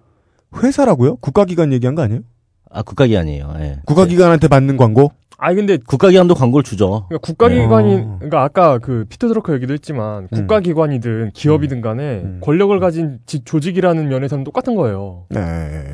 회사라고요? 0.55 1.17
국가기관 1.17 1.71
얘기한 1.73 1.95
거 1.95 2.01
아니에요? 2.01 2.21
아 2.69 2.81
국가기관이에요. 2.81 3.53
예. 3.59 3.79
국가기관한테 3.85 4.47
받는 4.47 4.77
광고? 4.77 5.11
아니 5.43 5.55
근데 5.55 5.77
국가기관도 5.77 6.35
광고를 6.35 6.63
주죠. 6.63 7.05
그러니까 7.09 7.17
국가기관이 7.25 7.95
어. 7.95 8.15
그러니까 8.19 8.43
아까 8.43 8.77
그 8.77 9.05
피터 9.09 9.27
드러커 9.27 9.55
얘기도 9.55 9.73
했지만 9.73 10.25
음. 10.25 10.27
국가기관이든 10.31 11.31
기업이든 11.33 11.81
간에 11.81 12.21
음. 12.23 12.41
권력을 12.43 12.79
가진 12.79 13.17
지- 13.25 13.43
조직이라는 13.43 14.07
면에서는 14.07 14.43
똑같은 14.43 14.75
거예요. 14.75 15.25
네. 15.29 15.39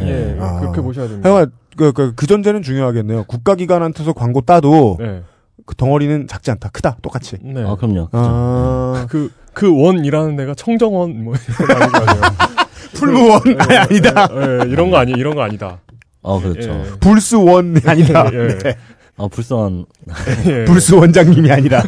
예, 0.01 0.37
아. 0.37 0.59
그렇게 0.59 0.81
보셔야 0.81 1.07
됩니다. 1.07 1.29
하여간 1.29 1.51
그, 1.77 1.93
그, 1.93 2.13
그 2.13 2.27
전제는 2.27 2.61
중요하겠네요. 2.61 3.23
국가기관한테서 3.23 4.11
광고 4.11 4.41
따도 4.41 4.97
네. 4.99 5.21
그 5.65 5.75
덩어리는 5.75 6.27
작지 6.27 6.51
않다. 6.51 6.67
크다. 6.69 6.97
똑같이. 7.01 7.37
네. 7.41 7.63
아 7.65 7.75
그럼요. 7.75 8.09
아, 8.11 9.05
그, 9.09 9.31
그 9.53 9.73
원이라는 9.73 10.35
데가 10.35 10.55
청정원, 10.55 11.23
뭐, 11.23 11.35
이런 11.35 11.89
거 11.91 11.97
아니에요. 11.99 12.21
풀무원 12.95 13.41
예, 13.71 13.75
아니다. 13.77 14.27
예, 14.33 14.65
예, 14.65 14.69
이런 14.69 14.91
거 14.91 14.97
아니, 14.97 15.11
이런 15.13 15.35
거 15.35 15.41
아니다. 15.41 15.79
어 16.21 16.41
그렇죠. 16.41 16.69
예. 16.69 16.83
불스원이 16.99 17.79
아니다. 17.85 18.25
예. 18.33 18.47
네. 18.57 18.75
어 19.17 19.27
불쌍한 19.27 19.85
예. 20.47 20.65
불스 20.65 20.93
원장님이 20.93 21.51
아니라 21.51 21.83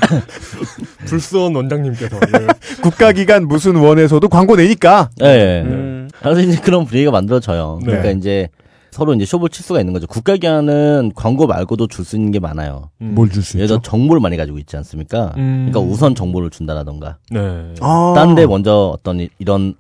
불스원 1.06 1.56
원장님께서. 1.56 2.16
예. 2.18 2.48
국가기관 2.82 3.48
무슨 3.48 3.76
원에서도 3.76 4.28
광고 4.30 4.56
내니까. 4.56 5.10
예. 5.22 5.26
예. 5.26 5.62
음. 5.66 6.10
그래서 6.22 6.42
이제 6.42 6.60
그런 6.60 6.86
분위기가 6.86 7.12
만들어져요. 7.12 7.80
네. 7.82 7.86
그러니까 7.86 8.12
이제 8.12 8.50
서로 8.92 9.14
이제 9.14 9.26
쇼를 9.26 9.50
칠 9.50 9.64
수가 9.64 9.80
있는 9.80 9.94
거죠. 9.94 10.08
국가기관은 10.08 11.12
광고 11.16 11.46
말고도 11.46 11.86
줄 11.88 12.04
수 12.04 12.16
있는 12.16 12.32
게 12.32 12.40
많아요. 12.40 12.90
음. 13.02 13.14
뭘줄수 13.14 13.58
예를 13.58 13.66
있죠? 13.66 13.80
들어 13.80 13.92
정보를 13.92 14.20
많이 14.20 14.36
가지고 14.36 14.58
있지 14.58 14.76
않습니까? 14.78 15.34
음. 15.38 15.68
그러니까 15.72 15.80
우선 15.82 16.16
정보를 16.16 16.50
준다라던가. 16.50 17.18
네. 17.30 17.74
아. 17.82 18.14
딴데 18.16 18.48
먼저 18.48 18.92
어떤 18.98 19.20
이- 19.20 19.30
이런 19.38 19.76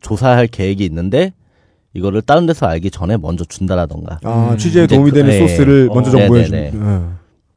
조사할 0.00 0.46
계획이 0.46 0.82
있는데 0.86 1.34
이거를 1.94 2.22
다른 2.22 2.46
데서 2.46 2.66
알기 2.66 2.90
전에 2.90 3.16
먼저 3.16 3.44
준다라던가. 3.44 4.18
아, 4.24 4.50
음. 4.52 4.58
취재에 4.58 4.86
도움이 4.86 5.10
그- 5.10 5.16
되는 5.16 5.30
네. 5.30 5.38
소스를 5.38 5.88
어. 5.90 5.94
먼저 5.94 6.10
네, 6.10 6.18
정보해 6.18 6.42
네, 6.42 6.46
주는. 6.46 6.70
네. 6.72 6.78
네. 6.78 7.00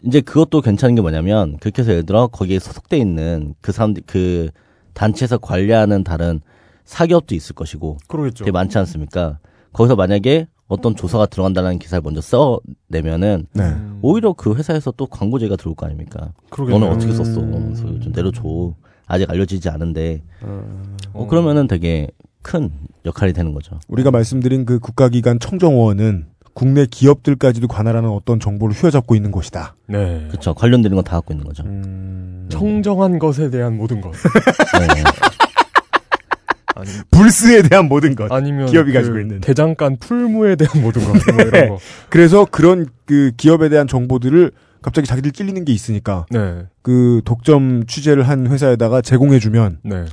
이제 0.03 0.21
그것도 0.21 0.61
괜찮은 0.61 0.93
게 0.95 1.01
뭐냐면 1.01 1.57
그렇게 1.59 1.81
해서 1.81 1.91
예를 1.91 2.05
들어 2.05 2.27
거기에 2.27 2.59
소속돼 2.59 2.97
있는 2.97 3.55
그 3.61 3.71
사람들 3.71 4.03
그 4.05 4.49
단체에서 4.93 5.39
관리하는 5.39 6.03
다른 6.03 6.39
사기업도 6.85 7.33
있을 7.35 7.55
것이고 7.55 7.97
그러겠죠. 8.07 8.45
되게 8.45 8.51
많지 8.51 8.77
않습니까? 8.77 9.39
거기서 9.73 9.95
만약에 9.95 10.47
어떤 10.67 10.95
조사가 10.95 11.25
들어간다는 11.27 11.79
기사를 11.79 12.01
먼저 12.03 12.21
써내면은 12.21 13.47
네. 13.53 13.63
음. 13.63 13.99
오히려 14.03 14.33
그 14.33 14.53
회사에서 14.53 14.91
또 14.91 15.07
광고제가 15.07 15.55
들어올 15.55 15.75
거 15.75 15.85
아닙니까? 15.87 16.31
그러겠네요. 16.51 16.79
너는 16.79 16.95
어떻게 16.95 17.11
음. 17.11 17.17
썼어? 17.23 17.41
그래서 17.41 17.99
좀 17.99 18.11
내려줘. 18.13 18.73
아직 19.07 19.29
알려지지 19.31 19.69
않은데. 19.69 20.21
어, 20.43 20.83
어. 21.13 21.27
그러면은 21.27 21.67
되게 21.67 22.09
큰 22.47 22.71
역할이 23.05 23.33
되는 23.33 23.53
거죠. 23.53 23.79
우리가 23.89 24.09
말씀드린 24.11 24.65
그 24.65 24.79
국가기관 24.79 25.39
청정원은 25.39 26.27
국내 26.53 26.85
기업들까지도 26.89 27.67
관할하는 27.67 28.09
어떤 28.09 28.39
정보를 28.39 28.73
휘어잡고 28.73 29.15
있는 29.15 29.31
곳이다. 29.31 29.75
네. 29.87 30.25
그렇죠. 30.29 30.53
관련되는 30.55 30.95
건 30.95 31.03
다 31.03 31.17
갖고 31.17 31.33
있는 31.33 31.45
거죠. 31.45 31.63
음. 31.63 32.47
청정한 32.49 33.19
것에 33.19 33.49
대한 33.49 33.75
모든 33.77 33.99
것. 34.01 34.11
네. 34.13 35.03
아니, 36.75 36.89
불스에 37.11 37.63
대한 37.63 37.87
모든 37.87 38.15
것. 38.15 38.31
아니면 38.31 38.67
기업이 38.67 38.91
그 38.91 38.97
가지고 38.97 39.19
있는. 39.19 39.41
대장간 39.41 39.97
풀무에 39.99 40.55
대한 40.55 40.81
모든 40.81 41.03
것. 41.03 41.11
뭐 41.11 41.17
이런 41.45 41.69
거. 41.69 41.79
그래서 42.09 42.45
그런 42.49 42.87
그 43.05 43.31
기업에 43.35 43.67
대한 43.69 43.87
정보들을 43.87 44.51
갑자기 44.81 45.07
자기들 45.07 45.31
찔리는 45.31 45.65
게 45.65 45.73
있으니까 45.73 46.25
네. 46.29 46.65
그 46.83 47.21
독점 47.25 47.85
취재를 47.87 48.23
한 48.23 48.47
회사에다가 48.47 49.01
제공해주면 49.01 49.79
네. 49.83 50.05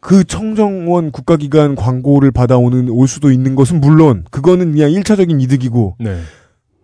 그 0.00 0.24
청정원 0.24 1.10
국가기관 1.10 1.74
광고를 1.74 2.30
받아오는 2.30 2.88
올 2.88 3.08
수도 3.08 3.30
있는 3.32 3.54
것은 3.54 3.80
물론 3.80 4.24
그거는 4.30 4.72
그냥 4.72 4.90
1차적인 4.90 5.42
이득이고 5.42 5.96
네. 5.98 6.20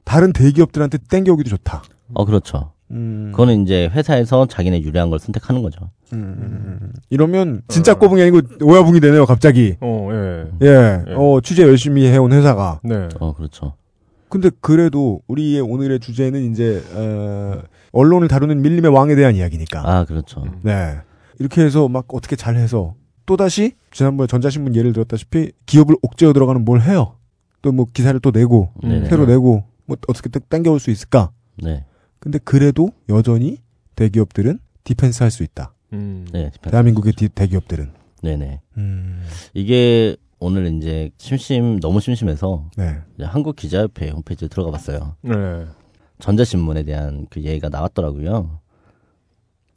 다른 0.05 0.33
대기업들한테 0.33 0.99
땡겨오기도 1.09 1.51
좋다. 1.51 1.83
어, 2.15 2.25
그렇죠. 2.25 2.73
음. 2.91 3.31
그거는 3.33 3.62
이제 3.62 3.89
회사에서 3.93 4.47
자기네 4.47 4.83
유리한 4.83 5.11
걸 5.11 5.19
선택하는 5.19 5.62
거죠. 5.62 5.91
음. 6.12 6.93
이러면 7.11 7.62
진짜 7.69 7.95
꼬붕이 7.95 8.21
아니고 8.23 8.41
오야붕이 8.62 9.01
되네요, 9.01 9.27
갑자기. 9.27 9.77
어, 9.81 10.09
예. 10.12 10.67
예. 10.67 11.05
예. 11.09 11.15
어, 11.15 11.41
취재 11.43 11.62
열심히 11.62 12.07
해온 12.07 12.33
회사가. 12.33 12.81
네. 12.85 13.09
어, 13.21 13.33
그렇죠. 13.35 13.75
근데 14.29 14.51
그래도 14.61 15.23
우리의 15.29 15.61
오늘의 15.61 16.01
주제는 16.01 16.51
이제 16.51 16.83
어, 16.95 17.62
언론을 17.93 18.29
다루는 18.29 18.62
밀림의 18.62 18.93
왕에 18.93 19.15
대한 19.15 19.35
이야기니까. 19.37 19.83
아, 19.85 20.05
그렇죠. 20.05 20.43
음. 20.43 20.59
네. 20.62 20.99
이렇게 21.39 21.62
해서 21.62 21.89
막 21.89 22.07
어떻게 22.12 22.37
잘 22.37 22.57
해서 22.57 22.95
또다시 23.27 23.72
지난번에 23.91 24.27
전자신문 24.27 24.75
예를 24.77 24.93
들었다시피 24.93 25.53
기업을 25.66 25.97
옥죄어 26.03 26.33
들어가는 26.33 26.64
뭘 26.64 26.81
해요. 26.83 27.16
또 27.62 27.72
뭐 27.72 27.87
기사를 27.93 28.18
또 28.20 28.31
내고 28.31 28.70
네네. 28.83 29.09
새로 29.09 29.25
내고 29.25 29.64
뭐 29.87 29.97
어떻게 30.09 30.29
딱 30.29 30.49
당겨올 30.51 30.79
수 30.81 30.91
있을까? 30.91 31.31
네. 31.62 31.85
근데 32.18 32.39
그래도 32.39 32.91
여전히 33.09 33.59
대기업들은 33.97 34.59
defense 34.85 35.22
할 35.22 35.31
수 35.31 35.43
있다. 35.43 35.72
음. 35.95 36.27
네. 36.33 36.51
대한민국의 36.61 37.14
디- 37.14 37.29
대기업들은. 37.31 37.91
네네. 38.22 38.61
음. 38.77 39.22
이게 39.55 40.16
오늘 40.41 40.66
이제 40.75 41.11
심심, 41.16 41.81
너무 41.81 42.01
심심해서 42.01 42.68
네. 42.77 42.99
이제 43.14 43.25
한국 43.25 43.57
기자협회 43.57 44.11
홈페이지에 44.11 44.49
들어가 44.49 44.70
봤어요. 44.70 45.16
네. 45.22 45.33
전자신문에 46.18 46.83
대한 46.83 47.27
그 47.31 47.41
얘기가 47.43 47.68
나왔더라고요. 47.70 48.61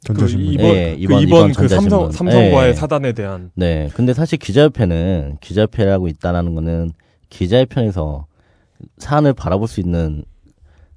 전자신문. 0.04 0.46
그 0.46 0.52
이번, 0.52 0.66
예, 0.66 0.90
그 0.96 1.02
이번- 1.02 1.22
이번, 1.22 1.50
이번 1.50 1.52
그 1.52 1.68
삼성. 1.68 2.10
삼성과의 2.12 2.68
예. 2.70 2.72
사단에 2.74 3.12
대한. 3.12 3.50
네. 3.54 3.88
근데 3.94 4.14
사실 4.14 4.38
기자협회는 4.38 5.38
기자협회라고 5.40 6.08
있다라는 6.08 6.54
거는 6.54 6.92
기자의 7.30 7.66
편에서 7.66 8.26
사안을 8.98 9.32
바라볼 9.34 9.66
수 9.68 9.80
있는 9.80 10.24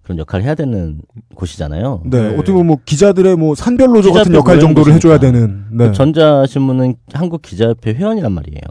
그런 0.03 0.17
역할을 0.19 0.45
해야 0.45 0.55
되는 0.55 1.01
곳이잖아요. 1.35 2.03
네. 2.05 2.21
네. 2.29 2.33
어떻게 2.35 2.51
보면 2.51 2.67
뭐 2.67 2.77
기자들의 2.85 3.35
뭐 3.37 3.55
산별로조 3.55 4.13
같은 4.13 4.33
역할 4.33 4.59
정도를 4.59 4.93
해줘야 4.93 5.17
곳이니까. 5.17 5.39
되는. 5.39 5.65
네. 5.71 5.87
그 5.87 5.93
전자신문은 5.93 6.95
한국 7.13 7.41
기자협회 7.41 7.93
회원이란 7.93 8.31
말이에요. 8.31 8.61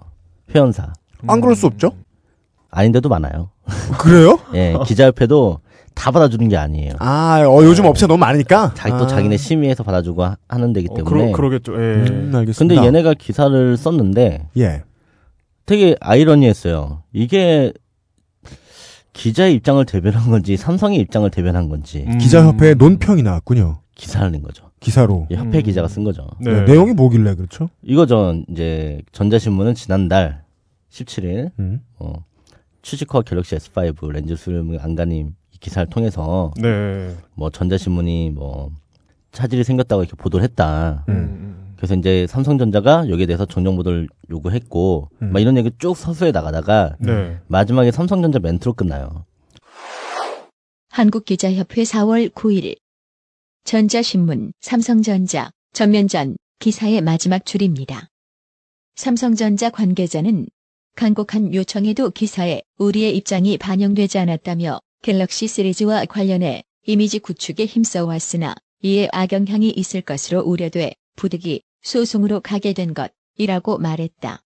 회원사. 0.55 0.93
안 1.27 1.41
그럴 1.41 1.55
수 1.55 1.67
없죠? 1.67 1.93
아닌데도 2.71 3.09
많아요. 3.09 3.51
그래요? 3.99 4.39
예, 4.55 4.75
기자협회도 4.87 5.59
다 6.01 6.11
받아주는 6.11 6.49
게 6.49 6.57
아니에요. 6.57 6.95
아, 6.99 7.43
어, 7.47 7.63
요즘 7.63 7.85
업체 7.85 8.07
너무 8.07 8.17
많으니까. 8.21 8.73
자기 8.75 8.93
또 8.93 9.05
아. 9.05 9.07
자기네 9.07 9.37
심의해서 9.37 9.83
받아주고 9.83 10.25
하- 10.25 10.39
하는 10.49 10.73
데기 10.73 10.89
어, 10.91 10.95
때문에. 10.95 11.05
그러, 11.27 11.33
그러 11.37 11.51
겠죠. 11.51 11.75
예. 11.75 11.77
음, 12.09 12.33
알겠습니다. 12.35 12.75
근데 12.75 12.87
얘네가 12.87 13.13
기사를 13.13 13.77
썼는데 13.77 14.49
예. 14.57 14.83
되게 15.67 15.97
아이러니했어요. 16.01 17.03
이게 17.13 17.75
기자의 19.13 19.55
입장을 19.57 19.85
대변한 19.85 20.31
건지 20.31 20.57
삼성의 20.57 20.99
입장을 21.01 21.29
대변한 21.31 21.69
건지 21.69 22.07
음. 22.09 22.17
기자협회에 22.17 22.75
논평이 22.75 23.23
나왔군요. 23.23 23.81
기사를 23.95 24.33
낸 24.33 24.41
거죠. 24.41 24.71
기사로. 24.81 25.27
이 25.31 25.35
협회 25.35 25.59
음. 25.59 25.63
기자가 25.63 25.87
쓴 25.87 26.03
거죠. 26.05 26.27
네. 26.41 26.51
네, 26.51 26.63
내용이 26.63 26.95
뭐길래 26.95 27.35
그렇죠? 27.35 27.69
이거죠. 27.83 28.43
이제 28.49 29.03
전자신문은 29.13 29.75
지난달 29.75 30.45
17일 30.91 31.51
음. 31.59 31.83
어, 31.99 32.25
취직허 32.81 33.21
갤럭시 33.21 33.55
S5 33.57 34.11
렌즈 34.13 34.35
수명 34.35 34.79
안가님 34.81 35.27
이 35.29 35.33
기사를 35.61 35.89
통해서 35.89 36.53
네. 36.57 37.15
뭐 37.35 37.51
전자신문이 37.51 38.31
뭐 38.31 38.71
차질이 39.33 39.63
생겼다고 39.63 40.03
이렇게 40.03 40.17
보도를 40.17 40.43
했다. 40.45 41.05
음. 41.09 41.75
그래서 41.77 41.95
이제 41.95 42.27
삼성전자가 42.27 43.09
여기에 43.09 43.27
대해서 43.27 43.47
정정 43.47 43.77
보도를 43.77 44.09
요구했고 44.31 45.09
음. 45.23 45.33
막 45.33 45.41
이런 45.41 45.57
얘기 45.57 45.71
쭉 45.79 45.97
서서히 45.97 46.33
나가다가 46.33 46.97
네. 46.99 47.39
마지막에 47.47 47.91
삼성전자 47.91 48.39
멘트로 48.39 48.75
끝나요. 48.75 49.25
한국기자협회 50.91 51.83
4월 51.83 52.31
9일 52.31 52.77
전자신문 53.65 54.53
삼성전자 54.61 55.51
전면전 55.73 56.37
기사의 56.59 57.01
마지막 57.01 57.47
줄입니다. 57.47 58.09
삼성전자 58.97 59.71
관계자는 59.71 60.49
간곡한 60.97 61.55
요청에도 61.55 62.11
기사에 62.11 62.63
우리의 62.79 63.17
입장이 63.17 63.57
반영되지 63.57 64.19
않았다며 64.19 64.81
갤럭시 65.03 65.47
시리즈와 65.47 66.05
관련해 66.05 66.63
이미지 66.87 67.19
구축에 67.21 67.65
힘써왔으나 67.65 68.55
이에 68.83 69.09
악영향이 69.13 69.71
있을 69.71 70.03
것으로 70.03 70.43
우려돼 70.43 70.95
부득이 71.17 71.63
소송으로 71.83 72.41
가게 72.41 72.75
된 72.75 72.93
것이라고 72.95 73.79
말했다. 73.79 74.43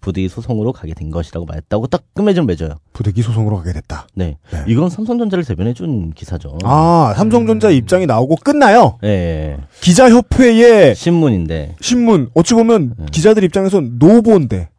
부디 0.00 0.28
소송으로 0.28 0.72
가게 0.72 0.94
된 0.94 1.10
것이라고 1.10 1.46
말했다고 1.46 1.86
딱 1.86 2.02
끝맺음 2.14 2.46
맺어요. 2.46 2.76
부득이 2.92 3.22
소송으로 3.22 3.58
가게 3.58 3.72
됐다. 3.72 4.06
네. 4.14 4.38
네. 4.50 4.64
이건 4.66 4.88
삼성전자를 4.88 5.44
대변해 5.44 5.74
준 5.74 6.10
기사죠. 6.10 6.58
아, 6.64 7.12
삼성전자 7.16 7.70
입장이 7.70 8.06
나오고 8.06 8.36
끝나요. 8.36 8.98
예, 9.04 9.08
예. 9.08 9.56
기자협회의 9.82 10.94
신문인데. 10.94 11.76
신문, 11.80 12.30
어찌 12.34 12.54
보면 12.54 12.94
네. 12.98 13.06
기자들 13.12 13.44
입장에선 13.44 13.96
노보인데, 13.98 14.70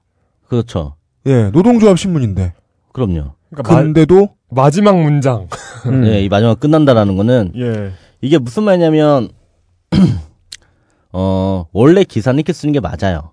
그렇죠. 0.47 0.95
예, 1.27 1.51
노동조합 1.51 1.99
신문인데. 1.99 2.53
그럼요. 2.91 3.35
그러니까 3.51 3.73
마, 3.73 3.81
근데도, 3.83 4.29
마 4.49 4.69
지막 4.69 4.97
문장. 4.99 5.47
음. 5.85 6.05
예, 6.05 6.23
이 6.23 6.29
마지막 6.29 6.59
끝난다라는 6.59 7.17
거는 7.17 7.53
예. 7.57 7.91
이게 8.21 8.37
무슨 8.37 8.63
말이냐면 8.63 9.29
어, 11.11 11.65
원래 11.73 12.03
기사는 12.03 12.37
이렇게 12.37 12.53
쓰는 12.53 12.71
게 12.71 12.79
맞아요. 12.79 13.31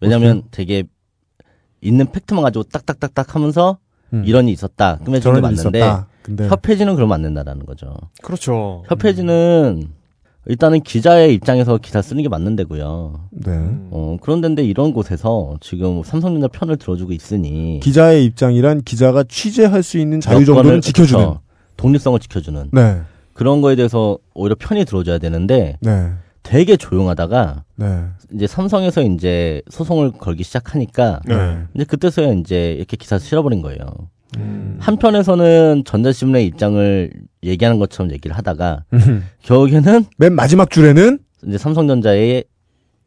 왜냐면 0.00 0.42
되게 0.50 0.84
있는 1.80 2.10
팩트만 2.10 2.42
가지고 2.42 2.64
딱딱딱딱 2.64 3.34
하면서 3.34 3.78
음. 4.12 4.24
이런 4.26 4.46
일이 4.46 4.52
있었다. 4.52 4.98
끝맺는 4.98 5.34
게 5.34 5.40
맞는데 5.40 5.78
있었다. 5.78 6.06
근데, 6.22 6.48
협회지는 6.48 6.94
그러면 6.96 7.16
안 7.16 7.22
된다라는 7.22 7.66
거죠. 7.66 7.94
그렇죠. 8.22 8.84
협회지는 8.88 9.88
일단은 10.46 10.80
기자의 10.80 11.34
입장에서 11.34 11.78
기사 11.78 12.02
쓰는 12.02 12.22
게 12.22 12.28
맞는 12.28 12.56
데고요. 12.56 13.28
네. 13.30 13.52
음. 13.52 13.88
어, 13.92 14.16
그런데 14.20 14.64
이런 14.64 14.92
곳에서 14.92 15.56
지금 15.60 16.02
삼성전자 16.02 16.48
편을 16.48 16.76
들어주고 16.76 17.12
있으니 17.12 17.80
기자의 17.82 18.24
입장이란 18.24 18.82
기자가 18.82 19.24
취재할 19.28 19.82
수 19.82 19.98
있는 19.98 20.20
자유 20.20 20.44
정도는 20.44 20.80
지켜주는. 20.80 21.24
그쵸. 21.24 21.40
독립성을 21.76 22.18
지켜주는 22.18 22.70
네. 22.72 23.00
그런 23.34 23.60
거에 23.60 23.76
대해서 23.76 24.18
오히려 24.34 24.56
편이 24.58 24.84
들어줘야 24.84 25.18
되는데 25.18 25.78
네. 25.80 26.12
되게 26.42 26.76
조용하다가 26.76 27.64
네. 27.76 28.04
이제 28.34 28.46
삼성에서 28.48 29.02
이제 29.02 29.62
소송을 29.70 30.12
걸기 30.12 30.42
시작하니까 30.42 31.20
네. 31.24 31.58
이제 31.74 31.84
그때서야 31.84 32.32
이제 32.32 32.72
이렇게 32.72 32.96
기사 32.96 33.18
실어버린 33.18 33.62
거예요. 33.62 33.78
음. 34.38 34.76
한편에서는 34.80 35.82
전자신문의 35.84 36.46
입장을 36.46 37.10
얘기하는 37.44 37.78
것처럼 37.78 38.12
얘기를 38.12 38.36
하다가 38.36 38.84
음. 38.92 39.24
결국에는 39.42 40.04
맨 40.16 40.34
마지막 40.34 40.70
줄에는 40.70 41.18
이제 41.46 41.58
삼성전자의 41.58 42.44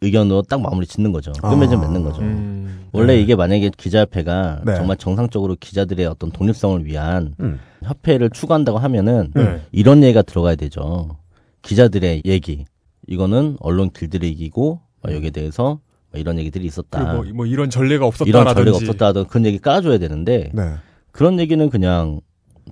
의견으로 0.01 0.43
딱 0.43 0.61
마무리 0.61 0.85
짓는 0.85 1.11
거죠. 1.11 1.31
끝맺음 1.33 1.79
아. 1.79 1.81
맺는 1.81 2.03
거죠. 2.03 2.21
음. 2.21 2.85
원래 2.91 3.15
네. 3.15 3.21
이게 3.21 3.35
만약에 3.35 3.71
기자협회가 3.75 4.61
네. 4.65 4.75
정말 4.75 4.97
정상적으로 4.97 5.55
기자들의 5.59 6.05
어떤 6.05 6.31
독립성을 6.31 6.85
위한 6.85 7.35
음. 7.39 7.59
협회를 7.83 8.29
추구한다고 8.29 8.77
하면은 8.77 9.31
네. 9.33 9.61
이런 9.71 10.03
얘기가 10.03 10.21
들어가야 10.21 10.55
되죠. 10.55 11.17
기자들의 11.61 12.23
얘기. 12.25 12.65
이거는 13.07 13.57
언론 13.59 13.89
길들의 13.91 14.29
얘기고 14.29 14.79
막 15.01 15.13
여기에 15.13 15.31
대해서 15.31 15.79
막 16.11 16.19
이런 16.19 16.39
얘기들이 16.39 16.65
있었다. 16.65 17.13
뭐, 17.13 17.25
뭐 17.33 17.45
이런 17.45 17.69
전례가 17.69 17.97
이런 17.97 18.07
없었다라든지. 18.07 18.55
전례가 18.55 18.77
없었다 18.77 19.05
하던 19.07 19.27
그런 19.27 19.45
얘기 19.45 19.59
깔아줘야 19.59 19.97
되는데 19.97 20.51
네. 20.53 20.73
그런 21.15 21.39
얘기는 21.39 21.69
그냥 21.69 22.19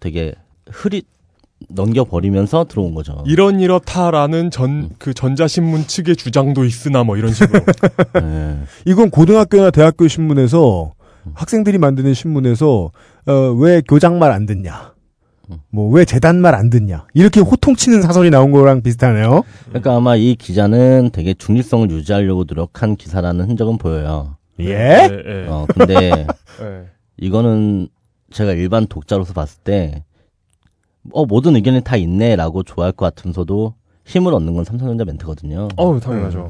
되게 0.02 0.34
흐릿 0.70 1.06
넘겨버리면서 1.70 2.66
들어온 2.66 2.94
거죠. 2.94 3.24
이런 3.26 3.62
이렇다라는 3.62 4.52
전 4.52 4.89
그 5.00 5.14
전자신문 5.14 5.88
측의 5.88 6.18
주장도 6.18 6.66
있으나 6.66 7.06
뭐 7.06 7.16
이런 7.16 7.32
식으로. 7.32 7.62
네. 8.22 8.58
이건 8.86 9.10
고등학교나 9.10 9.72
대학교 9.72 10.10
신문에서 10.10 10.91
학생들이 11.34 11.78
만드는 11.78 12.14
신문에서 12.14 12.91
어, 13.28 13.32
왜 13.58 13.82
교장 13.88 14.20
말 14.20 14.32
안 14.34 14.46
듣냐? 14.46 14.91
뭐 15.70 15.89
왜 15.91 16.04
재단 16.04 16.41
말 16.41 16.54
안 16.54 16.70
듣냐? 16.70 17.06
이렇게 17.14 17.39
호통치는 17.39 18.02
사설이 18.02 18.30
나온 18.30 18.52
거랑 18.52 18.82
비슷하네요. 18.82 19.44
그러니까 19.70 19.96
아마 19.96 20.18
이 20.18 20.36
기자는 20.36 21.12
되게 21.14 21.34
중립성을 21.34 21.89
유지하려고 21.91 22.44
노력한 22.46 22.98
기사라는 22.98 23.50
흔적은 23.50 23.78
보여요. 23.78 24.36
예? 24.60 25.08
예, 25.10 25.24
예. 25.26 25.48
어, 25.48 25.66
근데 25.74 26.26
예. 26.62 26.86
이거는 27.18 27.88
제가 28.34 28.52
일반 28.54 28.88
독자로서 28.88 29.34
봤을 29.34 29.62
때, 29.64 30.04
어, 31.12 31.26
모든 31.26 31.56
의견이 31.56 31.82
다 31.82 31.96
있네라고 31.96 32.64
좋아할 32.64 32.92
것 32.92 33.06
같으면서도 33.06 33.76
힘을 34.06 34.34
얻는 34.34 34.54
건 34.56 34.64
삼성전자 34.66 35.06
멘트거든요. 35.06 35.70
어우, 35.78 36.00
당연하죠. 36.00 36.50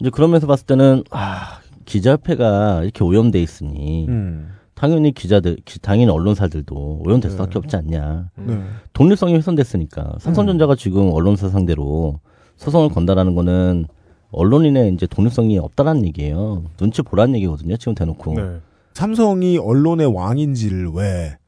이제 0.00 0.10
그러면서 0.10 0.46
봤을 0.46 0.66
때는, 0.66 1.02
아, 1.10 1.60
기자협회가 1.86 2.82
이렇게 2.84 3.02
오염돼 3.02 3.40
있으니, 3.42 4.06
음. 4.08 4.52
당연히 4.74 5.12
기자들, 5.12 5.56
기- 5.64 5.80
당연히 5.80 6.10
언론사들도 6.12 7.02
오염될 7.04 7.30
네. 7.30 7.36
수밖에 7.36 7.58
없지 7.58 7.74
않냐. 7.76 8.30
네. 8.36 8.60
독립성이 8.92 9.34
훼손됐으니까. 9.34 10.18
삼성전자가 10.20 10.76
지금 10.76 11.10
언론사 11.12 11.48
상대로 11.48 12.20
소송을 12.56 12.90
건다라는 12.90 13.34
거는 13.34 13.86
언론인의 14.30 14.92
이제 14.94 15.06
독립성이 15.08 15.58
없다라는 15.58 16.04
얘기예요. 16.06 16.64
눈치 16.76 17.02
보라는 17.02 17.34
얘기거든요. 17.36 17.76
지금 17.76 17.94
대놓고. 17.94 18.34
네. 18.34 18.60
삼성이 18.98 19.58
언론의 19.58 20.12
왕인지를 20.12 20.88
왜 20.92 21.38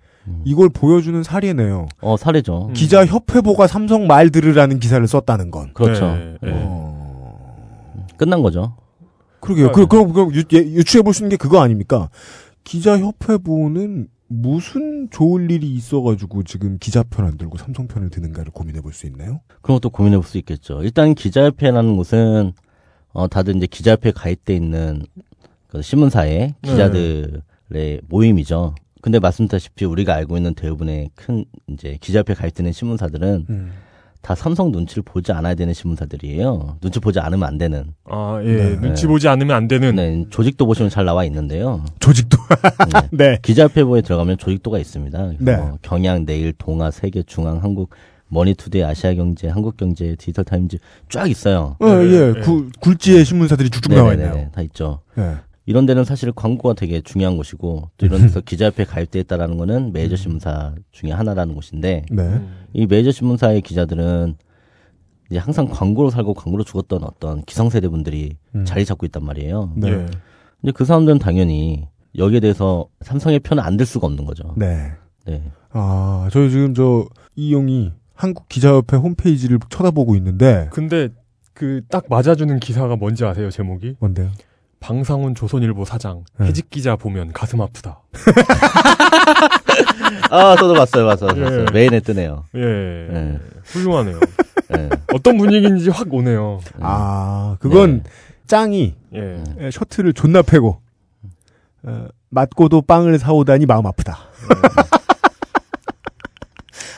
이걸 0.44 0.68
보여주는 0.68 1.20
사례네요. 1.24 1.88
어, 2.00 2.16
사례죠. 2.16 2.68
음. 2.68 2.72
기자 2.74 3.04
협회보가 3.04 3.66
삼성 3.66 4.06
말 4.06 4.30
들으라는 4.30 4.78
기사를 4.78 5.04
썼다는 5.04 5.50
건. 5.50 5.72
그렇죠. 5.74 6.06
네, 6.14 6.36
네. 6.42 6.52
어... 6.54 7.66
끝난 8.16 8.40
거죠. 8.40 8.76
그러게요. 9.40 9.72
그, 9.72 9.86
그럼, 9.88 10.12
그럼 10.12 10.32
유, 10.32 10.44
유추해 10.52 11.02
볼 11.02 11.12
수 11.12 11.24
있는 11.24 11.30
게 11.30 11.36
그거 11.36 11.60
아닙니까? 11.60 12.08
기자 12.62 12.96
협회보는 12.98 14.06
무슨 14.28 15.08
좋을 15.10 15.50
일이 15.50 15.74
있어가지고 15.74 16.44
지금 16.44 16.76
기자 16.78 17.02
편 17.02 17.26
안 17.26 17.36
들고 17.36 17.58
삼성 17.58 17.88
편을 17.88 18.10
드는가를 18.10 18.52
고민해 18.52 18.80
볼 18.82 18.92
수 18.92 19.06
있나요? 19.08 19.40
그런 19.62 19.76
것도 19.80 19.90
고민해 19.90 20.16
볼 20.18 20.24
수 20.24 20.38
있겠죠. 20.38 20.84
일단 20.84 21.16
기자협회라는 21.16 21.96
곳은 21.96 22.52
어 23.12 23.26
다들 23.26 23.56
이제 23.56 23.66
기자협회 23.66 24.12
가입돼 24.12 24.54
있는 24.54 25.02
그 25.70 25.82
신문사의 25.82 26.54
기자들의 26.62 28.00
모임이죠. 28.08 28.74
근데 29.02 29.18
말씀드렸다시피 29.18 29.84
우리가 29.84 30.14
알고 30.14 30.36
있는 30.36 30.54
대부분의 30.54 31.10
큰 31.14 31.44
이제 31.68 31.96
기자협회 32.00 32.34
가입되는 32.34 32.72
신문사들은 32.72 33.46
음. 33.48 33.72
다 34.20 34.34
삼성 34.34 34.70
눈치를 34.70 35.02
보지 35.02 35.32
않아야 35.32 35.54
되는 35.54 35.72
신문사들이에요. 35.72 36.76
눈치 36.82 37.00
보지 37.00 37.20
않으면 37.20 37.48
안 37.48 37.56
되는. 37.56 37.94
아, 38.04 38.38
예. 38.44 38.52
네. 38.52 38.76
눈치 38.80 39.06
보지 39.06 39.28
않으면 39.28 39.56
안 39.56 39.66
되는. 39.66 39.94
네, 39.96 40.26
조직도 40.28 40.66
보시면 40.66 40.90
잘 40.90 41.06
나와 41.06 41.24
있는데요. 41.24 41.82
조직도. 42.00 42.36
네. 42.92 43.08
네. 43.30 43.38
기자협회보에 43.40 44.02
들어가면 44.02 44.36
조직도가 44.36 44.78
있습니다. 44.78 45.32
네. 45.38 45.56
뭐 45.56 45.78
경향, 45.80 46.26
내일, 46.26 46.52
동아, 46.52 46.90
세계, 46.90 47.22
중앙, 47.22 47.62
한국, 47.62 47.90
머니투데이, 48.28 48.84
아시아경제, 48.84 49.48
한국경제, 49.48 50.16
디지털타임즈 50.16 50.76
쫙 51.08 51.30
있어요. 51.30 51.76
어, 51.78 51.86
네, 51.86 52.04
예. 52.12 52.32
네. 52.34 52.40
구, 52.40 52.68
굴지의 52.80 53.24
신문사들이 53.24 53.70
쭉쭉 53.70 53.94
나와 53.94 54.10
네네네, 54.10 54.28
있네요. 54.28 54.50
다 54.52 54.60
있죠. 54.60 55.00
예. 55.16 55.36
이런 55.70 55.86
데는 55.86 56.02
사실 56.02 56.32
광고가 56.32 56.74
되게 56.74 57.00
중요한 57.00 57.36
곳이고 57.36 57.90
또 57.96 58.06
이런 58.06 58.22
데서 58.22 58.40
기자협회 58.40 58.82
가입돼 58.84 59.20
있다라는 59.20 59.56
거는 59.56 59.92
메이저 59.92 60.16
신문사 60.16 60.74
중에 60.90 61.12
하나라는 61.12 61.54
곳인데 61.54 62.06
네. 62.10 62.22
음. 62.24 62.66
이 62.72 62.86
메이저 62.86 63.12
신문사의 63.12 63.60
기자들은 63.60 64.34
이제 65.30 65.38
항상 65.38 65.68
광고로 65.68 66.10
살고 66.10 66.34
광고로 66.34 66.64
죽었던 66.64 67.04
어떤 67.04 67.44
기성세대 67.44 67.86
분들이 67.86 68.36
음. 68.56 68.64
자리 68.64 68.84
잡고 68.84 69.06
있단 69.06 69.24
말이에요. 69.24 69.74
네. 69.76 69.90
예. 69.90 70.06
근데 70.60 70.72
그 70.74 70.84
사람들은 70.84 71.20
당연히 71.20 71.86
여기에 72.18 72.40
대해서 72.40 72.88
삼성의 73.02 73.38
편은 73.38 73.62
안들 73.62 73.86
수가 73.86 74.08
없는 74.08 74.24
거죠. 74.24 74.52
네. 74.56 74.90
네. 75.24 75.52
아, 75.70 76.28
저희 76.32 76.50
지금 76.50 76.74
저 76.74 77.06
이용이 77.36 77.92
한국 78.12 78.48
기자협회 78.48 78.96
홈페이지를 78.96 79.60
쳐다보고 79.68 80.16
있는데 80.16 80.68
근데 80.72 81.10
그 81.54 81.80
딱 81.88 82.06
맞아주는 82.10 82.58
기사가 82.58 82.96
뭔지 82.96 83.24
아세요, 83.24 83.50
제목이? 83.50 83.94
뭔데요? 84.00 84.30
방상훈 84.80 85.34
조선일보 85.34 85.84
사장. 85.84 86.24
네. 86.38 86.46
해직 86.46 86.70
기자 86.70 86.96
보면 86.96 87.32
가슴 87.32 87.60
아프다. 87.60 88.00
아, 90.30 90.56
저도 90.56 90.74
봤어요, 90.74 91.06
봤어요, 91.06 91.34
봤어요. 91.34 91.66
예. 91.68 91.72
메인에 91.72 92.00
뜨네요. 92.00 92.44
예. 92.54 92.60
네. 92.60 93.38
훌륭하네요. 93.64 94.18
네. 94.70 94.88
어떤 95.14 95.36
분위기인지 95.36 95.90
확 95.90 96.12
오네요. 96.12 96.60
아, 96.80 97.56
그건 97.60 98.02
네. 98.02 98.10
짱이 98.46 98.94
예. 99.14 99.44
예, 99.60 99.70
셔틀을 99.70 100.12
존나 100.14 100.42
패고 100.42 100.80
어, 101.82 102.06
맞고도 102.30 102.82
빵을 102.82 103.18
사오다니 103.18 103.66
마음 103.66 103.86
아프다. 103.86 104.18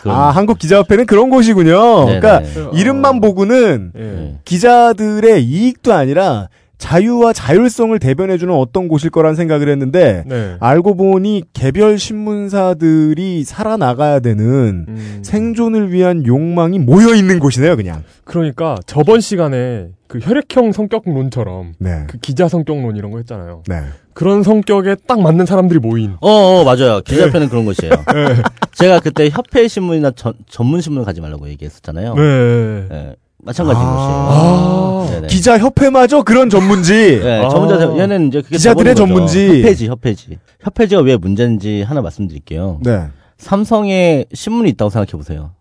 아, 0.05 0.30
한국 0.30 0.59
기자협회는 0.59 1.07
그런 1.07 1.30
곳이군요. 1.30 2.07
네네. 2.07 2.20
그러니까 2.20 2.70
이름만 2.76 3.20
보고는 3.20 3.93
예. 3.97 4.01
네. 4.01 4.39
기자들의 4.45 5.45
이익도 5.45 5.93
아니라 5.93 6.49
자유와 6.83 7.33
자율성을 7.33 7.97
대변해주는 7.97 8.53
어떤 8.53 8.89
곳일 8.89 9.11
거란 9.11 9.37
생각을 9.37 9.68
했는데 9.68 10.24
네. 10.26 10.57
알고 10.59 10.97
보니 10.97 11.45
개별 11.53 11.97
신문사들이 11.97 13.45
살아나가야 13.45 14.18
되는 14.18 14.87
음. 14.89 15.20
생존을 15.22 15.93
위한 15.93 16.26
욕망이 16.26 16.80
모여 16.80 17.14
있는 17.14 17.39
곳이네요, 17.39 17.76
그냥. 17.76 18.03
그러니까 18.24 18.76
저번 18.85 19.20
시간에 19.20 19.91
그 20.09 20.18
혈액형 20.18 20.72
성격론처럼 20.72 21.74
네. 21.78 22.05
그 22.09 22.18
기자 22.18 22.49
성격론 22.49 22.97
이런 22.97 23.12
거 23.12 23.18
했잖아요. 23.18 23.62
네. 23.68 23.83
그런 24.12 24.43
성격에 24.43 24.97
딱 25.07 25.20
맞는 25.20 25.47
사람들이 25.47 25.78
모인. 25.78 26.16
어, 26.20 26.28
어, 26.28 26.64
맞아요. 26.64 27.01
기자협회는 27.03 27.49
그런 27.49 27.64
곳이에요. 27.64 27.93
네. 28.12 28.43
제가 28.74 28.99
그때 28.99 29.28
협회 29.30 29.68
신문이나 29.68 30.11
전, 30.16 30.33
전문 30.49 30.80
신문 30.80 31.05
가지 31.05 31.20
말라고 31.20 31.49
얘기했었잖아요. 31.49 32.14
네. 32.16 32.87
네, 32.91 33.16
마찬가지인 33.39 33.87
아. 33.87 33.93
곳이에요. 33.95 34.16
아. 34.18 35.12
네네. 35.43 35.59
기자 35.59 35.59
협회마저 35.59 36.22
그런 36.22 36.49
전문지. 36.49 36.93
네, 37.22 37.45
아. 37.45 37.49
전문자, 37.49 37.97
얘는 37.99 38.28
이제 38.28 38.43
그게 38.43 38.57
기자들의. 38.57 38.95
전문지. 38.95 39.61
협회지, 39.62 39.88
협회지. 39.88 40.38
협회지가 40.61 41.03
왜 41.03 41.16
문제인지 41.16 41.82
하나 41.82 42.01
말씀드릴게요. 42.01 42.78
네. 42.82 43.09
삼성에 43.38 44.26
신문이 44.32 44.70
있다고 44.70 44.90
생각해 44.90 45.11
보세요. 45.12 45.55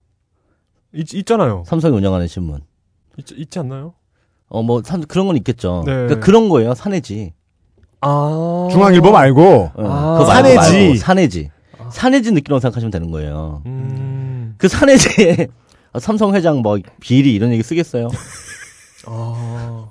있, 0.93 1.13
있잖아요. 1.13 1.63
삼성이 1.65 1.95
운영하는 1.97 2.27
신문. 2.27 2.61
있, 3.17 3.25
있지 3.31 3.59
않나요? 3.59 3.93
어, 4.49 4.61
뭐, 4.61 4.81
삼- 4.85 5.01
그런 5.01 5.25
건 5.27 5.35
있겠죠. 5.37 5.83
네. 5.85 5.93
그러니까 5.93 6.19
그런 6.19 6.49
거예요, 6.49 6.75
사내지. 6.75 7.33
아. 8.01 8.67
중앙일보 8.71 9.11
말고. 9.11 9.41
어, 9.43 9.71
아. 9.77 10.17
그거 10.19 10.25
말고 10.25 10.25
사내지. 10.25 10.55
말고 10.79 10.95
사내지. 10.97 11.49
사내지 11.91 12.31
느끼라고 12.31 12.59
생각하시면 12.59 12.91
되는 12.91 13.09
거예요. 13.11 13.63
음. 13.65 14.55
그 14.57 14.67
사내지에 14.67 15.47
삼성 15.99 16.33
회장 16.35 16.59
뭐 16.61 16.77
비리 16.99 17.33
이런 17.33 17.51
얘기 17.51 17.63
쓰겠어요? 17.63 18.09
아. 19.07 19.89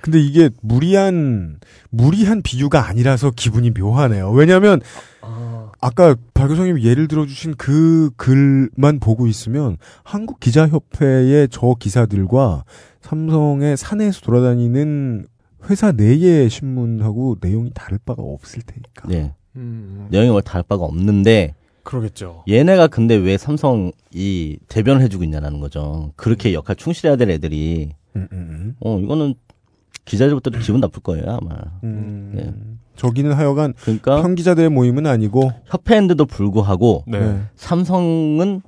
근데 0.00 0.20
이게 0.20 0.50
무리한, 0.62 1.58
무리한 1.90 2.42
비유가 2.42 2.86
아니라서 2.88 3.32
기분이 3.34 3.70
묘하네요. 3.70 4.30
왜냐면, 4.30 4.80
아. 5.20 5.72
아까 5.80 6.16
박 6.32 6.48
교수님이 6.48 6.84
예를 6.84 7.08
들어주신 7.08 7.54
그 7.56 8.10
글만 8.16 8.98
보고 9.00 9.26
있으면 9.26 9.76
한국 10.04 10.40
기자협회의 10.40 11.48
저 11.50 11.74
기사들과 11.78 12.64
삼성의 13.02 13.76
사내에서 13.76 14.20
돌아다니는 14.20 15.26
회사 15.68 15.92
내의 15.92 16.48
신문하고 16.48 17.36
내용이 17.40 17.70
다를 17.74 17.98
바가 18.04 18.22
없을 18.22 18.62
테니까. 18.62 19.08
네. 19.08 19.34
음. 19.56 20.06
내용이 20.10 20.30
뭘 20.30 20.42
다를 20.42 20.64
바가 20.68 20.84
없는데 20.84 21.54
그러겠죠. 21.82 22.44
얘네가 22.48 22.88
근데 22.88 23.14
왜 23.14 23.38
삼성이 23.38 24.58
대변을 24.68 25.02
해주고 25.02 25.24
있냐라는 25.24 25.60
거죠. 25.60 26.12
그렇게 26.16 26.52
역할 26.52 26.74
충실해야 26.76 27.16
될 27.16 27.30
애들이 27.30 27.92
음, 28.16 28.28
음, 28.32 28.76
어 28.80 28.98
이거는 28.98 29.34
기자들부터도 30.04 30.58
기분 30.60 30.80
나쁠 30.80 31.02
거예요 31.02 31.38
아마. 31.40 31.56
음. 31.84 32.32
네. 32.34 32.54
저기는 32.96 33.32
하여간 33.32 33.74
그러니까 33.82 34.22
편 34.22 34.34
기자들의 34.34 34.70
모임은 34.70 35.06
아니고 35.06 35.52
협회인데도 35.66 36.24
불구하고 36.26 37.04
네. 37.06 37.20
네. 37.20 37.42
삼성은 37.56 38.62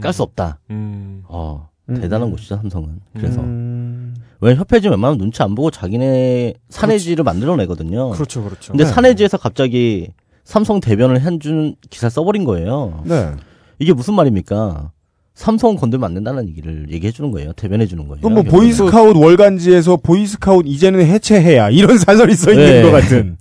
깔 0.00 0.12
수 0.12 0.22
없다. 0.22 0.58
음. 0.70 1.22
어 1.26 1.68
음, 1.88 2.00
대단한 2.00 2.28
음. 2.28 2.32
곳이죠 2.32 2.56
삼성은. 2.56 3.00
그래서 3.14 3.40
음. 3.40 4.14
왜 4.40 4.54
협회지 4.54 4.88
웬만하면 4.88 5.18
눈치 5.18 5.42
안 5.42 5.54
보고 5.54 5.70
자기네 5.70 6.54
사내지를 6.68 7.24
만들어내거든요. 7.24 8.10
그렇죠, 8.10 8.42
그렇죠. 8.42 8.72
근데 8.72 8.84
네. 8.84 8.90
사내지에서 8.90 9.36
갑자기 9.36 10.12
삼성 10.44 10.80
대변을 10.80 11.20
해준 11.20 11.74
기사 11.90 12.08
써버린 12.08 12.44
거예요. 12.44 13.02
네. 13.04 13.32
이게 13.78 13.92
무슨 13.92 14.14
말입니까? 14.14 14.92
삼성 15.40 15.74
건들면 15.74 16.04
안 16.04 16.12
된다는 16.12 16.46
얘기를 16.48 16.84
얘기해 16.90 17.12
주는 17.12 17.30
거예요. 17.30 17.54
대변해 17.54 17.86
주는 17.86 18.06
거예요. 18.06 18.20
그럼 18.20 18.34
뭐. 18.34 18.42
보이스카웃 18.42 19.16
월간지에서 19.16 19.96
보이스카웃 19.96 20.66
이제는 20.66 21.00
해체해야 21.06 21.70
이런 21.70 21.96
사설이 21.98 22.34
써 22.34 22.50
있는 22.50 22.66
네. 22.66 22.82
것 22.82 22.90
같은. 22.90 23.38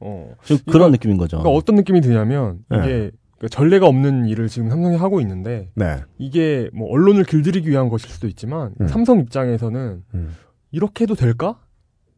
어. 0.00 0.30
좀 0.44 0.56
그런 0.70 0.90
느낌인 0.90 1.18
거죠. 1.18 1.36
그러니까 1.40 1.54
어떤 1.54 1.76
느낌이 1.76 2.00
드냐면 2.00 2.60
네. 2.70 2.78
이게 2.78 3.10
그 3.38 3.50
전례가 3.50 3.86
없는 3.86 4.24
일을 4.24 4.48
지금 4.48 4.70
삼성이 4.70 4.96
하고 4.96 5.20
있는데 5.20 5.68
네. 5.74 5.98
이게 6.16 6.70
뭐 6.72 6.90
언론을 6.90 7.24
길들이기 7.24 7.68
위한 7.68 7.90
것일 7.90 8.08
수도 8.08 8.26
있지만 8.26 8.72
음. 8.80 8.88
삼성 8.88 9.20
입장에서는 9.20 10.02
음. 10.14 10.34
이렇게 10.72 11.04
해도 11.04 11.14
될까? 11.14 11.58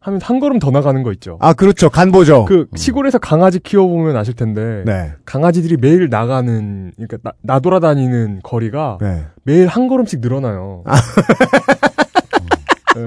하면 0.07 0.21
한 0.23 0.39
걸음 0.39 0.61
더 0.61 0.71
나가는 0.71 1.03
거 1.03 1.13
있죠. 1.15 1.37
아 1.41 1.53
그렇죠 1.53 1.91
간보죠. 1.91 2.45
그 2.45 2.69
시골에서 2.77 3.19
강아지 3.19 3.59
키워보면 3.59 4.17
아실 4.17 4.35
텐데 4.35 4.85
네. 4.87 5.13
강아지들이 5.25 5.79
매일 5.79 6.09
나가는 6.09 6.93
그러니까 6.95 7.19
나, 7.25 7.33
나 7.43 7.59
돌아다니는 7.59 8.41
거리가 8.45 8.99
네. 9.01 9.25
매일 9.43 9.67
한 9.67 9.89
걸음씩 9.89 10.21
늘어나요. 10.21 10.85
네. 12.95 13.07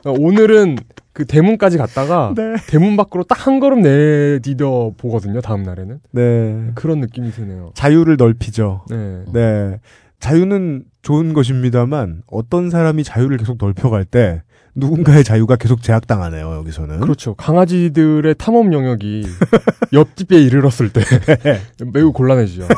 그러니까 0.00 0.24
오늘은 0.24 0.78
그 1.12 1.26
대문까지 1.26 1.76
갔다가 1.76 2.32
네. 2.34 2.54
대문 2.66 2.96
밖으로 2.96 3.24
딱 3.24 3.46
한 3.46 3.60
걸음 3.60 3.82
내디뎌 3.82 4.94
보거든요. 4.96 5.42
다음 5.42 5.64
날에는 5.64 5.98
네. 6.12 6.70
그런 6.74 7.00
느낌이 7.00 7.30
드네요. 7.32 7.72
자유를 7.74 8.16
넓히죠. 8.16 8.86
네. 8.88 9.24
네. 9.32 9.80
자유는 10.20 10.84
좋은 11.02 11.32
것입니다만 11.34 12.22
어떤 12.30 12.70
사람이 12.70 13.02
자유를 13.04 13.36
계속 13.36 13.58
넓혀갈 13.60 14.04
때 14.04 14.42
누군가의 14.74 15.24
자유가 15.24 15.56
계속 15.56 15.82
제약당하네요. 15.82 16.54
여기서는. 16.54 17.00
그렇죠. 17.00 17.34
강아지들의 17.34 18.34
탐험 18.36 18.72
영역이 18.72 19.24
옆집에 19.92 20.40
이르렀을 20.40 20.90
때 20.92 21.02
매우 21.92 22.12
곤란해지죠. 22.12 22.68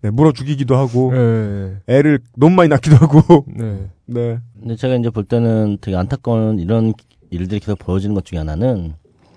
네, 0.00 0.10
물어 0.10 0.32
죽이기도 0.32 0.76
하고 0.76 1.12
네. 1.12 1.76
애를 1.88 2.20
너무 2.36 2.54
많이 2.54 2.68
낳기도 2.68 2.96
하고. 2.96 3.44
네. 3.48 3.88
네. 4.06 4.38
근데 4.60 4.76
제가 4.76 4.94
이제 4.94 5.10
볼 5.10 5.24
때는 5.24 5.78
되게 5.80 5.96
안타까운 5.96 6.60
이런 6.60 6.94
일들이 7.30 7.58
계속 7.60 7.78
벌어지는 7.80 8.14
것 8.14 8.24
중에 8.24 8.38
하나는 8.38 8.94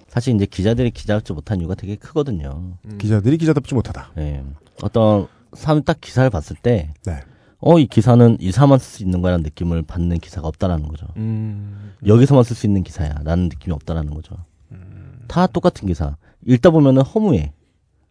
사실 0.07 0.35
이제 0.35 0.45
기자들이 0.45 0.91
기자답지 0.91 1.33
못한 1.33 1.59
이유가 1.61 1.73
되게 1.73 1.95
크거든요. 1.95 2.77
음. 2.85 2.97
기자들이 2.97 3.37
기자답지 3.37 3.73
못하다. 3.73 4.11
예. 4.19 4.43
어떤 4.83 5.27
사람이 5.53 5.83
딱 5.83 5.99
기사를 5.99 6.29
봤을 6.29 6.55
때, 6.61 6.93
네. 7.05 7.19
어, 7.61 7.79
이 7.79 7.85
기사는 7.85 8.37
이사만 8.39 8.79
쓸 8.79 8.87
수 8.87 9.03
있는 9.03 9.21
거라는 9.21 9.43
느낌을 9.43 9.83
받는 9.83 10.17
기사가 10.17 10.47
없다라는 10.47 10.87
거죠. 10.87 11.07
음. 11.17 11.93
여기서만 12.05 12.43
쓸 12.43 12.55
수 12.55 12.65
있는 12.65 12.83
기사야. 12.83 13.21
라는 13.23 13.45
느낌이 13.45 13.73
없다라는 13.73 14.13
거죠. 14.13 14.35
다 15.27 15.47
똑같은 15.47 15.87
기사. 15.87 16.17
읽다 16.45 16.71
보면은 16.71 17.03
허무해. 17.03 17.53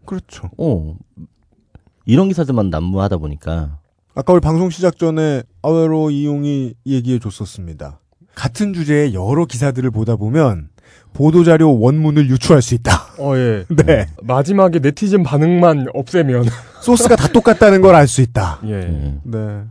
그렇죠. 0.06 0.50
어. 0.56 0.96
이런 2.06 2.28
기사들만 2.28 2.70
난무하다 2.70 3.18
보니까, 3.18 3.78
아까 4.14 4.32
우리 4.32 4.40
방송 4.40 4.70
시작 4.70 4.98
전에 4.98 5.42
아웨로 5.62 6.10
이용이 6.10 6.74
얘기해 6.86 7.18
줬었습니다. 7.18 8.00
같은 8.34 8.72
주제의 8.72 9.12
여러 9.14 9.44
기사들을 9.44 9.90
보다 9.90 10.16
보면 10.16 10.69
보도자료 11.12 11.78
원문을 11.80 12.28
유추할 12.30 12.62
수 12.62 12.74
있다. 12.74 12.92
어, 13.18 13.36
예. 13.36 13.64
네. 13.84 14.06
마지막에 14.22 14.78
네티즌 14.78 15.22
반응만 15.22 15.86
없애면. 15.92 16.44
소스가 16.82 17.16
다 17.16 17.28
똑같다는 17.28 17.80
걸 17.82 17.94
알 17.94 18.06
수 18.08 18.20
있다. 18.22 18.60
예. 18.66 18.72
예. 18.74 19.14
네. 19.24 19.62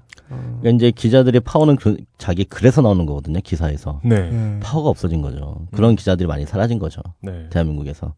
그러니까 0.62 0.70
이제 0.76 0.92
기자들의 0.92 1.42
파워는 1.42 1.76
그- 1.78 1.98
자기 2.20 2.44
글에서 2.46 2.82
나오는 2.82 3.06
거거든요. 3.06 3.40
기사에서. 3.44 4.00
네. 4.04 4.16
예. 4.32 4.60
파워가 4.60 4.90
없어진 4.90 5.22
거죠. 5.22 5.66
그런 5.74 5.96
기자들이 5.96 6.28
많이 6.28 6.46
사라진 6.46 6.78
거죠. 6.78 7.02
네. 7.22 7.48
대한민국에서. 7.50 8.14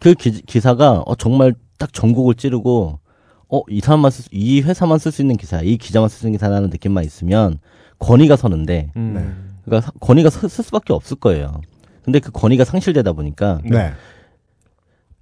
그 0.00 0.12
기, 0.14 0.60
사가 0.60 1.02
어, 1.06 1.14
정말 1.14 1.54
딱 1.78 1.92
전국을 1.92 2.34
찌르고 2.34 2.98
어, 3.48 3.60
이 3.70 3.80
사람만 3.80 4.10
쓸, 4.10 4.24
수- 4.24 4.28
이 4.32 4.60
회사만 4.60 4.98
쓸 4.98 5.12
수 5.12 5.22
있는 5.22 5.36
기사, 5.36 5.60
이 5.62 5.76
기자만 5.78 6.08
쓸 6.10 6.18
수 6.18 6.26
있는 6.26 6.36
기사라는 6.38 6.68
느낌만 6.70 7.04
있으면 7.04 7.58
권위가 8.00 8.36
서는데 8.36 8.90
음. 8.96 9.54
그러니까 9.64 9.86
사- 9.86 9.92
권위가 10.00 10.28
서- 10.28 10.46
쓸 10.48 10.62
수밖에 10.64 10.92
없을 10.92 11.16
거예요. 11.16 11.60
근데 12.04 12.18
그 12.20 12.30
권위가 12.32 12.64
상실되다 12.64 13.12
보니까 13.12 13.60
네. 13.64 13.92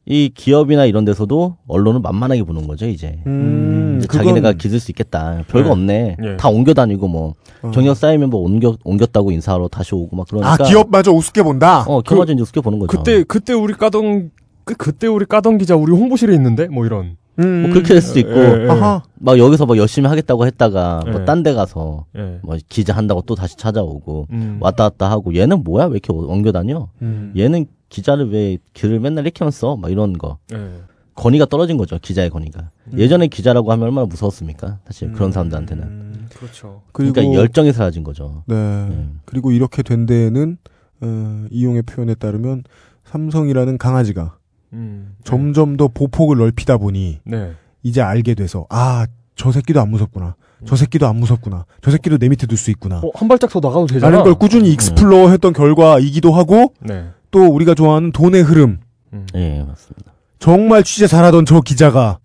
이 0.04 0.32
기업이나 0.34 0.84
이런 0.84 1.04
데서도 1.04 1.58
언론을 1.68 2.00
만만하게 2.00 2.42
보는 2.42 2.66
거죠, 2.66 2.86
이제. 2.86 3.20
음, 3.24 3.98
이제 3.98 4.08
그건- 4.08 4.24
자기네가 4.26 4.54
기술 4.54 4.80
수 4.80 4.90
있겠다. 4.90 5.44
별거 5.46 5.68
네. 5.68 5.72
없네. 5.72 6.16
예. 6.24 6.36
다 6.36 6.48
옮겨 6.48 6.74
다니고 6.74 7.06
뭐 7.06 7.34
어. 7.62 7.70
경력 7.70 7.96
쌓이면 7.96 8.28
뭐 8.30 8.40
옮겨 8.40 8.76
옮겼다고 8.82 9.30
인사하러 9.30 9.68
다시 9.68 9.94
오고 9.94 10.16
막 10.16 10.26
그러니까 10.28 10.52
아, 10.54 10.56
기업마저 10.56 11.12
우습게 11.12 11.44
본다? 11.44 11.84
어, 11.86 12.02
기업마저 12.02 12.32
이제 12.32 12.42
우습게 12.42 12.60
보는 12.62 12.80
거죠. 12.80 12.98
그때, 12.98 13.22
그때 13.22 13.52
우리 13.52 13.74
까던, 13.74 14.32
그, 14.64 14.74
그때 14.74 15.06
우리 15.06 15.24
까던 15.24 15.58
기자 15.58 15.76
우리 15.76 15.92
홍보실에 15.92 16.34
있는데? 16.34 16.66
뭐 16.66 16.84
이런. 16.84 17.16
음. 17.38 17.62
뭐 17.62 17.70
그렇게 17.70 17.94
될 17.94 18.02
수도 18.02 18.20
있고 18.20 18.32
예, 18.32 18.62
예. 18.62 18.66
막 18.66 19.38
여기서 19.38 19.66
뭐 19.66 19.76
열심히 19.76 20.08
하겠다고 20.08 20.46
했다가 20.46 21.04
예. 21.06 21.10
뭐딴 21.10 21.42
데 21.42 21.54
가서 21.54 22.06
예. 22.16 22.38
뭐 22.42 22.56
기자 22.68 22.94
한다고 22.94 23.22
또 23.22 23.34
다시 23.34 23.56
찾아오고 23.56 24.26
음. 24.30 24.58
왔다 24.60 24.88
갔다 24.88 25.10
하고 25.10 25.34
얘는 25.34 25.64
뭐야 25.64 25.86
왜 25.86 25.92
이렇게 25.92 26.12
옮겨 26.12 26.52
다녀? 26.52 26.88
음. 27.00 27.32
얘는 27.36 27.66
기자를 27.88 28.30
왜 28.30 28.58
글을 28.74 29.00
맨날 29.00 29.24
이렇게만 29.24 29.50
써? 29.50 29.76
막 29.76 29.90
이런 29.90 30.12
거 30.14 30.38
예. 30.52 30.82
권위가 31.14 31.46
떨어진 31.46 31.76
거죠 31.76 31.98
기자의 32.00 32.30
권위가 32.30 32.70
음. 32.92 32.98
예전에 32.98 33.28
기자라고 33.28 33.70
하면 33.72 33.84
얼마나 33.84 34.06
무서웠습니까? 34.06 34.80
사실 34.86 35.12
그런 35.12 35.32
사람들한테는 35.32 35.82
음. 35.84 36.28
그렇죠. 36.34 36.82
그러니까 36.92 37.22
열정이 37.24 37.72
사라진 37.72 38.02
거죠. 38.04 38.42
네. 38.46 38.54
음. 38.54 39.20
그리고 39.24 39.52
이렇게 39.52 39.82
된 39.82 40.06
데에는 40.06 40.58
어, 41.02 41.46
이용의 41.50 41.82
표현에 41.82 42.14
따르면 42.14 42.64
삼성이라는 43.04 43.78
강아지가 43.78 44.36
음. 44.72 45.16
점점 45.24 45.76
더 45.76 45.88
보폭을 45.88 46.36
넓히다 46.38 46.78
보니 46.78 47.20
네. 47.24 47.52
이제 47.82 48.00
알게 48.00 48.34
돼서 48.34 48.66
아, 48.70 49.06
저 49.36 49.52
새끼도 49.52 49.80
안 49.80 49.90
무섭구나. 49.90 50.36
저 50.64 50.76
새끼도 50.76 51.06
안 51.08 51.16
무섭구나. 51.16 51.64
저 51.82 51.90
새끼도 51.90 52.18
내 52.18 52.28
밑에 52.28 52.46
둘 52.46 52.56
수 52.56 52.70
있구나. 52.70 52.98
어, 52.98 53.10
한 53.14 53.26
발짝 53.28 53.50
더 53.50 53.58
나가도 53.60 53.86
되잖아. 53.86 54.10
라는 54.10 54.24
걸 54.24 54.34
꾸준히 54.36 54.72
explore 54.72 55.30
했던 55.30 55.52
결과이기도 55.52 56.32
하고 56.32 56.72
네. 56.80 57.06
또 57.32 57.46
우리가 57.46 57.74
좋아하는 57.74 58.12
돈의 58.12 58.42
흐름. 58.42 58.78
음. 59.12 59.26
예 59.34 59.62
맞습니다. 59.66 60.12
정말 60.38 60.84
취재 60.84 61.06
잘하던 61.06 61.44
저 61.46 61.60
기자가 61.60 62.18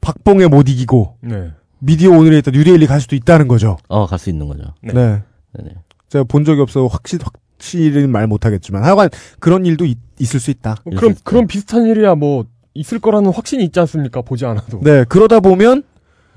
박봉에 0.00 0.48
못 0.48 0.68
이기고 0.68 1.16
네. 1.22 1.52
미디어 1.78 2.10
오늘에 2.10 2.38
있다 2.38 2.50
뉴데일리 2.50 2.86
갈 2.86 3.00
수도 3.00 3.16
있다는 3.16 3.48
거죠. 3.48 3.78
어 3.88 4.06
갈 4.06 4.18
수 4.18 4.30
있는 4.30 4.46
거죠. 4.48 4.62
네. 4.82 4.92
네. 4.92 5.22
네네. 5.56 5.70
제가 6.10 6.24
본 6.24 6.44
적이 6.44 6.60
없어 6.60 6.86
확실 6.86 7.18
확 7.22 7.32
실히는 7.62 8.10
말 8.10 8.26
못하겠지만 8.26 8.82
하여간 8.82 9.08
그런 9.38 9.64
일도 9.64 9.86
있, 9.86 9.96
을수 10.20 10.50
있다. 10.50 10.72
어, 10.84 10.90
그럼, 10.96 11.14
그럼 11.24 11.46
비슷한 11.46 11.86
일이야 11.86 12.14
뭐, 12.16 12.44
있을 12.74 12.98
거라는 12.98 13.30
확신이 13.32 13.64
있지 13.64 13.78
않습니까? 13.80 14.22
보지 14.22 14.44
않아도. 14.46 14.80
네 14.80 15.04
그러다 15.08 15.40
보면 15.40 15.82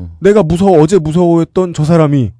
음. 0.01 0.11
내가 0.19 0.43
무서워 0.43 0.81
어제 0.81 0.99
무서워했던 0.99 1.73
저 1.73 1.83
사람이 1.83 2.31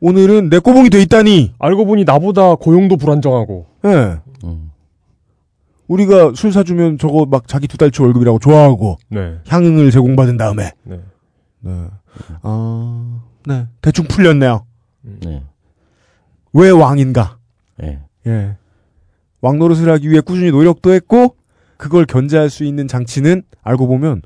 오늘은 0.00 0.50
내 0.50 0.58
꼬봉이 0.58 0.90
돼 0.90 1.00
있다니. 1.02 1.54
알고 1.58 1.86
보니 1.86 2.04
나보다 2.04 2.56
고용도 2.56 2.96
불안정하고. 2.96 3.66
예. 3.84 4.18
음. 4.44 4.72
우리가 5.86 6.32
술 6.34 6.52
사주면 6.52 6.98
저거 6.98 7.26
막 7.26 7.46
자기 7.46 7.68
두 7.68 7.78
달치 7.78 8.02
월급이라고 8.02 8.38
좋아하고 8.40 8.98
네. 9.08 9.38
향응을 9.46 9.90
제공받은 9.90 10.36
다음에 10.36 10.72
네. 10.82 11.00
네. 11.60 11.72
아, 12.42 13.20
네. 13.46 13.66
대충 13.80 14.06
풀렸네요. 14.06 14.64
네. 15.02 15.44
왜 16.52 16.70
왕인가? 16.70 17.38
예. 17.82 17.98
예. 18.26 18.56
왕 19.40 19.58
노릇을 19.58 19.90
하기 19.90 20.10
위해 20.10 20.20
꾸준히 20.20 20.50
노력도 20.50 20.92
했고, 20.92 21.36
그걸 21.76 22.04
견제할 22.06 22.48
수 22.50 22.64
있는 22.64 22.86
장치는 22.86 23.42
알고 23.62 23.86
보면, 23.88 24.22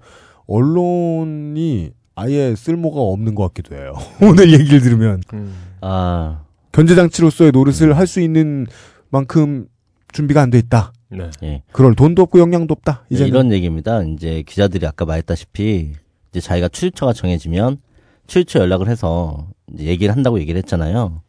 언론이 0.47 1.91
아예 2.15 2.55
쓸모가 2.57 3.01
없는 3.01 3.35
것 3.35 3.45
같기도 3.49 3.77
해요. 3.77 3.95
오늘 4.23 4.53
얘기를 4.53 4.81
들으면. 4.81 5.23
음. 5.35 5.55
아 5.81 6.43
견제 6.73 6.95
장치로서의 6.95 7.53
노릇을 7.53 7.97
할수 7.97 8.21
있는 8.21 8.67
만큼 9.11 9.67
준비가 10.13 10.41
안 10.43 10.51
돼 10.51 10.59
있다. 10.59 10.93
네. 11.09 11.31
예. 11.43 11.63
그럴 11.73 11.95
돈도 11.95 12.23
없고 12.23 12.39
역량도 12.41 12.73
없다. 12.73 13.05
네, 13.09 13.15
이제는. 13.15 13.29
이런 13.29 13.53
얘기입니다. 13.53 14.03
이제 14.03 14.43
기자들이 14.47 14.87
아까 14.87 15.05
말했다시피 15.05 15.93
이제 16.31 16.41
자기가 16.41 16.69
출입처가 16.69 17.13
정해지면 17.13 17.79
출입처 18.27 18.61
연락을 18.61 18.89
해서 18.89 19.49
이제 19.73 19.85
얘기를 19.85 20.15
한다고 20.15 20.41
얘기를 20.41 20.59
했잖아요. 20.59 21.23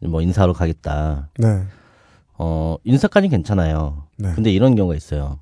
뭐 0.00 0.22
인사하러 0.22 0.52
가겠다. 0.52 1.28
네. 1.38 1.62
어 2.38 2.76
인사까지 2.84 3.28
괜찮아요. 3.28 4.04
네. 4.16 4.32
근데 4.34 4.50
이런 4.52 4.74
경우가 4.76 4.94
있어요. 4.94 5.38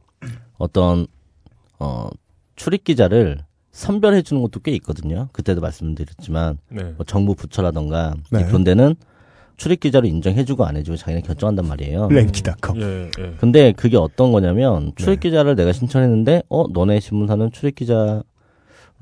어떤 0.58 1.06
어 1.78 2.08
출입 2.56 2.84
기자를 2.84 3.38
선별해 3.72 4.22
주는 4.22 4.40
것도 4.40 4.60
꽤 4.60 4.72
있거든요. 4.76 5.28
그때도 5.32 5.60
말씀드렸지만 5.60 6.58
네. 6.70 6.82
뭐 6.96 7.04
정부 7.04 7.34
부처라던가 7.34 8.14
네. 8.30 8.44
그런 8.46 8.64
데는 8.64 8.94
출입 9.58 9.80
기자를 9.80 10.08
인정해 10.08 10.44
주고 10.44 10.64
안 10.64 10.76
해 10.76 10.82
주고 10.82 10.96
자기네 10.96 11.20
결정한단 11.22 11.66
말이에요. 11.66 12.08
랭키닷컴. 12.08 12.80
예, 12.80 13.10
예. 13.18 13.34
근데 13.38 13.72
그게 13.72 13.96
어떤 13.98 14.32
거냐면 14.32 14.86
네. 14.86 14.92
출입 14.96 15.20
기자를 15.20 15.56
내가 15.56 15.72
신청했는데 15.72 16.44
어 16.48 16.66
너네 16.72 17.00
신문사는 17.00 17.52
출입 17.52 17.74
기자로 17.74 18.22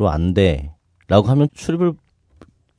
안 0.09 0.35
돼라고 0.35 1.29
하면 1.29 1.49
출입을 1.55 1.95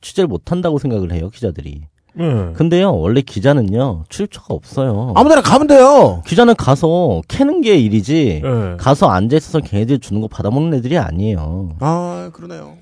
취재를 0.02 0.28
못 0.28 0.52
한다고 0.52 0.78
생각을 0.78 1.12
해요 1.12 1.30
기자들이. 1.30 1.86
네. 2.18 2.52
근데요 2.54 2.96
원래 2.96 3.20
기자는요 3.20 4.04
출입처가 4.08 4.54
없어요. 4.54 5.12
아무데나 5.14 5.42
가면 5.42 5.66
돼요! 5.66 6.22
기자는 6.26 6.54
가서 6.56 7.20
캐는 7.28 7.60
게 7.60 7.76
일이지 7.78 8.42
예. 8.44 8.76
가서 8.78 9.08
앉아 9.08 9.36
있어서 9.36 9.60
걔네들 9.60 9.98
주는 9.98 10.20
거 10.20 10.28
받아먹는 10.28 10.78
애들이 10.78 10.96
아니에요. 10.98 11.70
아, 11.80 12.30
그러네요. 12.32 12.74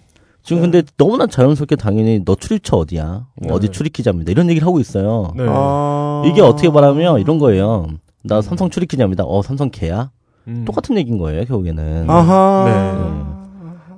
지금 0.43 0.61
근데 0.63 0.83
너무나 0.99 1.27
자연스럽게 1.27 1.77
당연히 1.77 2.23
너 2.25 2.35
출입처 2.35 2.77
어디야? 2.77 3.27
네. 3.37 3.49
어디 3.51 3.71
출입 3.71 3.93
기자입니다. 3.95 4.31
이런 4.31 4.51
얘기를 4.51 4.67
하고 4.67 4.79
있어요. 4.79 5.33
네. 5.37 5.45
아. 5.49 6.23
이게 6.27 6.41
어떻게 6.43 6.69
말하면 6.71 7.19
이런 7.21 7.39
거예요. 7.39 7.87
나 8.23 8.41
삼성 8.43 8.69
출입 8.71 8.89
기자입니다. 8.91 9.25
어 9.25 9.43
삼성 9.43 9.71
개야? 9.71 10.11
음. 10.47 10.65
똑같은 10.67 10.97
얘기인 10.99 11.17
거예요 11.19 11.45
결국에는. 11.47 12.09
아하. 12.11 13.44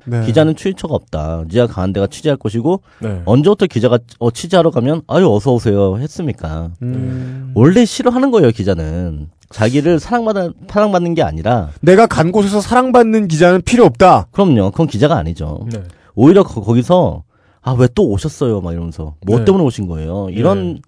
네. 0.07 0.25
기자는 0.27 0.57
출입처가 0.57 0.95
없다. 0.95 1.45
네가 1.53 1.67
가는 1.67 1.93
데가 1.93 2.07
취재할 2.07 2.37
곳이고 2.37 2.81
네. 3.01 3.23
언제부터 3.25 3.67
기자가 3.67 3.99
어, 4.19 4.31
취재하러 4.31 4.71
가면 4.71 5.03
아유 5.07 5.29
어서 5.33 5.53
오세요 5.53 5.99
했습니까? 5.99 6.71
음. 6.83 7.53
원래 7.55 7.85
싫어하는 7.85 8.31
거예요 8.31 8.51
기자는. 8.51 9.29
자기를 9.51 10.01
사랑받아 10.01 10.51
사랑받는 10.69 11.15
게 11.15 11.23
아니라 11.23 11.71
내가 11.81 12.07
간 12.09 12.33
곳에서 12.33 12.61
사랑받는 12.61 13.29
기자는 13.29 13.63
필요 13.63 13.85
없다. 13.85 14.27
그럼요. 14.33 14.71
그건 14.73 14.87
기자가 14.89 15.17
아니죠. 15.17 15.67
네. 15.71 15.83
오히려 16.17 16.43
거, 16.43 16.61
거기서 16.61 17.23
아 17.63 17.75
왜 17.75 17.89
또 17.95 18.09
오셨어요 18.09 18.61
막 18.61 18.73
이러면서 18.73 19.15
뭐 19.27 19.39
네. 19.39 19.45
때문에 19.45 19.65
오신 19.65 19.87
거예요. 19.89 20.29
이런 20.31 20.81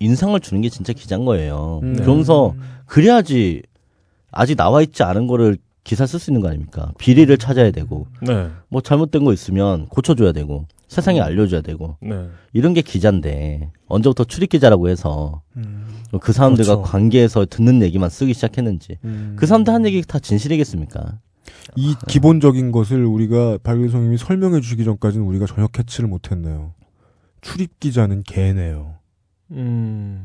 인상을 0.00 0.38
주는 0.40 0.60
게 0.60 0.68
진짜 0.68 0.92
기자인 0.92 1.24
거예요. 1.24 1.80
음. 1.82 1.96
그러면서 1.96 2.54
그래야지 2.86 3.62
아직 4.30 4.56
나와 4.56 4.82
있지 4.82 5.02
않은 5.02 5.26
거를 5.26 5.56
기사 5.84 6.06
쓸 6.06 6.18
수 6.18 6.30
있는 6.30 6.40
거 6.40 6.48
아닙니까? 6.48 6.92
비리를 6.98 7.36
찾아야 7.38 7.70
되고 7.70 8.06
네. 8.22 8.48
뭐 8.68 8.80
잘못된 8.80 9.24
거 9.24 9.32
있으면 9.32 9.86
고쳐줘야 9.86 10.32
되고 10.32 10.66
세상에 10.88 11.20
알려줘야 11.20 11.60
되고 11.60 11.96
네. 12.00 12.28
이런 12.52 12.72
게 12.72 12.80
기자인데 12.80 13.70
언제부터 13.86 14.24
출입 14.24 14.48
기자라고 14.50 14.88
해서 14.88 15.42
음. 15.56 15.86
그 16.20 16.32
사람들과 16.32 16.76
그렇죠. 16.76 16.90
관계에서 16.90 17.46
듣는 17.46 17.82
얘기만 17.82 18.08
쓰기 18.08 18.32
시작했는지 18.32 18.98
음. 19.04 19.36
그 19.38 19.46
사람들 19.46 19.72
한 19.72 19.84
얘기 19.84 20.00
다 20.02 20.18
진실이겠습니까? 20.18 21.18
이 21.76 21.94
기본적인 22.08 22.72
것을 22.72 23.04
우리가 23.04 23.58
박일성님이 23.62 24.16
설명해 24.16 24.60
주시기 24.60 24.84
전까지는 24.84 25.26
우리가 25.26 25.46
전혀 25.46 25.66
캐치를 25.66 26.08
못했네요. 26.08 26.72
출입 27.40 27.78
기자는 27.80 28.22
개네요. 28.22 28.94
음. 29.50 30.24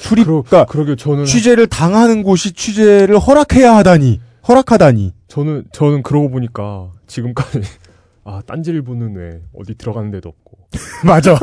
출입, 0.00 0.24
그러, 0.24 0.42
그러니까 0.42 0.72
그러게 0.72 0.96
저는 0.96 1.24
취재를 1.24 1.66
당하는 1.66 2.22
곳이 2.22 2.52
취재를 2.52 3.18
허락해야 3.18 3.76
하다니, 3.76 4.20
허락하다니. 4.48 5.14
저는 5.28 5.64
저는 5.72 6.02
그러고 6.02 6.30
보니까 6.30 6.90
지금까지 7.06 7.62
아 8.24 8.40
딴지일보는 8.46 9.16
왜 9.16 9.40
어디 9.58 9.74
들어가는 9.76 10.10
데도 10.10 10.28
없고 10.30 10.58
맞아. 11.06 11.36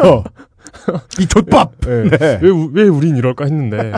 이 1.19 1.27
좆밥. 1.27 1.71
네. 1.81 2.09
네. 2.09 2.39
왜, 2.41 2.49
우- 2.49 2.69
왜 2.71 2.83
우린 2.83 3.17
이럴까 3.17 3.45
했는데 3.45 3.91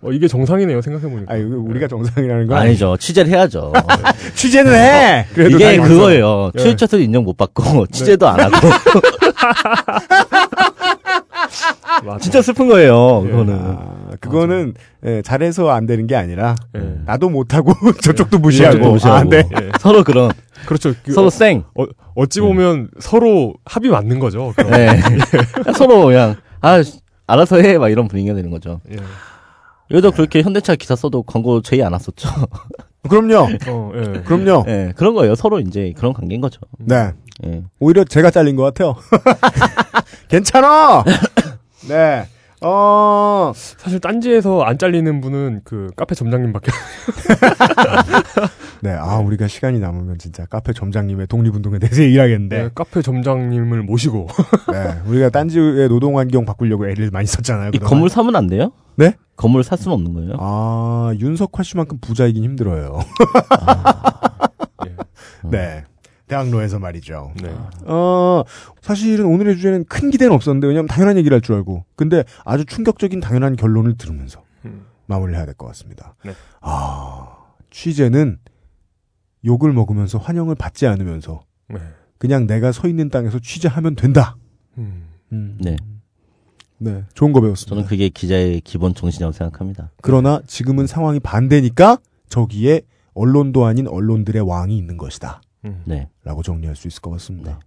어, 0.00 0.10
이게 0.10 0.26
정상이네요 0.26 0.80
생각해 0.82 1.08
보니까 1.08 1.32
아니, 1.34 1.42
우리가 1.44 1.86
정상이라는 1.86 2.46
건 2.48 2.56
아니죠. 2.58 2.96
취재를 2.98 3.30
해야죠. 3.30 3.72
취재는 4.34 4.74
해. 4.74 5.26
그래도 5.34 5.56
이게. 5.56 5.76
그거예요. 5.78 6.50
네. 6.54 6.62
취재처를 6.62 7.04
인정 7.04 7.24
못 7.24 7.36
받고 7.36 7.86
취재도 7.88 8.26
안 8.26 8.40
하고. 8.40 8.56
진짜 12.20 12.42
슬픈 12.42 12.68
거예요. 12.68 13.22
예. 13.26 13.30
그거는. 13.30 13.54
아, 13.60 13.98
그거는 14.20 14.74
예, 15.04 15.22
잘해서 15.22 15.70
안 15.70 15.86
되는 15.86 16.06
게 16.06 16.16
아니라 16.16 16.54
예. 16.76 16.80
나도 17.04 17.28
못하고 17.30 17.72
저쪽도 18.02 18.38
무시하고 18.38 18.92
무시하고. 18.92 19.18
아, 19.18 19.24
네. 19.24 19.48
예. 19.60 19.70
서로 19.78 20.02
그런 20.04 20.30
그렇죠 20.66 20.92
그, 21.04 21.12
서로 21.12 21.30
쌩. 21.30 21.64
어, 21.78 21.84
어찌 22.14 22.40
보면 22.40 22.88
서로 23.00 23.54
합이 23.64 23.88
맞는 23.88 24.18
거죠. 24.18 24.52
네. 24.70 24.88
서로 25.76 26.06
그냥 26.06 26.36
아 26.60 26.82
알아서 27.26 27.56
해 27.60 27.76
막 27.78 27.90
이런 27.90 28.08
분위기가 28.08 28.34
되는 28.34 28.50
거죠. 28.50 28.80
예. 28.90 28.96
여기도 29.90 30.10
그렇게 30.10 30.42
현대차 30.42 30.74
기사 30.76 30.96
써도 30.96 31.22
광고 31.22 31.62
제의 31.62 31.82
안 31.82 31.92
왔었죠. 31.92 32.28
그럼요. 33.08 33.48
어, 33.68 33.92
예. 33.94 34.20
그럼요. 34.22 34.64
예, 34.68 34.92
그런 34.96 35.14
거예요. 35.14 35.34
서로 35.34 35.60
이제 35.60 35.92
그런 35.96 36.12
관계인 36.12 36.40
거죠. 36.40 36.60
네. 36.78 37.12
예. 37.46 37.62
오히려 37.78 38.04
제가 38.04 38.30
잘린 38.30 38.56
것 38.56 38.64
같아요. 38.64 38.96
괜찮아. 40.28 41.04
네. 41.88 42.26
어, 42.60 43.52
사실 43.54 44.00
딴지에서 44.00 44.62
안 44.62 44.78
잘리는 44.78 45.20
분은 45.20 45.60
그 45.62 45.90
카페 45.94 46.16
점장님밖에 46.16 46.72
네. 48.82 48.90
아, 48.92 49.18
우리가 49.18 49.46
시간이 49.46 49.78
남으면 49.78 50.18
진짜 50.18 50.44
카페 50.46 50.72
점장님의 50.72 51.28
독립운동에 51.28 51.78
대해서 51.78 52.02
일하겠는데. 52.02 52.62
네, 52.64 52.68
카페 52.74 53.00
점장님을 53.00 53.84
모시고 53.84 54.26
네. 54.72 54.98
우리가 55.06 55.30
딴지의 55.30 55.88
노동환경 55.88 56.44
바꾸려고 56.44 56.88
애를 56.88 57.10
많이 57.12 57.26
썼잖아요. 57.26 57.68
이 57.68 57.72
그동안. 57.72 57.90
건물 57.90 58.10
사면 58.10 58.34
안 58.34 58.48
돼요? 58.48 58.72
네? 58.96 59.14
건물 59.36 59.62
살 59.62 59.78
수는 59.78 59.94
없는 59.94 60.12
거예요? 60.14 60.32
아, 60.40 61.12
윤석화 61.16 61.62
씨만큼 61.62 61.98
부자이긴 62.00 62.42
힘들어요. 62.42 62.98
예. 64.86 64.96
네. 65.48 65.84
대학로에서 66.28 66.78
말이죠. 66.78 67.32
네. 67.42 67.54
어, 67.86 68.44
사실은 68.80 69.24
오늘의 69.26 69.56
주제는 69.56 69.84
큰 69.86 70.10
기대는 70.10 70.32
없었는데, 70.34 70.66
왜냐면 70.66 70.86
당연한 70.86 71.16
얘기를 71.16 71.34
할 71.34 71.40
줄 71.40 71.54
알고. 71.56 71.84
근데 71.96 72.24
아주 72.44 72.64
충격적인 72.66 73.20
당연한 73.20 73.56
결론을 73.56 73.96
들으면서 73.96 74.42
음. 74.64 74.86
마무리를 75.06 75.36
해야 75.36 75.46
될 75.46 75.54
것 75.54 75.66
같습니다. 75.68 76.14
네. 76.24 76.32
아, 76.60 77.28
취재는 77.70 78.38
욕을 79.44 79.72
먹으면서 79.72 80.18
환영을 80.18 80.54
받지 80.54 80.86
않으면서 80.86 81.42
네. 81.68 81.78
그냥 82.18 82.46
내가 82.46 82.72
서 82.72 82.88
있는 82.88 83.08
땅에서 83.08 83.38
취재하면 83.38 83.94
된다. 83.94 84.36
음. 84.76 85.06
음. 85.32 85.58
네. 85.60 85.76
네. 86.78 87.04
좋은 87.14 87.32
거 87.32 87.40
배웠습니다. 87.40 87.74
저는 87.74 87.88
그게 87.88 88.08
기자의 88.08 88.60
기본 88.60 88.94
정신이라고 88.94 89.32
생각합니다. 89.32 89.90
그러나 90.02 90.40
지금은 90.46 90.86
상황이 90.86 91.18
반대니까 91.20 91.98
저기에 92.28 92.82
언론도 93.14 93.64
아닌 93.64 93.88
언론들의 93.88 94.42
왕이 94.42 94.76
있는 94.76 94.96
것이다. 94.96 95.40
음. 95.64 95.82
네. 95.86 96.08
라고 96.24 96.42
정리할 96.42 96.76
수 96.76 96.88
있을 96.88 97.00
것 97.00 97.10
같습니다. 97.12 97.60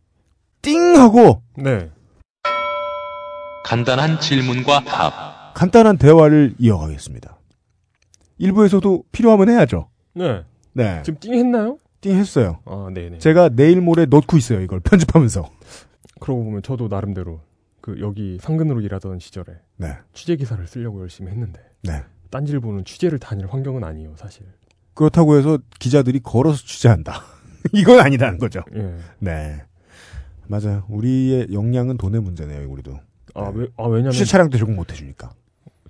띵! 0.62 0.96
하고 0.96 1.42
네. 1.56 1.90
간단한 3.64 4.20
질문과 4.20 4.84
답. 4.84 5.54
간단한 5.54 5.98
대화를 5.98 6.56
이어가겠습니다. 6.58 7.38
일부에서도 8.38 9.04
필요하면 9.12 9.50
해야죠. 9.50 9.90
네. 10.14 10.44
네. 10.74 11.02
지금 11.04 11.20
띵 11.20 11.34
했나요? 11.36 11.78
띵 12.02 12.16
했어요. 12.16 12.60
아, 12.66 12.90
네네. 12.94 13.20
제가 13.20 13.50
내일 13.50 13.82
모레 13.82 14.06
넣고 14.06 14.38
있어요, 14.38 14.62
이걸 14.62 14.80
편집하면서. 14.84 15.48
그러고 16.20 16.44
보면 16.44 16.62
저도 16.64 16.88
나름대로 16.88 17.42
그 17.82 18.00
여기 18.00 18.38
상근으로 18.40 18.82
일하던 18.82 19.20
시절에 19.20 19.54
네. 19.78 19.98
취재 20.14 20.36
기사를 20.36 20.66
쓰려고 20.68 21.02
열심히 21.02 21.32
했는데 21.32 21.60
네. 21.84 22.04
딴지일보는 22.30 22.86
취재를 22.86 23.20
다닐 23.20 23.48
환경은 23.48 23.84
아니에요, 23.84 24.14
사실. 24.16 24.46
그렇다고 24.94 25.38
해서 25.38 25.58
기자들이 25.80 26.20
걸어서 26.22 26.58
취재한다. 26.64 27.22
이건 27.74 28.00
아니라는 28.00 28.38
거죠. 28.40 28.64
예. 28.76 28.96
네. 29.20 29.62
맞아요. 30.48 30.84
우리의 30.90 31.48
역량은 31.54 31.98
돈의 31.98 32.22
문제네요, 32.22 32.70
우리도. 32.70 33.00
아, 33.36 33.52
왜, 33.54 33.68
아 33.78 33.84
왜냐면 33.86 34.12
취재 34.12 34.26
차량도 34.26 34.58
조금 34.58 34.76
못 34.76 34.92
해주니까. 34.92 35.32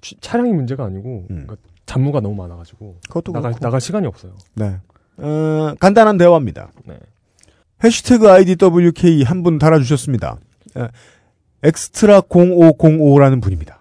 취- 0.01 0.17
차량이 0.21 0.51
문제가 0.53 0.85
아니고 0.85 1.25
음. 1.29 1.45
그러니까 1.47 1.55
잡무가 1.85 2.19
너무 2.21 2.35
많아가지고 2.35 2.97
그것도 3.07 3.31
나갈 3.31 3.51
그렇고. 3.51 3.65
나갈 3.65 3.81
시간이 3.81 4.05
없어요. 4.07 4.33
네. 4.55 4.77
어, 5.17 5.73
간단한 5.79 6.17
대화입니다. 6.17 6.71
네. 6.85 6.97
해시태그 7.83 8.29
IDWK 8.29 9.23
한 9.23 9.41
분 9.43 9.57
달아주셨습니다. 9.57 10.37
에, 10.77 10.87
엑스트라 11.63 12.21
0505라는 12.21 13.41
분입니다. 13.41 13.80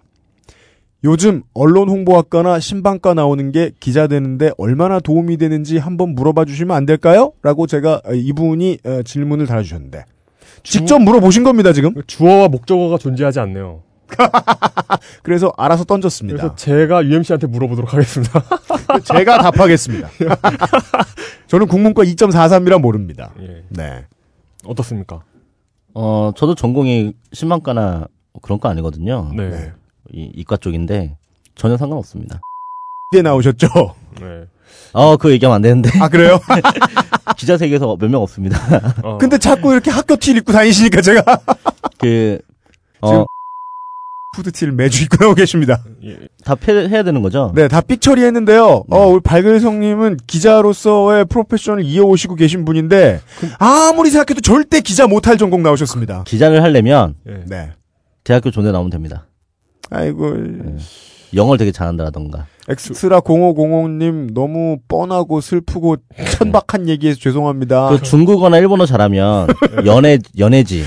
요즘 1.02 1.42
언론 1.54 1.88
홍보학과나 1.88 2.60
신방과 2.60 3.14
나오는 3.14 3.52
게 3.52 3.72
기자 3.80 4.06
되는데 4.06 4.50
얼마나 4.58 5.00
도움이 5.00 5.38
되는지 5.38 5.78
한번 5.78 6.14
물어봐 6.14 6.44
주시면 6.44 6.76
안 6.76 6.84
될까요? 6.84 7.32
라고 7.42 7.66
제가 7.66 8.02
어, 8.04 8.12
이분이 8.12 8.78
어, 8.84 9.02
질문을 9.02 9.46
달아주셨는데 9.46 10.04
직접 10.62 10.98
물어보신 10.98 11.42
겁니다 11.42 11.72
지금. 11.72 11.94
주어와 12.06 12.48
목적어가 12.48 12.98
존재하지 12.98 13.40
않네요. 13.40 13.82
그래서 15.22 15.52
알아서 15.56 15.84
던졌습니다. 15.84 16.36
그래서 16.36 16.54
제가 16.56 17.04
UMC한테 17.04 17.46
물어보도록 17.46 17.94
하겠습니다. 17.94 18.42
제가 19.04 19.38
답하겠습니다. 19.38 20.10
저는 21.46 21.66
국문과 21.66 22.02
2.43이라 22.04 22.80
모릅니다. 22.80 23.32
예. 23.40 23.64
네. 23.68 24.04
어떻습니까? 24.64 25.22
어, 25.94 26.32
저도 26.36 26.54
전공이 26.54 27.14
신방과나 27.32 28.08
그런 28.42 28.60
거 28.60 28.68
아니거든요. 28.68 29.32
네. 29.34 29.72
네. 30.12 30.20
이, 30.20 30.32
이과 30.36 30.56
쪽인데 30.58 31.16
전혀 31.54 31.76
상관없습니다. 31.76 32.40
때 33.12 33.22
나오셨죠? 33.22 33.68
네. 34.20 34.44
어, 34.92 35.16
그 35.16 35.30
얘기하면 35.32 35.56
안 35.56 35.62
되는데 35.62 35.90
아 36.00 36.08
그래요? 36.08 36.38
기자 37.36 37.56
세계에서 37.56 37.96
몇 37.98 38.08
명 38.08 38.22
없습니다. 38.22 38.58
어, 39.02 39.18
근데 39.18 39.38
자꾸 39.38 39.72
이렇게 39.72 39.90
학교 39.90 40.16
티를 40.16 40.40
입고 40.40 40.52
다니시니까 40.52 41.00
제가 41.00 41.22
그 41.98 42.38
어, 43.00 43.08
지금- 43.08 43.24
후드티를 44.36 44.72
매주 44.72 45.02
입고 45.02 45.16
나오고 45.20 45.34
계십니다. 45.34 45.82
예. 46.04 46.16
다 46.44 46.54
패, 46.54 46.72
해야 46.88 47.02
되는 47.02 47.20
거죠? 47.20 47.50
네, 47.56 47.66
다 47.66 47.80
삑 47.80 48.00
처리했는데요. 48.00 48.84
어, 48.88 49.06
우리 49.08 49.20
발글성님은 49.20 50.18
기자로서의 50.28 51.24
프로페셔널을 51.24 51.84
이어오시고 51.84 52.36
계신 52.36 52.64
분인데, 52.64 53.20
아무리 53.58 54.08
생각해도 54.10 54.40
절대 54.40 54.80
기자 54.82 55.08
못할 55.08 55.36
전공 55.36 55.64
나오셨습니다. 55.64 56.22
기자를 56.24 56.62
하려면 56.62 57.16
예. 57.28 57.42
네. 57.46 57.72
대학교 58.22 58.52
존대 58.52 58.70
나오면 58.70 58.90
됩니다. 58.90 59.26
아이고, 59.90 60.36
영어를 61.34 61.58
되게 61.58 61.72
잘한다라던가. 61.72 62.46
엑스트라 62.68 63.20
0505님 63.20 64.32
너무 64.32 64.78
뻔하고 64.86 65.40
슬프고 65.40 65.96
천박한 66.38 66.88
얘기해서 66.88 67.18
죄송합니다. 67.18 67.88
그 67.90 68.02
중국어나 68.02 68.58
일본어 68.58 68.86
잘하면 68.86 69.48
연애 69.86 70.18
연애지 70.38 70.84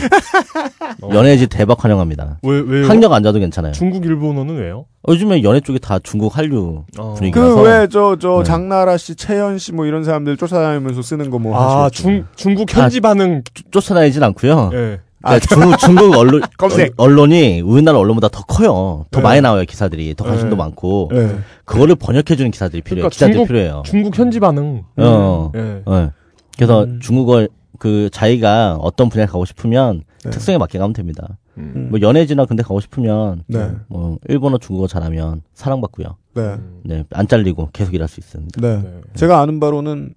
어. 1.01 1.09
연애지 1.13 1.47
대박 1.47 1.83
환영합니다. 1.83 2.39
왜, 2.43 2.59
왜요? 2.61 2.87
학력 2.87 3.11
안 3.11 3.23
자도 3.23 3.39
괜찮아요. 3.39 3.73
중국, 3.73 4.05
일본어는 4.05 4.55
왜요? 4.57 4.85
어, 5.07 5.11
요즘에 5.11 5.43
연애 5.43 5.59
쪽이 5.59 5.79
다 5.79 5.99
중국 5.99 6.37
한류 6.37 6.83
어. 6.97 7.13
분위기라서. 7.15 7.55
그왜 7.55 7.87
저저 7.87 8.37
네. 8.39 8.43
장나라 8.43 8.95
씨, 8.95 9.15
채연 9.15 9.57
씨 9.57 9.73
뭐 9.73 9.85
이런 9.85 10.03
사람들 10.05 10.37
쫓아다니면서 10.37 11.01
쓰는 11.01 11.29
거 11.29 11.37
뭐 11.39 11.57
아, 11.57 11.85
하시겠죠. 11.85 12.01
중, 12.03 12.25
중국 12.35 12.73
현지 12.73 13.01
반응, 13.01 13.41
쫓- 13.53 13.65
쫓아다니진 13.71 14.23
않고요. 14.23 14.69
예. 14.73 14.99
그러니까 15.23 15.39
중, 15.55 15.77
중국 15.95 16.15
언론 16.17 16.41
검색. 16.57 16.93
언론이 16.97 17.61
우리나라 17.61 17.97
언론보다 17.99 18.27
더 18.27 18.43
커요. 18.43 19.05
더 19.09 19.19
네. 19.19 19.23
많이 19.23 19.41
나와요 19.41 19.63
기사들이. 19.65 20.13
더 20.15 20.25
관심도 20.25 20.51
네. 20.51 20.55
많고. 20.57 21.09
네. 21.13 21.37
그거를 21.65 21.95
번역해 21.95 22.35
주는 22.35 22.51
기사들이 22.51 22.81
필요해요. 22.81 23.03
그러니까 23.03 23.09
기자들이 23.13 23.33
중국- 23.35 23.47
필요해요. 23.47 23.83
중국 23.85 24.17
현지 24.17 24.39
반응. 24.39 24.83
어. 24.97 25.51
예. 25.55 25.81
네. 25.87 26.09
그래서 26.57 26.83
음. 26.83 26.99
중국어 27.01 27.47
그 27.79 28.09
자기가 28.11 28.75
어떤 28.81 29.09
분야에 29.09 29.25
가고 29.25 29.45
싶으면 29.45 30.03
네. 30.23 30.29
특성에 30.29 30.57
맞게 30.57 30.77
가면 30.77 30.93
됩니다. 30.93 31.37
음. 31.57 31.87
뭐 31.89 32.01
연예지나 32.01 32.45
근데 32.45 32.61
가고 32.63 32.79
싶으면 32.81 33.43
네. 33.47 33.71
뭐 33.87 34.17
일본어 34.27 34.57
중국어 34.57 34.87
잘하면 34.87 35.41
사랑받고요. 35.53 36.17
네. 36.35 36.41
음. 36.41 36.81
네, 36.83 37.03
안 37.11 37.27
잘리고 37.27 37.69
계속 37.73 37.93
일할 37.93 38.07
수 38.09 38.19
있습니다. 38.19 38.59
네. 38.61 38.81
네. 38.81 39.01
제가 39.15 39.39
아는 39.39 39.59
바로는 39.59 40.13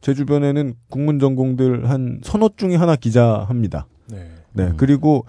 제 0.00 0.12
주변에는 0.14 0.74
국문 0.90 1.18
전공들 1.18 1.88
한 1.88 2.20
서너 2.22 2.50
중에 2.56 2.76
하나 2.76 2.94
기자 2.96 3.44
합니다. 3.48 3.86
네. 4.10 4.28
네. 4.54 4.64
음. 4.64 4.76
그리고 4.76 5.26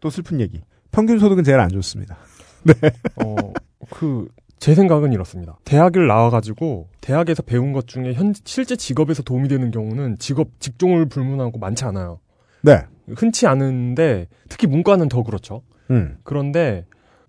또 0.00 0.10
슬픈 0.10 0.40
얘기. 0.40 0.60
평균 0.92 1.18
소득은 1.18 1.44
제일 1.44 1.60
안 1.60 1.68
좋습니다. 1.70 2.16
어, 3.24 3.34
그, 3.90 4.28
제 4.58 4.74
생각은 4.74 5.12
이렇습니다. 5.12 5.58
대학을 5.64 6.06
나와가지고, 6.06 6.88
대학에서 7.00 7.42
배운 7.42 7.72
것 7.72 7.86
중에 7.86 8.12
현, 8.12 8.34
실제 8.44 8.76
직업에서 8.76 9.22
도움이 9.22 9.48
되는 9.48 9.70
경우는 9.70 10.18
직업, 10.18 10.48
직종을 10.60 11.06
불문하고 11.06 11.58
많지 11.58 11.84
않아요. 11.84 12.20
네. 12.62 12.84
흔치 13.14 13.46
않은데, 13.46 14.28
특히 14.48 14.66
문과는 14.66 15.08
더 15.08 15.22
그렇죠. 15.22 15.62
음. 15.90 16.18
그런데, 16.22 16.84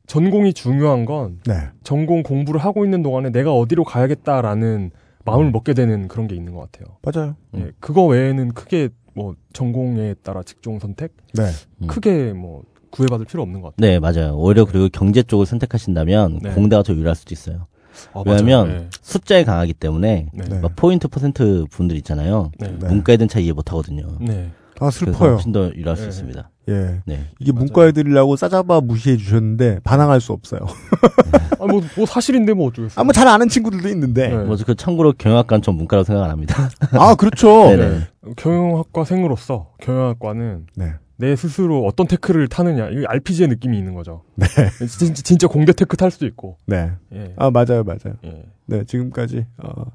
전공이 0.08 0.54
중요한 0.54 1.06
건 1.06 1.40
네. 1.46 1.70
전공 1.84 2.22
공부를 2.22 2.60
하고 2.60 2.84
있는 2.84 3.02
동안에 3.02 3.30
내가 3.30 3.54
어디로 3.54 3.86
가야겠다라는 3.86 4.92
마음을 5.24 5.52
먹게 5.52 5.74
되는 5.74 6.10
그런 6.10 6.28
게 6.28 6.36
있는 6.36 6.54
것 6.54 6.70
같아요. 6.70 6.98
맞아요. 7.02 7.36
예, 7.56 7.72
그거 7.80 8.06
외에는 8.06 8.50
크게 8.50 8.90
뭐 9.14 9.36
전공에 9.54 10.16
따라 10.24 10.44
직종 10.44 10.80
선택 10.80 11.14
네. 11.34 11.44
음. 11.82 11.88
크게 11.88 12.34
뭐 12.34 12.64
구애받을 12.92 13.26
필요 13.26 13.42
없는 13.44 13.62
것 13.62 13.76
같아요. 13.76 13.92
네, 13.92 14.00
맞아요. 14.00 14.36
오히려 14.36 14.66
그리고 14.66 14.90
경제 14.92 15.24
쪽을 15.24 15.46
선택하신다면 15.46 16.40
네. 16.42 16.52
공대가 16.52 16.84
더 16.84 16.94
유리할 16.94 17.16
수도 17.16 17.34
있어요. 17.34 17.68
아, 18.14 18.24
왜냐하면. 18.26 18.68
네. 18.68 18.90
숫자에 19.02 19.44
강하기 19.44 19.74
때문에 19.76 20.30
네. 20.34 20.44
네. 20.50 20.60
막 20.60 20.76
포인트 20.76 21.08
퍼센트 21.08 21.66
분들 21.70 21.96
있잖아요. 21.98 22.52
네. 22.60 22.68
네. 22.68 22.88
문과 22.88 23.14
애들은 23.14 23.28
잘 23.28 23.42
이해 23.44 23.52
못 23.54 23.70
하거든요. 23.72 24.18
네. 24.20 24.52
아, 24.80 24.90
슬퍼요. 24.90 25.34
훨씬 25.34 25.52
더 25.52 25.68
유리할 25.70 25.96
수 25.96 26.04
네. 26.04 26.10
있습니다. 26.10 26.50
예. 26.70 27.02
네. 27.06 27.28
이게 27.40 27.52
맞아요. 27.52 27.66
문과 27.66 27.88
애들이라고 27.88 28.36
싸잡아 28.36 28.82
무시해 28.82 29.18
주셨는데 29.18 29.80
반항할 29.84 30.22
수 30.22 30.32
없어요. 30.32 30.60
아, 31.60 31.66
뭐, 31.66 31.82
뭐 31.96 32.06
사실인데 32.06 32.54
뭐 32.54 32.68
어쩌겠어요. 32.68 33.02
아, 33.02 33.04
뭐잘 33.04 33.28
아는 33.28 33.50
친구들도 33.50 33.88
있는데. 33.90 34.30
네. 34.30 34.44
뭐, 34.44 34.56
그 34.66 34.76
참고로 34.76 35.14
경영학과는 35.18 35.62
전 35.62 35.76
문과라고 35.76 36.06
생각 36.06 36.24
안 36.24 36.30
합니다. 36.32 36.70
아, 36.92 37.16
그렇죠. 37.16 37.66
네네. 37.66 37.90
네. 38.22 38.34
경영학과생으로서 38.36 39.74
경영학과는 39.82 40.68
네. 40.76 40.94
내 41.18 41.36
스스로 41.36 41.86
어떤 41.86 42.08
테크를 42.08 42.48
타느냐 42.48 42.90
이 42.90 43.06
RPG의 43.06 43.48
느낌이 43.50 43.78
있는 43.78 43.94
거죠. 43.94 44.24
네. 44.36 44.48
진짜, 44.88 45.22
진짜 45.22 45.48
공대 45.48 45.72
테크 45.72 45.96
탈 45.98 46.10
수도 46.10 46.26
있고. 46.26 46.58
네. 46.66 46.92
예. 47.14 47.34
아, 47.38 47.52
맞아요, 47.52 47.84
맞아요. 47.84 48.16
예. 48.24 48.44
네, 48.66 48.84
지금까지, 48.86 49.46
어, 49.58 49.86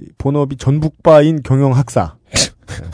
이 0.00 0.06
본업이 0.16 0.56
전북바인 0.56 1.42
경영학사. 1.42 2.16
네. 2.32 2.84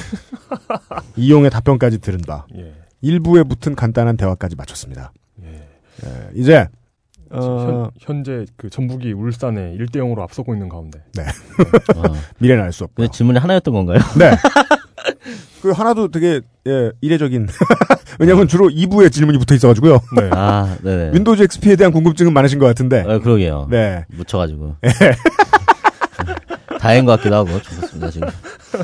이용의 1.16 1.51
답변까지 1.51 1.99
들은 2.01 2.21
바. 2.27 2.47
예. 2.57 2.75
일부에 3.01 3.42
붙은 3.42 3.74
간단한 3.74 4.16
대화까지 4.16 4.57
마쳤습니다. 4.57 5.12
예. 5.42 5.49
예, 6.05 6.28
이제, 6.34 6.68
어, 7.30 7.90
현, 7.99 8.16
현재 8.16 8.46
그 8.57 8.70
전북이 8.70 9.12
울산에 9.12 9.76
1대 9.76 9.96
0으로 9.96 10.20
앞서고 10.20 10.55
있는 10.55 10.68
가운데. 10.68 11.03
어. 11.96 12.03
미래는 12.38 12.64
알 12.64 12.72
수. 12.72 12.86
근데 12.94 13.11
질문이 13.11 13.38
하나였던 13.38 13.74
건가요? 13.74 13.99
네. 14.18 14.30
그 15.62 15.70
하나도 15.70 16.11
되게 16.11 16.40
예, 16.66 16.92
이례적인. 17.01 17.49
왜냐면 18.18 18.49
주로 18.49 18.68
2부에 18.68 19.12
질문이 19.12 19.38
붙어 19.38 19.55
있어가지고요. 19.55 20.01
네. 20.16 20.30
아, 20.32 20.76
네네. 20.82 21.12
윈도우즈 21.14 21.42
XP에 21.44 21.76
대한 21.76 21.92
궁금증은 21.92 22.32
많으신 22.32 22.59
것 22.59 22.66
같은데. 22.66 23.03
어, 23.03 23.20
그러게요. 23.20 23.68
네. 23.70 24.05
묻혀가지고. 24.09 24.76
다행인 26.79 27.05
것 27.05 27.12
같기도 27.16 27.35
하고, 27.37 27.61
좋습니다, 27.61 28.11
지금. 28.11 28.29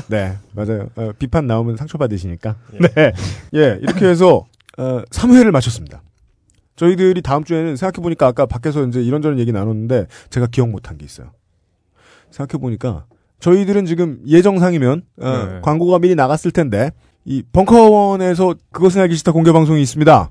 네, 0.07 0.37
맞아요. 0.53 0.89
어, 0.95 1.11
비판 1.17 1.47
나오면 1.47 1.77
상처 1.77 1.97
받으시니까. 1.97 2.55
네. 2.79 3.13
예, 3.55 3.79
이렇게 3.81 4.05
해서, 4.07 4.45
어, 4.77 5.01
3회를 5.09 5.51
마쳤습니다. 5.51 6.01
저희들이 6.75 7.21
다음 7.21 7.43
주에는 7.43 7.75
생각해 7.77 8.03
보니까 8.03 8.27
아까 8.27 8.45
밖에서 8.45 8.85
이제 8.85 9.01
이런저런 9.01 9.39
얘기 9.39 9.51
나눴는데 9.53 10.07
제가 10.29 10.47
기억 10.47 10.69
못한 10.69 10.97
게 10.97 11.05
있어요. 11.05 11.31
생각해 12.31 12.59
보니까 12.59 13.05
저희들은 13.39 13.85
지금 13.85 14.19
예정상이면, 14.27 15.03
어, 15.21 15.29
네. 15.29 15.59
광고가 15.61 15.99
미리 15.99 16.15
나갔을 16.15 16.51
텐데, 16.51 16.91
이 17.23 17.43
벙커원에서 17.53 18.55
그것은 18.71 19.01
알기 19.01 19.15
싫다 19.15 19.31
공개 19.31 19.51
방송이 19.51 19.81
있습니다. 19.81 20.29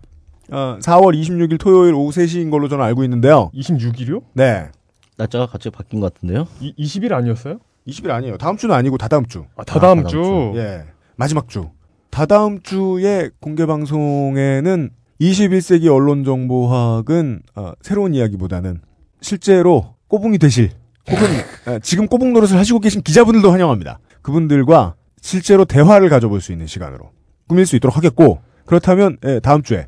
어, 0.53 0.79
4월 0.81 1.19
26일 1.19 1.59
토요일 1.59 1.95
오후 1.95 2.11
3시인 2.11 2.51
걸로 2.51 2.69
저는 2.69 2.85
알고 2.85 3.03
있는데요. 3.05 3.51
26일이요? 3.55 4.23
네. 4.35 4.69
날짜가 5.17 5.47
갑자기 5.47 5.75
바뀐 5.75 6.01
것 6.01 6.13
같은데요? 6.13 6.47
이, 6.61 6.75
20일 6.79 7.13
아니었어요? 7.13 7.59
20일 7.87 8.11
아니에요. 8.11 8.39
다음 8.39 8.57
주는 8.57 8.75
아니고 8.75 8.99
다다음 8.99 9.27
주. 9.27 9.45
아, 9.57 9.65
다다음 9.65 10.03
다다음 10.03 10.09
주. 10.09 10.53
예. 10.57 10.85
마지막 11.17 11.49
주. 11.49 11.71
다다음 12.11 12.63
주에 12.63 13.31
공개 13.41 13.67
방송에는 13.67 14.91
21세기 15.21 15.93
언론 15.93 16.25
정보학은 16.25 17.43
어, 17.57 17.73
새로운 17.81 18.15
이야기보다는 18.15 18.81
실제로 19.21 19.95
꼬붕이 20.09 20.39
되실 20.39 20.71
혹은 21.11 21.27
어, 21.67 21.79
지금 21.81 22.07
꼬붕 22.07 22.33
노릇을 22.33 22.59
하시고 22.59 22.81
계신 22.81 23.03
기자분들도 23.03 23.51
환영합니다. 23.51 23.99
그분들과 24.23 24.95
실제로 25.21 25.65
대화를 25.65 26.09
가져볼 26.09 26.41
수 26.41 26.53
있는 26.53 26.67
시간으로 26.67 27.11
꾸밀 27.49 27.67
수 27.67 27.77
있도록 27.77 27.97
하겠고 27.97 28.41
그렇다면 28.67 29.19
예, 29.25 29.41
다음 29.41 29.63
주에 29.63 29.87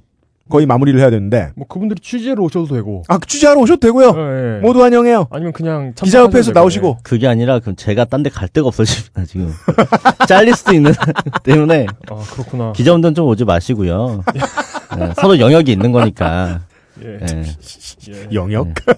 거의 0.49 0.65
마무리를 0.67 0.99
해야 1.01 1.11
되는데 1.11 1.51
뭐 1.57 1.67
그분들이 1.67 2.01
취재로 2.01 2.45
오셔도 2.45 2.67
되고. 2.75 3.03
아 3.09 3.19
취재하러 3.27 3.61
오셔도 3.61 3.81
되고요. 3.81 4.15
예, 4.17 4.57
예. 4.57 4.61
모두 4.61 4.83
환영해요. 4.83 5.27
아니면 5.31 5.53
그냥 5.53 5.93
기자협회에서 5.97 6.53
나오시고 6.53 6.99
그게 7.03 7.27
아니라, 7.27 7.59
그럼 7.59 7.75
제가 7.77 8.05
딴 8.05 8.23
데 8.23 8.31
갈 8.31 8.49
데가 8.49 8.69
없어집니다, 8.69 9.25
지금. 9.25 9.53
잘릴 10.29 10.55
수도 10.55 10.73
있는, 10.73 10.93
때문에, 11.43 11.75
예. 11.81 11.87
아, 12.11 12.17
그렇구나. 12.33 12.73
기자분들은 12.73 13.15
좀 13.15 13.27
오지 13.27 13.45
마시고요. 13.45 14.23
네, 14.99 15.13
서로 15.17 15.39
영역이 15.39 15.73
있는 15.73 15.91
거니까. 15.93 16.61
예. 17.03 17.19
네. 17.27 17.43
예. 18.11 18.29
영역. 18.33 18.69
네. 18.69 18.95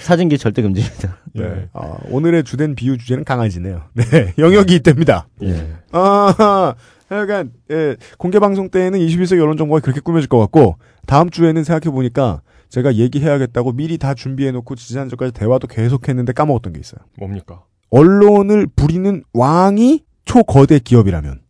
사진기 0.00 0.36
절대 0.38 0.62
금지입니다. 0.62 1.16
예. 1.36 1.40
네. 1.42 1.68
아, 1.72 1.94
오늘의 2.10 2.44
주된 2.44 2.74
비유 2.74 2.98
주제는 2.98 3.24
강아지네요. 3.24 3.82
네, 3.94 4.34
영역이 4.38 4.74
있답니다. 4.74 5.26
예. 5.42 5.66
아, 5.92 6.74
약간 7.10 7.52
예, 7.70 7.96
공개 8.18 8.38
방송 8.38 8.68
때에는 8.70 8.98
21세기 8.98 9.40
언론 9.42 9.56
정보가 9.56 9.80
그렇게 9.80 10.00
꾸며질 10.00 10.28
것 10.28 10.38
같고 10.38 10.76
다음 11.06 11.30
주에는 11.30 11.62
생각해 11.64 11.92
보니까 11.92 12.42
제가 12.68 12.96
얘기해야겠다고 12.96 13.72
미리 13.72 13.96
다 13.98 14.14
준비해 14.14 14.50
놓고 14.50 14.74
지난주까지 14.74 15.32
대화도 15.32 15.68
계속했는데 15.68 16.32
까먹었던 16.32 16.72
게 16.72 16.80
있어요. 16.80 17.00
뭡니까? 17.18 17.62
언론을 17.90 18.66
부리는 18.74 19.22
왕이 19.32 20.04
초거대 20.24 20.80
기업이라면 20.80 21.40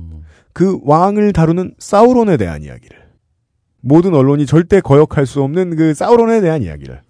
음. 0.00 0.22
그 0.52 0.80
왕을 0.82 1.32
다루는 1.32 1.74
사우론에 1.78 2.36
대한 2.36 2.62
이야기를 2.62 3.04
모든 3.80 4.14
언론이 4.14 4.46
절대 4.46 4.80
거역할 4.80 5.26
수 5.26 5.42
없는 5.42 5.76
그 5.76 5.94
사우론에 5.94 6.40
대한 6.40 6.62
이야기를 6.62 7.00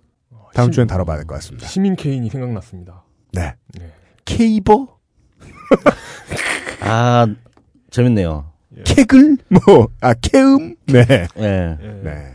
다음 0.53 0.67
심- 0.67 0.73
주엔 0.73 0.87
다뤄봐야 0.87 1.17
될 1.17 1.27
것 1.27 1.35
같습니다. 1.37 1.67
시민 1.67 1.97
케인이 1.97 2.29
생각났습니다. 2.29 3.05
네. 3.33 3.55
네. 3.79 3.91
케이버? 4.27 4.99
아, 6.83 7.27
재밌네요. 7.95 8.51
케글? 8.85 9.37
뭐, 9.49 9.87
아, 10.01 10.15
케음? 10.15 10.75
네. 10.87 11.07
예. 11.39 11.79
예. 11.81 12.01
네. 12.03 12.33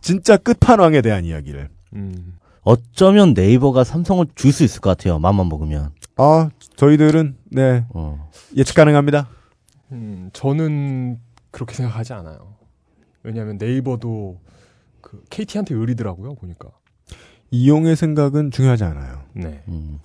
진짜 0.00 0.36
끝판왕에 0.36 1.00
대한 1.00 1.24
이야기를. 1.24 1.68
음. 1.94 2.34
어쩌면 2.62 3.32
네이버가 3.32 3.84
삼성을 3.84 4.26
줄 4.34 4.50
수 4.52 4.64
있을 4.64 4.80
것 4.80 4.90
같아요. 4.90 5.20
맘만 5.20 5.48
먹으면. 5.48 5.92
아, 6.16 6.50
저희들은, 6.74 7.36
네, 7.52 7.84
어. 7.90 8.28
예측 8.56 8.74
가능합니다. 8.74 9.28
음, 9.92 10.30
저는 10.32 11.20
그렇게 11.52 11.76
생각하지 11.76 12.12
않아요. 12.14 12.56
왜냐하면 13.22 13.58
네이버도 13.58 14.40
그 15.00 15.22
KT한테 15.30 15.76
의리더라고요 15.76 16.34
보니까. 16.34 16.70
이용의 17.50 17.96
생각은 17.96 18.50
중요하지 18.50 18.84
않아요. 18.84 19.20
네. 19.34 19.62
음. 19.68 19.98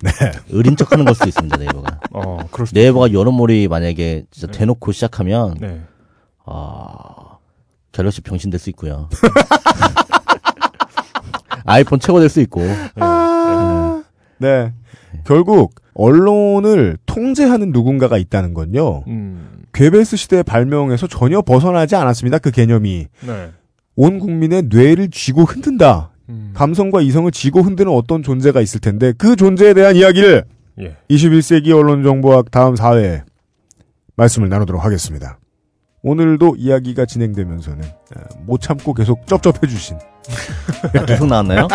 의린 0.50 0.76
척 0.76 0.92
하는 0.92 1.04
걸 1.04 1.14
수도 1.14 1.28
있습니다, 1.28 1.56
네이버가. 1.56 2.00
어, 2.12 2.38
그럴 2.50 2.66
수도 2.66 2.78
네이버가 2.80 3.12
여론몰이 3.12 3.68
만약에 3.68 4.24
진짜 4.30 4.46
네. 4.50 4.58
대놓고 4.58 4.92
시작하면, 4.92 5.54
네. 5.60 5.80
아, 6.44 7.38
갤럭시 7.92 8.20
병신 8.20 8.50
될 8.50 8.58
수 8.60 8.70
있고요. 8.70 9.08
아이폰 11.64 12.00
최고 12.00 12.20
될 12.20 12.28
수 12.28 12.40
있고. 12.40 12.60
아, 12.96 14.02
네. 14.38 14.72
결국, 15.24 15.74
언론을 15.94 16.96
통제하는 17.06 17.70
누군가가 17.72 18.16
있다는 18.18 18.54
건요, 18.54 19.04
음. 19.08 19.62
괴베스 19.74 20.16
시대의 20.16 20.42
발명에서 20.42 21.06
전혀 21.06 21.42
벗어나지 21.42 21.96
않았습니다. 21.96 22.38
그 22.38 22.50
개념이. 22.50 23.06
네. 23.26 23.50
온 23.94 24.18
국민의 24.18 24.64
뇌를 24.70 25.10
쥐고 25.10 25.42
흔든다. 25.44 26.11
음. 26.32 26.50
감성과 26.54 27.00
이성을 27.02 27.30
쥐고 27.30 27.62
흔드는 27.62 27.92
어떤 27.92 28.22
존재가 28.22 28.60
있을 28.60 28.80
텐데, 28.80 29.12
그 29.16 29.36
존재에 29.36 29.74
대한 29.74 29.96
이야기를 29.96 30.44
예. 30.80 30.96
21세기 31.10 31.70
언론정보학 31.70 32.50
다음 32.50 32.74
4회에 32.74 33.22
말씀을 34.16 34.48
나누도록 34.48 34.84
하겠습니다. 34.84 35.38
오늘도 36.02 36.56
이야기가 36.58 37.06
진행되면서는 37.06 37.84
어, 37.84 38.20
못 38.44 38.60
참고 38.60 38.92
계속 38.92 39.26
쩝쩝해 39.26 39.68
주신 39.68 39.98
아, 40.98 41.04
계속 41.04 41.26
나왔나요? 41.26 41.68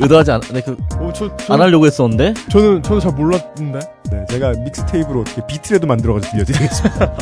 의도하지 0.00 0.30
않, 0.32 0.40
네, 0.52 0.60
그, 0.60 0.76
어, 0.96 1.12
저, 1.12 1.36
저, 1.36 1.54
안 1.54 1.60
하려고 1.60 1.86
했었는데? 1.86 2.34
저는 2.50 2.82
저는 2.82 3.00
잘 3.00 3.12
몰랐는데. 3.12 3.80
네, 4.12 4.26
제가 4.30 4.52
믹스테이프로 4.64 5.20
어떻게 5.20 5.46
비트라도 5.46 5.86
만들어가지고 5.86 6.32
들려드리겠습니다. 6.32 7.14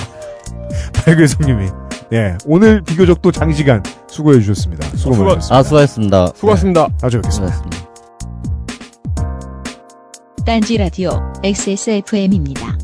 발글성님이 1.04 1.85
예, 2.12 2.36
오늘 2.46 2.82
비교적 2.82 3.20
또 3.20 3.32
장시간 3.32 3.82
수고해 4.08 4.38
주셨습니다. 4.40 4.86
수고 4.96 5.14
수고- 5.14 5.24
많으셨습니다. 5.24 5.56
아, 5.56 5.62
수고하셨습니다. 5.62 6.26
수고하셨습니다. 6.36 6.88
아주 7.02 7.16
뵙겠습니다. 7.20 7.52
수고하셨습니다. 7.54 7.86
딴지 10.44 10.76
라디오 10.76 11.10
XSFM입니다. 11.42 12.78